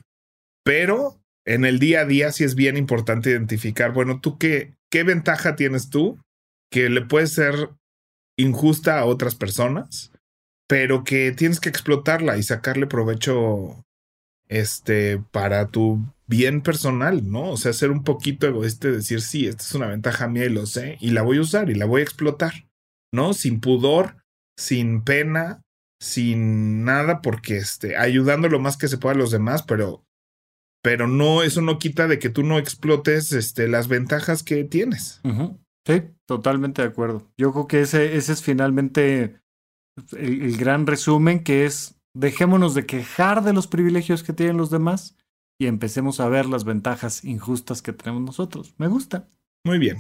pero 0.64 1.22
en 1.46 1.66
el 1.66 1.80
día 1.80 2.02
a 2.02 2.06
día 2.06 2.32
sí 2.32 2.44
es 2.44 2.56
bien 2.56 2.76
importante 2.76 3.30
identificar, 3.30 3.94
bueno, 3.94 4.20
tú 4.20 4.38
qué, 4.38 4.74
qué 4.92 5.04
ventaja 5.04 5.56
tienes 5.56 5.90
tú 5.90 6.20
que 6.72 6.90
le 6.90 7.02
puede 7.02 7.28
ser 7.28 7.70
injusta 8.38 9.00
a 9.00 9.06
otras 9.06 9.36
personas, 9.36 10.12
pero 10.68 11.04
que 11.04 11.32
tienes 11.32 11.60
que 11.60 11.70
explotarla 11.70 12.38
y 12.38 12.44
sacarle 12.44 12.86
provecho 12.86 13.84
este 14.48 15.20
para 15.32 15.68
tu 15.68 16.04
bien 16.30 16.62
personal, 16.62 17.28
¿no? 17.28 17.50
O 17.50 17.58
sea, 17.58 17.74
ser 17.74 17.90
un 17.90 18.04
poquito 18.04 18.48
egoísta 18.48 18.88
y 18.88 18.92
decir, 18.92 19.20
sí, 19.20 19.48
esta 19.48 19.64
es 19.64 19.74
una 19.74 19.88
ventaja 19.88 20.28
mía 20.28 20.46
y 20.46 20.50
lo 20.50 20.68
sé, 20.68 20.98
y 21.02 21.10
la 21.10 21.24
voy 21.24 21.40
a 21.40 21.42
usar 21.42 21.72
y 21.72 21.76
la 21.76 21.86
voy 21.86 22.02
a 22.02 22.04
explotar, 22.04 22.70
¿no? 23.12 23.34
Sin 23.34 23.60
pudor, 23.60 24.24
sin 24.56 25.04
pena, 25.04 25.64
sin 26.00 26.86
nada, 26.86 27.22
porque 27.22 27.58
este, 27.58 27.98
ayudando 27.98 28.48
lo 28.48 28.60
más 28.60 28.78
que 28.78 28.88
se 28.88 29.00
pueda 29.00 29.16
a 29.16 29.18
los 29.18 29.32
demás, 29.32 29.64
pero, 29.64 30.06
pero 30.84 31.08
no, 31.08 31.42
eso 31.42 31.62
no 31.62 31.80
quita 31.80 32.08
de 32.08 32.20
que 32.20 32.30
tú 32.30 32.44
no 32.44 32.60
explotes 32.60 33.34
este, 33.34 33.68
las 33.68 33.88
ventajas 33.88 34.44
que 34.44 34.64
tienes. 34.64 35.22
Sí, 35.88 36.04
totalmente 36.28 36.84
de 36.84 36.90
acuerdo. 36.90 37.28
Yo 37.40 37.52
creo 37.52 37.68
que 37.68 37.82
ese, 37.82 38.18
ese 38.18 38.34
es 38.34 38.44
finalmente 38.44 39.42
el, 40.16 40.58
gran 40.58 40.86
resumen, 40.86 41.44
que 41.44 41.66
es 41.66 41.96
dejémonos 42.14 42.76
de 42.76 42.86
quejar 42.86 43.44
de 43.44 43.54
los 43.54 43.66
privilegios 43.66 44.22
que 44.22 44.34
tienen 44.34 44.58
los 44.58 44.70
demás 44.70 45.16
y 45.60 45.68
empecemos 45.68 46.20
a 46.20 46.30
ver 46.30 46.46
las 46.46 46.64
ventajas 46.64 47.24
injustas 47.26 47.82
que 47.82 47.94
tenemos 47.94 48.24
nosotros. 48.24 48.74
Me 48.78 48.88
gusta. 48.88 49.28
Muy 49.66 49.78
bien. 49.78 49.98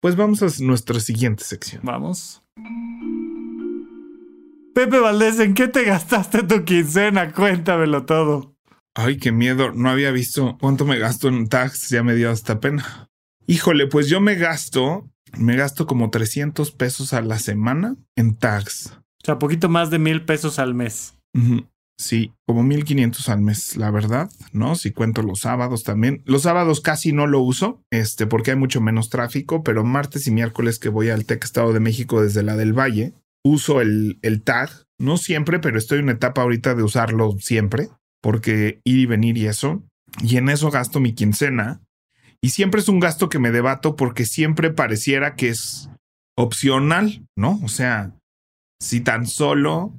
Pues 0.00 0.16
vamos 0.16 0.42
a 0.42 0.64
nuestra 0.64 0.98
siguiente 0.98 1.44
sección. 1.44 1.82
Vamos. 1.84 2.42
Pepe 4.74 4.98
Valdés, 4.98 5.38
¿en 5.38 5.54
qué 5.54 5.68
te 5.68 5.84
gastaste 5.84 6.42
tu 6.42 6.64
quincena? 6.64 7.32
Cuéntamelo 7.32 8.04
todo. 8.04 8.56
Ay, 8.94 9.18
qué 9.18 9.30
miedo. 9.30 9.72
No 9.72 9.88
había 9.88 10.10
visto 10.10 10.58
cuánto 10.60 10.84
me 10.84 10.98
gasto 10.98 11.28
en 11.28 11.48
tax. 11.48 11.90
Ya 11.90 12.02
me 12.02 12.16
dio 12.16 12.30
hasta 12.30 12.58
pena. 12.58 13.08
Híjole, 13.46 13.86
pues 13.86 14.08
yo 14.08 14.20
me 14.20 14.34
gasto, 14.34 15.08
me 15.36 15.56
gasto 15.56 15.86
como 15.86 16.10
300 16.10 16.72
pesos 16.72 17.12
a 17.12 17.22
la 17.22 17.38
semana 17.38 17.96
en 18.16 18.36
tax. 18.36 18.98
O 19.22 19.24
sea, 19.24 19.38
poquito 19.38 19.68
más 19.68 19.90
de 19.90 20.00
mil 20.00 20.24
pesos 20.24 20.58
al 20.58 20.74
mes. 20.74 21.14
Sí, 21.98 22.32
como 22.46 22.62
1500 22.62 23.28
al 23.28 23.42
mes, 23.42 23.76
la 23.76 23.90
verdad, 23.90 24.30
¿no? 24.52 24.74
Si 24.74 24.92
cuento 24.92 25.22
los 25.22 25.40
sábados 25.40 25.84
también. 25.84 26.22
Los 26.24 26.42
sábados 26.42 26.80
casi 26.80 27.12
no 27.12 27.26
lo 27.26 27.40
uso, 27.40 27.80
este, 27.90 28.26
porque 28.26 28.52
hay 28.52 28.56
mucho 28.56 28.80
menos 28.80 29.08
tráfico, 29.08 29.62
pero 29.62 29.84
martes 29.84 30.26
y 30.26 30.30
miércoles 30.30 30.78
que 30.78 30.88
voy 30.88 31.10
al 31.10 31.26
TEC 31.26 31.44
Estado 31.44 31.72
de 31.72 31.80
México 31.80 32.22
desde 32.22 32.42
la 32.42 32.56
del 32.56 32.72
Valle, 32.72 33.12
uso 33.44 33.80
el, 33.80 34.18
el 34.22 34.42
tag, 34.42 34.70
no 34.98 35.16
siempre, 35.16 35.58
pero 35.58 35.78
estoy 35.78 35.98
en 35.98 36.04
una 36.04 36.12
etapa 36.12 36.42
ahorita 36.42 36.74
de 36.74 36.82
usarlo 36.82 37.36
siempre, 37.38 37.88
porque 38.20 38.80
ir 38.84 38.98
y 38.98 39.06
venir 39.06 39.38
y 39.38 39.46
eso, 39.46 39.82
y 40.20 40.36
en 40.36 40.48
eso 40.48 40.70
gasto 40.70 41.00
mi 41.00 41.14
quincena, 41.14 41.82
y 42.40 42.50
siempre 42.50 42.80
es 42.80 42.88
un 42.88 43.00
gasto 43.00 43.28
que 43.28 43.38
me 43.38 43.52
debato 43.52 43.94
porque 43.94 44.26
siempre 44.26 44.70
pareciera 44.70 45.36
que 45.36 45.50
es 45.50 45.88
opcional, 46.36 47.26
¿no? 47.36 47.60
O 47.62 47.68
sea, 47.68 48.16
si 48.80 49.00
tan 49.00 49.26
solo, 49.26 49.98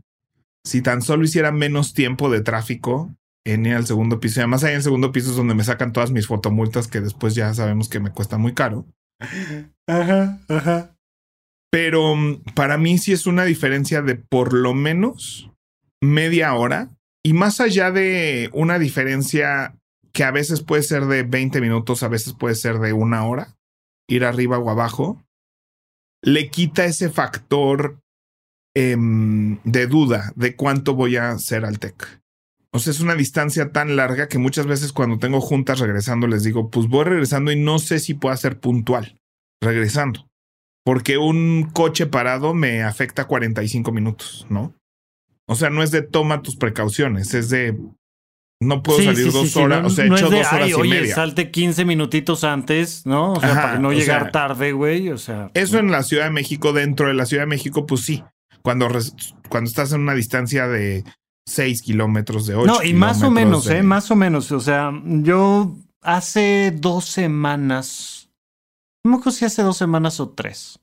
si 0.66 0.82
tan 0.82 1.02
solo 1.02 1.24
hiciera 1.24 1.52
menos 1.52 1.94
tiempo 1.94 2.30
de 2.30 2.42
tráfico 2.42 3.14
en 3.46 3.66
ir 3.66 3.76
al 3.76 3.86
segundo 3.86 4.20
piso, 4.20 4.40
y 4.40 4.42
además 4.42 4.64
ahí 4.64 4.72
en 4.72 4.78
el 4.78 4.84
segundo 4.84 5.12
piso 5.12 5.32
es 5.32 5.36
donde 5.36 5.56
me 5.56 5.64
sacan 5.64 5.92
todas 5.92 6.12
mis 6.12 6.28
fotomultas 6.28 6.88
que 6.88 7.02
después 7.02 7.36
ya 7.36 7.54
sabemos 7.54 7.90
que 7.90 8.00
me 8.00 8.12
cuesta 8.12 8.38
muy 8.38 8.54
caro. 8.54 8.86
Ajá, 9.88 10.40
ajá. 10.48 10.96
Pero 11.72 12.16
mm, 12.16 12.44
para 12.56 12.78
mí 12.78 12.98
sí 12.98 13.12
es 13.12 13.26
una 13.26 13.46
diferencia 13.46 14.02
de 14.02 14.16
por 14.16 14.54
lo 14.54 14.74
menos 14.74 15.52
media 16.02 16.54
hora. 16.54 16.90
Y 17.24 17.34
más 17.34 17.62
allá 17.62 17.92
de 17.92 18.50
una 18.54 18.80
diferencia 18.80 19.76
que 20.12 20.24
a 20.24 20.32
veces 20.32 20.62
puede 20.62 20.84
ser 20.84 21.06
de 21.06 21.24
20 21.24 21.62
minutos, 21.62 22.04
a 22.04 22.10
veces 22.10 22.34
puede 22.34 22.56
ser 22.56 22.80
de 22.80 22.94
una 22.94 23.26
hora, 23.26 23.56
ir 24.08 24.26
arriba 24.26 24.60
o 24.60 24.70
abajo, 24.70 25.24
le 26.22 26.50
quita 26.50 26.86
ese 26.86 27.10
factor 27.10 28.00
em, 28.76 29.60
de 29.64 29.88
duda 29.88 30.32
de 30.36 30.56
cuánto 30.56 30.96
voy 30.96 31.18
a 31.18 31.32
hacer 31.32 31.66
al 31.66 31.80
TEC. 31.80 32.22
O 32.72 32.80
sea, 32.80 32.92
es 32.92 33.00
una 33.00 33.16
distancia 33.16 33.72
tan 33.72 33.96
larga 33.96 34.28
que 34.28 34.40
muchas 34.40 34.66
veces 34.66 34.94
cuando 34.94 35.20
tengo 35.20 35.42
juntas 35.42 35.80
regresando 35.80 36.28
les 36.28 36.44
digo, 36.44 36.70
pues 36.70 36.88
voy 36.88 37.04
regresando 37.06 37.52
y 37.52 37.56
no 37.56 37.78
sé 37.80 38.00
si 38.00 38.16
puedo 38.16 38.36
ser 38.36 38.60
puntual 38.60 39.20
regresando 39.62 40.28
porque 40.84 41.18
un 41.18 41.70
coche 41.74 42.06
parado 42.06 42.54
me 42.54 42.84
afecta 42.84 43.26
45 43.26 43.92
minutos, 43.92 44.46
¿no? 44.50 44.74
O 45.48 45.56
sea, 45.56 45.70
no 45.70 45.84
es 45.84 45.92
de 45.92 46.02
toma 46.02 46.42
tus 46.42 46.56
precauciones, 46.56 47.34
es 47.34 47.50
de 47.50 47.78
no 48.62 48.82
puedo 48.82 49.02
salir 49.02 49.32
dos 49.32 49.58
horas, 49.58 49.86
o 49.86 49.90
sea, 49.90 50.06
he 50.06 50.08
hecho 50.08 50.30
dos 50.30 50.54
horas 50.54 50.70
y 50.70 50.74
oye, 50.74 51.08
salte 51.08 51.52
15 51.52 51.84
minutitos 51.84 52.44
antes, 52.44 53.06
¿no? 53.06 53.34
O 53.34 53.40
sea, 53.40 53.56
para 53.56 53.80
no 53.80 53.92
llegar 53.92 54.32
tarde, 54.32 54.72
güey, 54.72 55.10
o 55.10 55.18
sea. 55.18 55.52
Eso 55.54 55.80
en 55.80 55.92
la 55.92 56.04
Ciudad 56.04 56.26
de 56.26 56.32
México, 56.32 56.72
dentro 56.72 57.08
de 57.08 57.14
la 57.14 57.26
Ciudad 57.26 57.44
de 57.44 57.48
México, 57.48 57.86
pues 57.86 58.02
sí. 58.02 58.24
Cuando, 58.64 58.88
cuando 59.50 59.70
estás 59.70 59.92
en 59.92 60.02
una 60.02 60.16
distancia 60.16 60.68
de 60.68 61.04
6 61.46 61.82
kilómetros 61.82 62.48
de 62.48 62.56
8 62.56 62.66
No, 62.66 62.84
y 62.84 62.94
más 62.94 63.22
o 63.22 63.30
menos, 63.30 63.70
¿eh? 63.70 63.84
Más 63.84 64.10
o 64.10 64.16
menos. 64.16 64.52
O 64.52 64.60
sea, 64.60 64.92
yo 65.04 65.76
hace 66.02 66.72
dos 66.72 67.06
semanas 67.06 68.24
no 69.04 69.12
me 69.12 69.18
acuerdo 69.18 69.38
si 69.38 69.46
hace 69.46 69.64
dos 69.64 69.78
semanas 69.78 70.20
o 70.22 70.30
tres. 70.30 70.80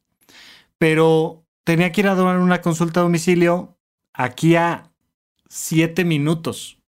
Pero 0.78 1.42
tenía 1.64 1.90
que 1.90 2.02
ir 2.02 2.08
a 2.08 2.14
dar 2.14 2.38
una 2.38 2.60
consulta 2.60 3.00
a 3.00 3.02
domicilio 3.02 3.78
aquí 4.12 4.56
a 4.56 4.92
siete 5.48 6.04
minutos. 6.04 6.78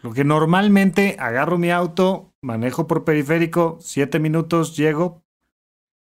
Lo 0.00 0.12
que 0.12 0.22
normalmente 0.22 1.16
agarro 1.18 1.58
mi 1.58 1.70
auto, 1.70 2.32
manejo 2.42 2.86
por 2.86 3.04
periférico, 3.04 3.78
siete 3.80 4.20
minutos, 4.20 4.76
llego. 4.76 5.24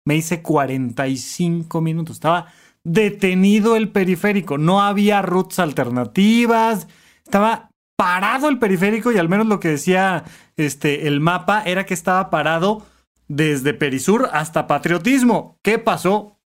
Me 0.05 0.15
hice 0.15 0.43
45 0.43 1.81
minutos. 1.81 2.17
Estaba 2.17 2.53
detenido 2.87 3.75
el 3.75 3.89
periférico. 3.89 4.57
No 4.57 4.81
había 4.81 5.21
rutas 5.21 5.59
alternativas. 5.59 6.87
Estaba 7.23 7.69
parado 7.97 8.47
el 8.47 8.59
periférico 8.59 9.11
y 9.11 9.17
al 9.17 9.27
menos 9.27 9.47
lo 9.47 9.59
que 9.59 9.67
decía 9.67 10.23
este, 10.55 11.07
el 11.07 11.19
mapa 11.19 11.63
era 11.63 11.85
que 11.85 11.93
estaba 11.93 12.29
parado 12.29 12.85
desde 13.27 13.73
Perisur 13.73 14.29
hasta 14.31 14.67
Patriotismo. 14.67 15.57
¿Qué 15.63 15.79
pasó? 15.79 16.39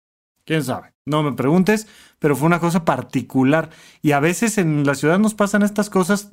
¿Quién 0.47 0.65
sabe? 0.65 0.95
No 1.05 1.23
me 1.23 1.33
preguntes, 1.33 1.87
pero 2.19 2.35
fue 2.35 2.47
una 2.47 2.61
cosa 2.61 2.87
particular. 2.87 3.69
Y 4.01 4.13
a 4.13 4.21
veces 4.21 4.57
en 4.57 4.87
la 4.87 4.95
ciudad 4.95 5.19
nos 5.19 5.35
pasan 5.35 5.63
estas 5.63 5.91
cosas 5.91 6.31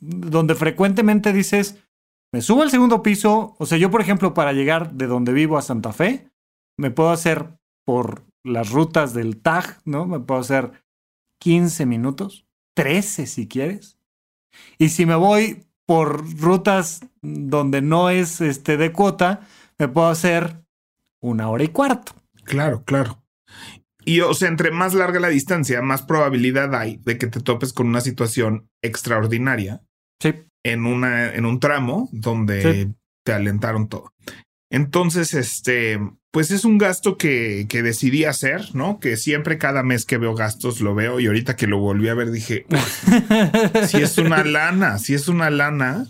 donde 0.00 0.54
frecuentemente 0.54 1.32
dices, 1.32 1.82
me 2.32 2.40
subo 2.40 2.62
al 2.62 2.70
segundo 2.70 3.02
piso. 3.02 3.56
O 3.58 3.66
sea, 3.66 3.78
yo, 3.78 3.90
por 3.90 4.00
ejemplo, 4.00 4.32
para 4.32 4.52
llegar 4.52 4.92
de 4.92 5.08
donde 5.08 5.32
vivo 5.32 5.58
a 5.58 5.62
Santa 5.62 5.92
Fe, 5.92 6.30
me 6.76 6.92
puedo 6.92 7.10
hacer 7.10 7.58
por 7.84 8.29
las 8.44 8.70
rutas 8.70 9.14
del 9.14 9.40
TAG, 9.40 9.80
¿no? 9.84 10.06
Me 10.06 10.20
puedo 10.20 10.40
hacer 10.40 10.72
15 11.38 11.86
minutos, 11.86 12.46
13 12.74 13.26
si 13.26 13.48
quieres. 13.48 13.98
Y 14.78 14.90
si 14.90 15.06
me 15.06 15.14
voy 15.14 15.66
por 15.86 16.24
rutas 16.40 17.00
donde 17.22 17.82
no 17.82 18.10
es 18.10 18.40
este 18.40 18.76
de 18.76 18.92
cuota, 18.92 19.40
me 19.78 19.88
puedo 19.88 20.08
hacer 20.08 20.62
una 21.20 21.48
hora 21.48 21.64
y 21.64 21.68
cuarto. 21.68 22.12
Claro, 22.44 22.84
claro. 22.84 23.22
Y 24.04 24.20
o 24.20 24.32
sea, 24.34 24.48
entre 24.48 24.70
más 24.70 24.94
larga 24.94 25.20
la 25.20 25.28
distancia, 25.28 25.82
más 25.82 26.02
probabilidad 26.02 26.74
hay 26.74 26.96
de 27.04 27.18
que 27.18 27.26
te 27.26 27.40
topes 27.40 27.72
con 27.72 27.86
una 27.86 28.00
situación 28.00 28.68
extraordinaria. 28.82 29.82
Sí. 30.20 30.34
En, 30.62 30.86
una, 30.86 31.34
en 31.34 31.46
un 31.46 31.60
tramo 31.60 32.08
donde 32.12 32.92
te 33.24 33.32
alentaron 33.32 33.88
todo. 33.88 34.12
Entonces, 34.70 35.34
este, 35.34 35.98
pues 36.30 36.50
es 36.52 36.64
un 36.64 36.78
gasto 36.78 37.16
que, 37.16 37.66
que 37.68 37.82
decidí 37.82 38.24
hacer, 38.24 38.74
¿no? 38.74 39.00
Que 39.00 39.16
siempre 39.16 39.58
cada 39.58 39.82
mes 39.82 40.06
que 40.06 40.18
veo 40.18 40.34
gastos 40.34 40.80
lo 40.80 40.94
veo 40.94 41.18
y 41.18 41.26
ahorita 41.26 41.56
que 41.56 41.66
lo 41.66 41.78
volví 41.78 42.08
a 42.08 42.14
ver 42.14 42.30
dije, 42.30 42.66
si 43.88 43.96
es 44.02 44.16
una 44.18 44.44
lana, 44.44 44.98
si 44.98 45.14
es 45.14 45.28
una 45.28 45.50
lana, 45.50 46.06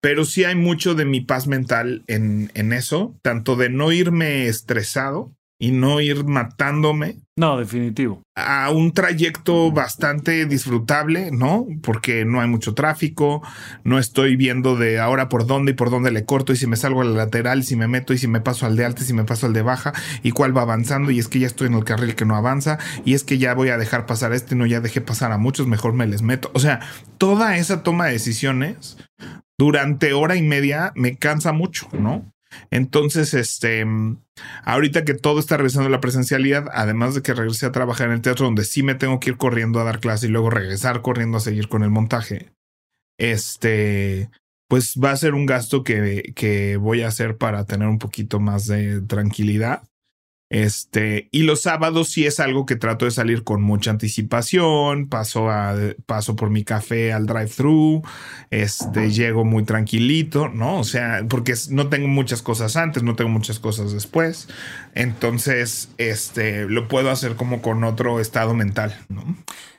pero 0.00 0.24
sí 0.24 0.44
hay 0.44 0.54
mucho 0.54 0.94
de 0.94 1.04
mi 1.04 1.20
paz 1.20 1.48
mental 1.48 2.04
en, 2.06 2.52
en 2.54 2.72
eso, 2.72 3.18
tanto 3.22 3.56
de 3.56 3.68
no 3.68 3.90
irme 3.90 4.46
estresado 4.46 5.32
y 5.58 5.70
no 5.70 6.00
ir 6.00 6.24
matándome. 6.24 7.16
No, 7.36 7.58
definitivo. 7.58 8.22
A 8.36 8.70
un 8.70 8.92
trayecto 8.92 9.72
bastante 9.72 10.46
disfrutable, 10.46 11.30
¿no? 11.32 11.66
Porque 11.82 12.24
no 12.24 12.40
hay 12.40 12.48
mucho 12.48 12.74
tráfico, 12.74 13.42
no 13.82 13.98
estoy 13.98 14.36
viendo 14.36 14.76
de 14.76 15.00
ahora 15.00 15.28
por 15.28 15.46
dónde 15.46 15.72
y 15.72 15.74
por 15.74 15.90
dónde 15.90 16.12
le 16.12 16.24
corto 16.24 16.52
y 16.52 16.56
si 16.56 16.66
me 16.66 16.76
salgo 16.76 17.02
a 17.02 17.04
la 17.04 17.10
lateral, 17.10 17.64
si 17.64 17.74
me 17.76 17.88
meto 17.88 18.12
y 18.12 18.18
si 18.18 18.28
me 18.28 18.40
paso 18.40 18.66
al 18.66 18.76
de 18.76 18.84
alta, 18.84 19.02
si 19.02 19.14
me 19.14 19.24
paso 19.24 19.46
al 19.46 19.52
de 19.52 19.62
baja 19.62 19.92
y 20.22 20.30
cuál 20.30 20.56
va 20.56 20.62
avanzando 20.62 21.10
y 21.10 21.18
es 21.18 21.28
que 21.28 21.40
ya 21.40 21.46
estoy 21.46 21.68
en 21.68 21.74
el 21.74 21.84
carril 21.84 22.14
que 22.14 22.24
no 22.24 22.36
avanza 22.36 22.78
y 23.04 23.14
es 23.14 23.24
que 23.24 23.38
ya 23.38 23.54
voy 23.54 23.70
a 23.70 23.78
dejar 23.78 24.06
pasar 24.06 24.32
este, 24.32 24.54
no 24.54 24.66
ya 24.66 24.80
dejé 24.80 25.00
pasar 25.00 25.32
a 25.32 25.38
muchos, 25.38 25.66
mejor 25.66 25.92
me 25.92 26.06
les 26.06 26.22
meto. 26.22 26.50
O 26.54 26.60
sea, 26.60 26.80
toda 27.18 27.56
esa 27.56 27.82
toma 27.82 28.06
de 28.06 28.12
decisiones 28.12 28.96
durante 29.58 30.12
hora 30.12 30.36
y 30.36 30.42
media 30.42 30.92
me 30.94 31.16
cansa 31.16 31.52
mucho, 31.52 31.88
¿no? 31.92 32.33
Entonces, 32.70 33.34
este, 33.34 33.84
ahorita 34.64 35.04
que 35.04 35.14
todo 35.14 35.38
está 35.38 35.56
regresando 35.56 35.88
a 35.88 35.90
la 35.90 36.00
presencialidad, 36.00 36.66
además 36.72 37.14
de 37.14 37.22
que 37.22 37.34
regresé 37.34 37.66
a 37.66 37.72
trabajar 37.72 38.08
en 38.08 38.14
el 38.14 38.22
teatro, 38.22 38.46
donde 38.46 38.64
sí 38.64 38.82
me 38.82 38.94
tengo 38.94 39.20
que 39.20 39.30
ir 39.30 39.36
corriendo 39.36 39.80
a 39.80 39.84
dar 39.84 40.00
clase 40.00 40.26
y 40.26 40.30
luego 40.30 40.50
regresar 40.50 41.02
corriendo 41.02 41.38
a 41.38 41.40
seguir 41.40 41.68
con 41.68 41.82
el 41.82 41.90
montaje, 41.90 42.52
este, 43.18 44.30
pues 44.68 44.98
va 45.02 45.12
a 45.12 45.16
ser 45.16 45.34
un 45.34 45.46
gasto 45.46 45.84
que, 45.84 46.32
que 46.34 46.76
voy 46.76 47.02
a 47.02 47.08
hacer 47.08 47.36
para 47.36 47.64
tener 47.64 47.88
un 47.88 47.98
poquito 47.98 48.40
más 48.40 48.66
de 48.66 49.00
tranquilidad. 49.02 49.82
Este, 50.50 51.28
y 51.32 51.42
los 51.42 51.62
sábados 51.62 52.10
sí 52.10 52.26
es 52.26 52.38
algo 52.38 52.66
que 52.66 52.76
trato 52.76 53.06
de 53.06 53.10
salir 53.10 53.44
con 53.44 53.62
mucha 53.62 53.90
anticipación, 53.90 55.08
paso, 55.08 55.50
a, 55.50 55.74
paso 56.06 56.36
por 56.36 56.50
mi 56.50 56.64
café 56.64 57.12
al 57.12 57.26
drive-thru, 57.26 58.02
este, 58.50 59.10
llego 59.10 59.44
muy 59.44 59.64
tranquilito, 59.64 60.48
¿no? 60.48 60.78
O 60.78 60.84
sea, 60.84 61.24
porque 61.28 61.54
no 61.70 61.88
tengo 61.88 62.08
muchas 62.08 62.42
cosas 62.42 62.76
antes, 62.76 63.02
no 63.02 63.16
tengo 63.16 63.30
muchas 63.30 63.58
cosas 63.58 63.92
después, 63.92 64.48
entonces, 64.94 65.88
este, 65.96 66.66
lo 66.66 66.88
puedo 66.88 67.10
hacer 67.10 67.36
como 67.36 67.62
con 67.62 67.82
otro 67.82 68.20
estado 68.20 68.54
mental, 68.54 68.96
¿no? 69.08 69.36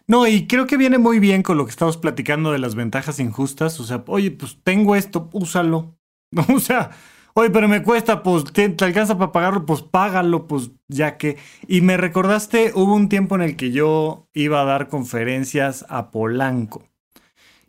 No, 0.07 0.27
y 0.27 0.45
creo 0.45 0.67
que 0.67 0.77
viene 0.77 0.97
muy 0.97 1.19
bien 1.19 1.41
con 1.41 1.57
lo 1.57 1.65
que 1.65 1.71
estamos 1.71 1.97
platicando 1.97 2.51
de 2.51 2.59
las 2.59 2.75
ventajas 2.75 3.19
injustas, 3.19 3.79
o 3.79 3.85
sea, 3.85 4.03
oye, 4.07 4.31
pues 4.31 4.57
tengo 4.63 4.95
esto, 4.95 5.29
úsalo. 5.31 5.97
O 6.53 6.59
sea 6.59 6.91
Oye, 7.37 7.49
pero 7.49 7.67
me 7.67 7.83
cuesta, 7.83 8.23
pues, 8.23 8.45
¿te, 8.45 8.63
alcanza 8.79 9.17
para 9.17 9.33
pagarlo? 9.33 9.65
Pues 9.65 9.81
págalo, 9.81 10.47
pues, 10.47 10.71
ya 10.87 11.17
que. 11.17 11.37
Y 11.67 11.81
me 11.81 11.97
recordaste, 11.97 12.71
hubo 12.73 12.95
un 12.95 13.09
tiempo 13.09 13.35
en 13.35 13.41
el 13.41 13.57
que 13.57 13.71
yo 13.71 14.29
iba 14.33 14.61
a 14.61 14.65
dar 14.65 14.87
conferencias 14.87 15.85
a 15.89 16.11
Polanco. 16.11 16.87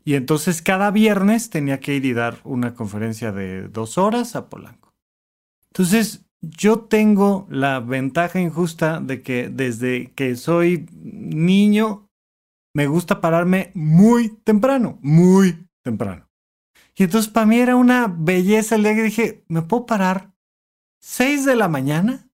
Y 0.04 0.14
entonces 0.14 0.62
cada 0.62 0.92
viernes 0.92 1.50
tenía 1.50 1.80
que 1.80 1.96
ir 1.96 2.04
y 2.04 2.12
dar 2.12 2.38
una 2.44 2.74
conferencia 2.74 3.32
de 3.32 3.66
dos 3.66 3.98
horas 3.98 4.36
a 4.36 4.48
Polanco. 4.48 4.94
Entonces, 5.72 6.24
yo 6.40 6.80
tengo 6.82 7.48
la 7.50 7.80
ventaja 7.80 8.40
injusta 8.40 9.00
de 9.00 9.20
que 9.22 9.48
desde 9.48 10.12
que 10.12 10.36
soy 10.36 10.88
niño 10.92 12.08
me 12.72 12.86
gusta 12.86 13.20
pararme 13.20 13.72
muy 13.74 14.28
temprano, 14.44 14.98
muy 15.02 15.66
temprano. 15.82 16.25
Y 16.98 17.04
entonces 17.04 17.30
para 17.30 17.46
mí 17.46 17.58
era 17.58 17.76
una 17.76 18.06
belleza 18.08 18.74
el 18.74 18.82
día 18.82 18.94
que 18.94 19.02
dije, 19.02 19.44
¿me 19.48 19.62
puedo 19.62 19.84
parar? 19.84 20.32
¿6 21.02 21.44
de 21.44 21.54
la 21.54 21.68
mañana? 21.68 22.30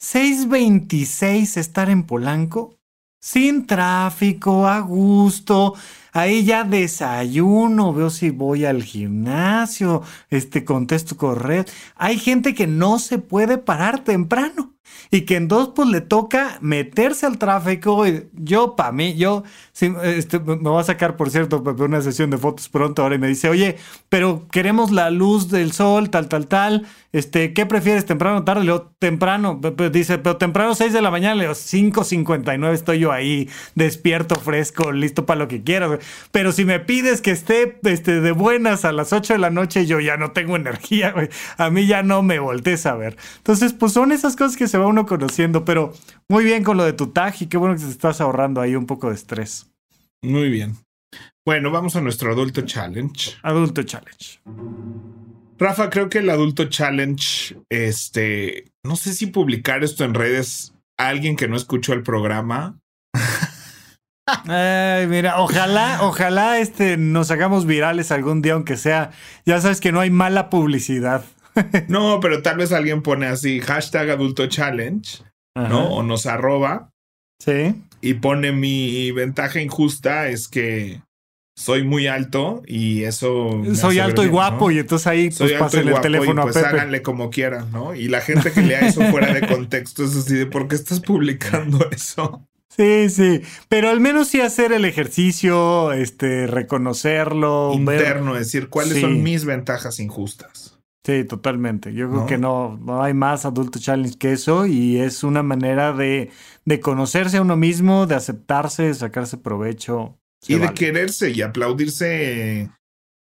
¿6.26 0.00 1.56
estar 1.56 1.88
en 1.88 2.04
Polanco? 2.04 2.80
Sin 3.20 3.68
tráfico, 3.68 4.66
a 4.66 4.80
gusto. 4.80 5.74
Ahí 6.12 6.44
ya 6.44 6.64
desayuno, 6.64 7.94
veo 7.94 8.10
si 8.10 8.30
voy 8.30 8.64
al 8.64 8.82
gimnasio, 8.82 10.02
este 10.30 10.64
contesto 10.64 11.16
correo. 11.16 11.64
Hay 11.96 12.18
gente 12.18 12.54
que 12.54 12.66
no 12.66 12.98
se 12.98 13.18
puede 13.18 13.58
parar 13.58 14.04
temprano 14.04 14.72
y 15.10 15.22
que 15.22 15.36
en 15.36 15.46
dos 15.48 15.72
pues 15.74 15.88
le 15.88 16.00
toca 16.00 16.58
meterse 16.60 17.26
al 17.26 17.38
tráfico. 17.38 18.06
Y 18.06 18.28
yo, 18.32 18.76
para 18.76 18.92
mí, 18.92 19.14
yo 19.14 19.42
este, 19.80 20.40
me 20.40 20.56
voy 20.56 20.80
a 20.80 20.84
sacar, 20.84 21.16
por 21.16 21.30
cierto, 21.30 21.62
una 21.78 22.00
sesión 22.00 22.30
de 22.30 22.38
fotos 22.38 22.68
pronto 22.68 23.02
ahora 23.02 23.16
y 23.16 23.18
me 23.18 23.28
dice, 23.28 23.48
oye, 23.48 23.76
pero 24.08 24.46
queremos 24.50 24.90
la 24.90 25.10
luz 25.10 25.50
del 25.50 25.72
sol, 25.72 26.10
tal, 26.10 26.28
tal, 26.28 26.46
tal. 26.46 26.86
Este, 27.12 27.52
¿qué 27.52 27.66
prefieres, 27.66 28.06
temprano 28.06 28.38
o 28.38 28.44
tarde? 28.44 28.64
Le 28.64 28.72
digo, 28.72 28.94
temprano. 28.98 29.60
Dice, 29.92 30.16
pero 30.16 30.38
temprano 30.38 30.74
6 30.74 30.94
de 30.94 31.02
la 31.02 31.10
mañana. 31.10 31.34
Le 31.34 31.42
digo, 31.42 31.54
5.59 31.54 32.72
estoy 32.72 33.00
yo 33.00 33.12
ahí, 33.12 33.50
despierto, 33.74 34.36
fresco, 34.36 34.92
listo 34.92 35.26
para 35.26 35.40
lo 35.40 35.48
que 35.48 35.62
quieras. 35.62 35.98
Pero 36.30 36.52
si 36.52 36.64
me 36.64 36.80
pides 36.80 37.20
que 37.20 37.30
esté 37.30 37.78
este, 37.84 38.20
de 38.20 38.32
buenas 38.32 38.84
a 38.84 38.92
las 38.92 39.12
8 39.12 39.34
de 39.34 39.38
la 39.38 39.50
noche, 39.50 39.86
yo 39.86 40.00
ya 40.00 40.16
no 40.16 40.32
tengo 40.32 40.56
energía, 40.62 41.14
A 41.58 41.70
mí 41.70 41.86
ya 41.86 42.02
no 42.02 42.22
me 42.22 42.38
voltees 42.38 42.86
a 42.86 42.94
ver. 42.94 43.16
Entonces, 43.38 43.72
pues 43.72 43.92
son 43.92 44.12
esas 44.12 44.36
cosas 44.36 44.56
que 44.56 44.68
se 44.68 44.78
va 44.78 44.86
uno 44.86 45.06
conociendo, 45.06 45.64
pero 45.64 45.92
muy 46.28 46.44
bien 46.44 46.64
con 46.64 46.76
lo 46.76 46.84
de 46.84 46.92
tu 46.92 47.08
tag 47.08 47.34
y 47.40 47.46
qué 47.46 47.56
bueno 47.56 47.76
que 47.76 47.82
te 47.82 47.90
estás 47.90 48.20
ahorrando 48.20 48.60
ahí 48.60 48.74
un 48.74 48.86
poco 48.86 49.08
de 49.08 49.14
estrés. 49.14 49.70
Muy 50.22 50.50
bien. 50.50 50.76
Bueno, 51.44 51.70
vamos 51.70 51.96
a 51.96 52.00
nuestro 52.00 52.32
adulto 52.32 52.62
challenge. 52.62 53.32
Adulto 53.42 53.82
challenge. 53.82 54.40
Rafa, 55.58 55.90
creo 55.90 56.08
que 56.08 56.18
el 56.18 56.30
adulto 56.30 56.64
challenge, 56.66 57.56
este, 57.68 58.64
no 58.84 58.96
sé 58.96 59.12
si 59.12 59.26
publicar 59.26 59.82
esto 59.84 60.04
en 60.04 60.14
redes 60.14 60.74
a 60.98 61.08
alguien 61.08 61.36
que 61.36 61.48
no 61.48 61.56
escuchó 61.56 61.92
el 61.92 62.02
programa. 62.02 62.78
Ay, 64.26 65.06
mira, 65.08 65.40
ojalá, 65.40 65.98
ojalá 66.02 66.58
este 66.58 66.96
nos 66.96 67.30
hagamos 67.30 67.66
virales 67.66 68.12
algún 68.12 68.40
día, 68.40 68.54
aunque 68.54 68.76
sea, 68.76 69.10
ya 69.44 69.60
sabes 69.60 69.80
que 69.80 69.92
no 69.92 70.00
hay 70.00 70.10
mala 70.10 70.48
publicidad. 70.48 71.24
no, 71.88 72.20
pero 72.20 72.42
tal 72.42 72.58
vez 72.58 72.72
alguien 72.72 73.02
pone 73.02 73.26
así, 73.26 73.60
hashtag 73.60 74.10
adulto 74.10 74.46
challenge, 74.46 75.22
¿no? 75.54 75.92
O 75.92 76.02
nos 76.02 76.26
arroba. 76.26 76.90
Sí. 77.38 77.74
Y 78.00 78.14
pone 78.14 78.52
mi 78.52 79.10
ventaja 79.12 79.60
injusta 79.60 80.28
es 80.28 80.48
que 80.48 81.02
soy 81.56 81.84
muy 81.84 82.06
alto 82.06 82.62
y 82.66 83.02
eso. 83.02 83.62
Soy 83.74 83.98
alto 83.98 84.24
y 84.24 84.28
guapo, 84.28 84.70
y 84.70 84.78
entonces 84.78 85.06
ahí 85.06 85.30
pues 85.30 85.52
pasen 85.52 85.88
el 85.88 86.00
teléfono 86.00 86.42
pues, 86.42 86.56
háganle 86.56 87.02
como 87.02 87.30
quieran, 87.30 87.70
¿no? 87.72 87.94
Y 87.94 88.08
la 88.08 88.20
gente 88.20 88.52
que 88.52 88.62
lea 88.62 88.80
eso 88.86 89.02
fuera 89.10 89.32
de 89.34 89.46
contexto 89.48 90.04
es 90.04 90.16
así 90.16 90.34
de 90.34 90.46
¿por 90.46 90.68
qué 90.68 90.76
estás 90.76 91.00
publicando 91.00 91.90
eso? 91.90 92.46
Sí, 92.74 93.10
sí, 93.10 93.42
pero 93.68 93.90
al 93.90 94.00
menos 94.00 94.28
sí 94.28 94.40
hacer 94.40 94.72
el 94.72 94.86
ejercicio, 94.86 95.92
este, 95.92 96.46
reconocerlo. 96.46 97.72
Interno, 97.74 98.34
decir 98.34 98.68
cuáles 98.68 99.00
son 99.00 99.22
mis 99.22 99.44
ventajas 99.44 100.00
injustas. 100.00 100.78
Sí, 101.04 101.24
totalmente. 101.24 101.92
Yo 101.92 102.08
creo 102.08 102.26
que 102.26 102.38
no, 102.38 102.78
no 102.80 103.02
hay 103.02 103.12
más 103.12 103.44
adulto 103.44 103.80
challenge 103.80 104.16
que 104.18 104.32
eso 104.32 104.66
y 104.66 105.00
es 105.00 105.24
una 105.24 105.42
manera 105.42 105.92
de, 105.92 106.30
de 106.64 106.80
conocerse 106.80 107.38
a 107.38 107.42
uno 107.42 107.56
mismo, 107.56 108.06
de 108.06 108.14
aceptarse, 108.14 108.84
de 108.84 108.94
sacarse 108.94 109.36
provecho 109.36 110.16
y 110.46 110.56
de 110.56 110.72
quererse 110.74 111.30
y 111.30 111.42
aplaudirse 111.42 112.70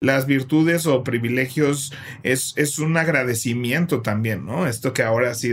las 0.01 0.27
virtudes 0.27 0.87
o 0.87 1.03
privilegios 1.05 1.93
es, 2.23 2.53
es 2.57 2.79
un 2.79 2.97
agradecimiento 2.97 4.03
también, 4.03 4.45
¿no? 4.45 4.67
Esto 4.67 4.93
que 4.93 5.03
ahora 5.03 5.35
sí 5.35 5.53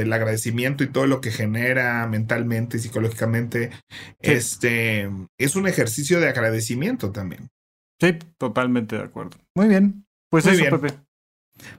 del 0.00 0.12
agradecimiento 0.12 0.84
y 0.84 0.88
todo 0.88 1.06
lo 1.06 1.20
que 1.20 1.30
genera 1.30 2.06
mentalmente 2.06 2.76
y 2.76 2.80
psicológicamente, 2.80 3.70
este 4.20 5.10
es 5.38 5.56
un 5.56 5.66
ejercicio 5.66 6.20
de 6.20 6.28
agradecimiento 6.28 7.12
también. 7.12 7.48
Sí, 8.00 8.18
totalmente 8.38 8.96
de 8.96 9.02
acuerdo. 9.02 9.36
Muy 9.54 9.68
bien. 9.68 10.06
Pues 10.30 10.46
eso, 10.46 10.64
Pepe. 10.78 10.94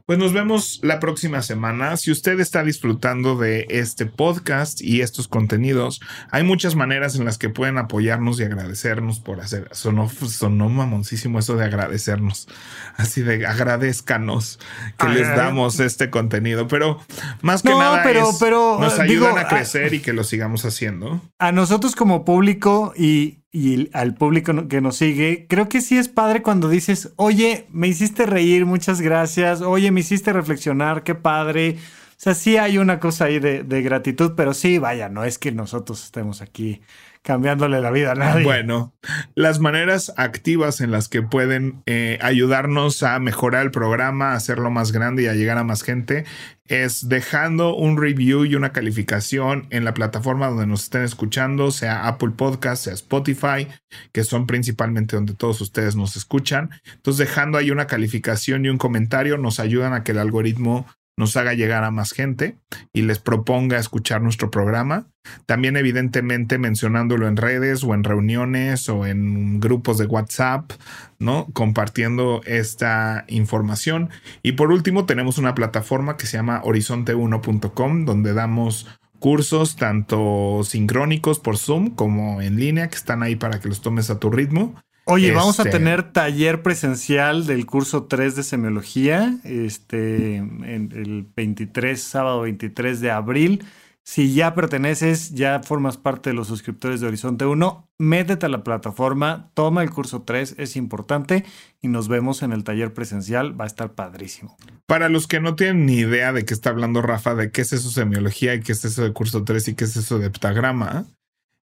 Pues 0.05 0.19
nos 0.19 0.34
vemos 0.34 0.79
la 0.84 0.99
próxima 0.99 1.41
semana. 1.41 1.95
Si 1.97 2.11
usted 2.11 2.39
está 2.39 2.63
disfrutando 2.63 3.38
de 3.38 3.65
este 3.69 4.05
podcast 4.05 4.82
y 4.82 5.01
estos 5.01 5.27
contenidos, 5.27 6.01
hay 6.32 6.43
muchas 6.43 6.75
maneras 6.75 7.15
en 7.15 7.25
las 7.25 7.38
que 7.38 7.49
pueden 7.49 7.77
apoyarnos 7.77 8.39
y 8.39 8.43
agradecernos 8.43 9.19
por 9.19 9.39
hacer. 9.41 9.69
Sonó, 9.71 10.09
sonó 10.09 10.69
mamoncísimo 10.69 11.39
eso 11.39 11.55
de 11.55 11.65
agradecernos. 11.65 12.47
Así 12.95 13.21
de 13.21 13.45
agradezcanos 13.45 14.59
que 14.97 15.09
les 15.09 15.27
damos 15.27 15.79
este 15.79 16.09
contenido. 16.09 16.67
Pero 16.67 16.99
más 17.41 17.61
que 17.61 17.69
nada, 17.69 18.01
pero, 18.03 18.29
es, 18.29 18.38
pero, 18.39 18.77
nos 18.79 18.99
ayudan 18.99 19.38
a 19.38 19.47
crecer 19.47 19.93
y 19.93 19.99
que 19.99 20.13
lo 20.13 20.23
sigamos 20.23 20.65
haciendo. 20.65 21.21
A 21.39 21.51
nosotros 21.51 21.95
como 21.95 22.25
público 22.25 22.93
y 22.95 23.40
y 23.51 23.89
al 23.93 24.13
público 24.13 24.67
que 24.69 24.79
nos 24.79 24.95
sigue, 24.97 25.45
creo 25.49 25.67
que 25.67 25.81
sí 25.81 25.97
es 25.97 26.07
padre 26.07 26.41
cuando 26.41 26.69
dices, 26.69 27.11
oye, 27.17 27.67
me 27.71 27.89
hiciste 27.89 28.25
reír, 28.25 28.65
muchas 28.65 29.01
gracias, 29.01 29.61
oye, 29.61 29.91
me 29.91 29.99
hiciste 29.99 30.31
reflexionar, 30.31 31.03
qué 31.03 31.15
padre. 31.15 31.77
O 32.11 32.23
sea, 32.23 32.33
sí 32.33 32.57
hay 32.57 32.77
una 32.77 32.99
cosa 32.99 33.25
ahí 33.25 33.39
de, 33.39 33.63
de 33.63 33.81
gratitud, 33.81 34.33
pero 34.37 34.53
sí, 34.53 34.77
vaya, 34.77 35.09
no 35.09 35.25
es 35.25 35.37
que 35.37 35.51
nosotros 35.51 36.03
estemos 36.03 36.41
aquí 36.41 36.81
cambiándole 37.24 37.82
la 37.82 37.91
vida 37.91 38.11
a 38.11 38.15
nadie. 38.15 38.43
Bueno, 38.43 38.93
las 39.36 39.59
maneras 39.59 40.13
activas 40.17 40.82
en 40.82 40.91
las 40.91 41.07
que 41.07 41.22
pueden 41.22 41.84
eh, 41.86 42.17
ayudarnos 42.22 43.03
a 43.03 43.19
mejorar 43.19 43.63
el 43.63 43.72
programa, 43.72 44.32
a 44.32 44.36
hacerlo 44.36 44.72
más 44.72 44.91
grande 44.91 45.24
y 45.24 45.28
a 45.28 45.34
llegar 45.34 45.57
a 45.57 45.63
más 45.63 45.84
gente 45.84 46.26
es 46.72 47.09
dejando 47.09 47.76
un 47.76 48.01
review 48.01 48.45
y 48.45 48.55
una 48.55 48.72
calificación 48.72 49.67
en 49.72 49.84
la 49.84 49.93
plataforma 49.93 50.47
donde 50.47 50.67
nos 50.67 50.84
estén 50.84 51.01
escuchando, 51.01 51.69
sea 51.69 52.07
Apple 52.07 52.32
Podcast, 52.38 52.86
sea 52.86 52.93
Spotify, 52.93 53.67
que 54.13 54.24
son 54.24 54.47
principalmente 54.47 55.17
donde 55.17 55.34
todos 55.34 55.59
ustedes 55.59 55.97
nos 55.97 56.15
escuchan. 56.15 56.69
Entonces, 56.95 57.28
dejando 57.28 57.57
ahí 57.57 57.72
una 57.72 57.88
calificación 57.88 58.65
y 58.65 58.69
un 58.69 58.78
comentario 58.78 59.38
nos 59.38 59.59
ayudan 59.59 59.91
a 59.91 60.05
que 60.05 60.13
el 60.13 60.19
algoritmo 60.19 60.88
nos 61.22 61.38
haga 61.38 61.53
llegar 61.53 61.84
a 61.84 61.91
más 61.91 62.13
gente 62.13 62.57
y 62.93 63.03
les 63.03 63.19
proponga 63.19 63.78
escuchar 63.78 64.24
nuestro 64.24 64.49
programa. 64.49 65.05
También 65.45 65.78
evidentemente 65.78 66.57
mencionándolo 66.57 67.28
en 67.28 67.38
redes 67.38 67.84
o 67.84 67.93
en 67.93 68.03
reuniones 68.03 68.89
o 68.89 69.05
en 69.05 69.59
grupos 69.59 69.99
de 69.99 70.07
WhatsApp, 70.07 70.72
¿no? 71.19 71.45
Compartiendo 71.53 72.41
esta 72.47 73.24
información. 73.28 74.09
Y 74.41 74.53
por 74.53 74.72
último 74.72 75.05
tenemos 75.05 75.38
una 75.38 75.53
plataforma 75.53 76.17
que 76.17 76.26
se 76.26 76.38
llama 76.38 76.63
horizonte1.com 76.63 78.05
donde 78.05 78.34
damos 78.34 78.88
cursos 79.19 79.76
tanto 79.76 80.61
sincrónicos 80.63 81.39
por 81.39 81.59
Zoom 81.59 81.91
como 81.91 82.41
en 82.41 82.59
línea 82.59 82.89
que 82.89 82.95
están 82.95 83.22
ahí 83.22 83.36
para 83.36 83.59
que 83.59 83.69
los 83.69 83.82
tomes 83.82 84.09
a 84.09 84.17
tu 84.17 84.32
ritmo. 84.32 84.74
Oye, 85.12 85.34
vamos 85.34 85.59
a 85.59 85.64
este, 85.64 85.78
tener 85.78 86.14
taller 86.14 86.62
presencial 86.62 87.45
del 87.45 87.66
curso 87.66 88.05
3 88.05 88.34
de 88.38 88.43
semiología, 88.43 89.38
este, 89.43 90.38
en 90.38 90.91
el 90.95 91.28
23, 91.36 92.01
sábado 92.01 92.41
23 92.41 93.01
de 93.01 93.12
abril. 93.12 93.66
Si 94.03 94.34
ya 94.34 94.55
perteneces, 94.55 95.32
ya 95.32 95.62
formas 95.64 95.97
parte 95.97 96.30
de 96.30 96.34
los 96.34 96.47
suscriptores 96.47 97.01
de 97.01 97.07
Horizonte 97.07 97.45
1, 97.45 97.89
métete 97.99 98.45
a 98.45 98.49
la 98.49 98.64
plataforma, 98.64 99.51
toma 99.53 99.84
el 99.84 99.91
curso 99.91 100.24
3, 100.24 100.55
es 100.57 100.76
importante 100.76 101.45
y 101.82 101.89
nos 101.89 102.07
vemos 102.07 102.41
en 102.41 102.53
el 102.53 102.64
taller 102.64 102.93
presencial, 102.93 103.59
va 103.59 103.66
a 103.66 103.68
estar 103.68 103.93
padrísimo. 103.93 104.57
Para 104.88 105.09
los 105.09 105.28
que 105.28 105.39
no 105.39 105.55
tienen 105.55 105.86
ni 105.86 105.97
idea 105.97 106.32
de 106.32 106.45
qué 106.45 106.53
está 106.53 106.70
hablando 106.72 107.01
Rafa, 107.01 107.36
de 107.36 107.51
qué 107.51 107.62
es 107.62 107.74
eso 107.74 107.91
semiología 107.91 108.55
y 108.55 108.62
qué 108.62 108.72
es 108.72 108.86
eso 108.86 109.03
de 109.03 109.14
curso 109.14 109.43
3 109.43 109.68
y 109.68 109.76
qué 109.76 109.84
es 109.84 109.95
eso 109.97 110.20
de 110.20 110.28
heptagrama, 110.28 111.05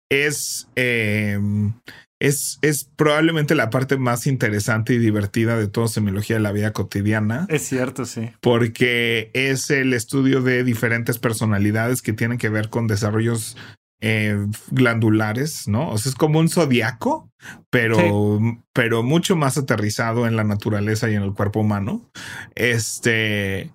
es 0.09 0.68
eh, 0.76 1.38
es, 2.22 2.88
probablemente 2.96 3.54
la 3.54 3.70
parte 3.70 3.96
más 3.96 4.26
interesante 4.26 4.94
y 4.94 4.98
divertida 4.98 5.56
de 5.56 5.66
toda 5.66 5.88
semiología 5.88 6.36
de 6.36 6.42
la 6.42 6.52
vida 6.52 6.72
cotidiana. 6.72 7.46
Es 7.48 7.62
cierto, 7.62 8.04
sí. 8.04 8.30
Porque 8.40 9.30
es 9.34 9.70
el 9.70 9.92
estudio 9.92 10.40
de 10.40 10.62
diferentes 10.62 11.18
personalidades 11.18 12.00
que 12.00 12.12
tienen 12.12 12.38
que 12.38 12.48
ver 12.48 12.68
con 12.68 12.86
desarrollos 12.86 13.56
eh, 14.00 14.36
glandulares, 14.70 15.66
¿no? 15.66 15.90
O 15.90 15.98
sea, 15.98 16.10
es 16.10 16.16
como 16.16 16.38
un 16.38 16.48
zodiaco, 16.48 17.28
pero, 17.70 18.40
pero 18.72 19.02
mucho 19.02 19.34
más 19.34 19.58
aterrizado 19.58 20.26
en 20.26 20.36
la 20.36 20.44
naturaleza 20.44 21.10
y 21.10 21.14
en 21.14 21.22
el 21.22 21.34
cuerpo 21.34 21.60
humano. 21.60 22.08
Este. 22.54 23.72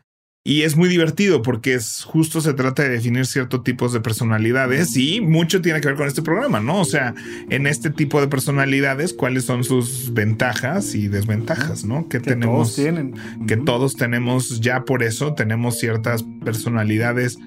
Y 0.47 0.61
es 0.61 0.77
muy 0.77 0.87
divertido 0.87 1.41
porque 1.41 1.73
es 1.73 2.05
justo 2.05 2.39
se 2.39 2.53
trata 2.53 2.83
de 2.83 2.87
definir 2.87 3.25
ciertos 3.25 3.65
tipos 3.65 3.91
de 3.91 3.99
personalidades 3.99 4.95
y 4.95 5.19
mucho 5.19 5.61
tiene 5.61 5.81
que 5.81 5.89
ver 5.89 5.97
con 5.97 6.07
este 6.07 6.21
programa, 6.21 6.61
¿no? 6.61 6.79
O 6.79 6.85
sea, 6.85 7.13
en 7.49 7.67
este 7.67 7.89
tipo 7.89 8.21
de 8.21 8.29
personalidades, 8.29 9.11
cuáles 9.13 9.43
son 9.43 9.65
sus 9.65 10.13
ventajas 10.13 10.95
y 10.95 11.09
desventajas, 11.09 11.83
¿no? 11.83 12.07
Que, 12.07 12.21
tenemos. 12.21 12.75
Todos 12.75 12.75
tienen. 12.75 13.13
Que 13.45 13.57
todos 13.57 13.97
tenemos, 13.97 14.61
ya 14.61 14.85
por 14.85 15.03
eso 15.03 15.33
tenemos 15.33 15.79
ciertas 15.79 16.23
personalidades 16.45 17.37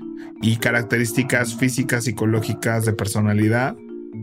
y 0.43 0.57
características 0.57 1.55
físicas, 1.55 2.05
psicológicas 2.05 2.85
de 2.85 2.93
personalidad 2.93 3.77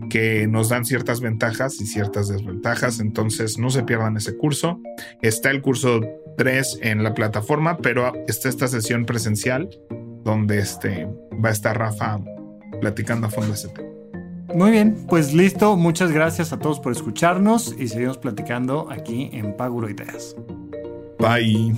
que 0.08 0.46
nos 0.46 0.68
dan 0.68 0.84
ciertas 0.84 1.20
ventajas 1.20 1.80
y 1.80 1.86
ciertas 1.86 2.28
desventajas. 2.28 3.00
Entonces, 3.00 3.58
no 3.58 3.70
se 3.70 3.82
pierdan 3.82 4.16
ese 4.16 4.36
curso. 4.36 4.80
Está 5.20 5.50
el 5.50 5.62
curso 5.62 6.00
3 6.38 6.78
en 6.82 7.02
la 7.02 7.12
plataforma, 7.12 7.76
pero 7.76 8.14
está 8.26 8.48
esta 8.48 8.68
sesión 8.68 9.04
presencial 9.04 9.68
donde 10.24 10.58
este, 10.58 11.06
va 11.44 11.50
a 11.50 11.52
estar 11.52 11.78
Rafa 11.78 12.18
platicando 12.80 13.26
a 13.26 13.30
fondo 13.30 13.52
ese 13.52 13.68
tema. 13.68 13.88
Muy 14.54 14.70
bien, 14.70 15.04
pues 15.08 15.34
listo. 15.34 15.76
Muchas 15.76 16.10
gracias 16.10 16.54
a 16.54 16.58
todos 16.58 16.80
por 16.80 16.92
escucharnos 16.92 17.74
y 17.78 17.88
seguimos 17.88 18.16
platicando 18.16 18.88
aquí 18.90 19.28
en 19.32 19.54
Paguro 19.56 19.90
Ideas. 19.90 20.34
Bye. 21.18 21.74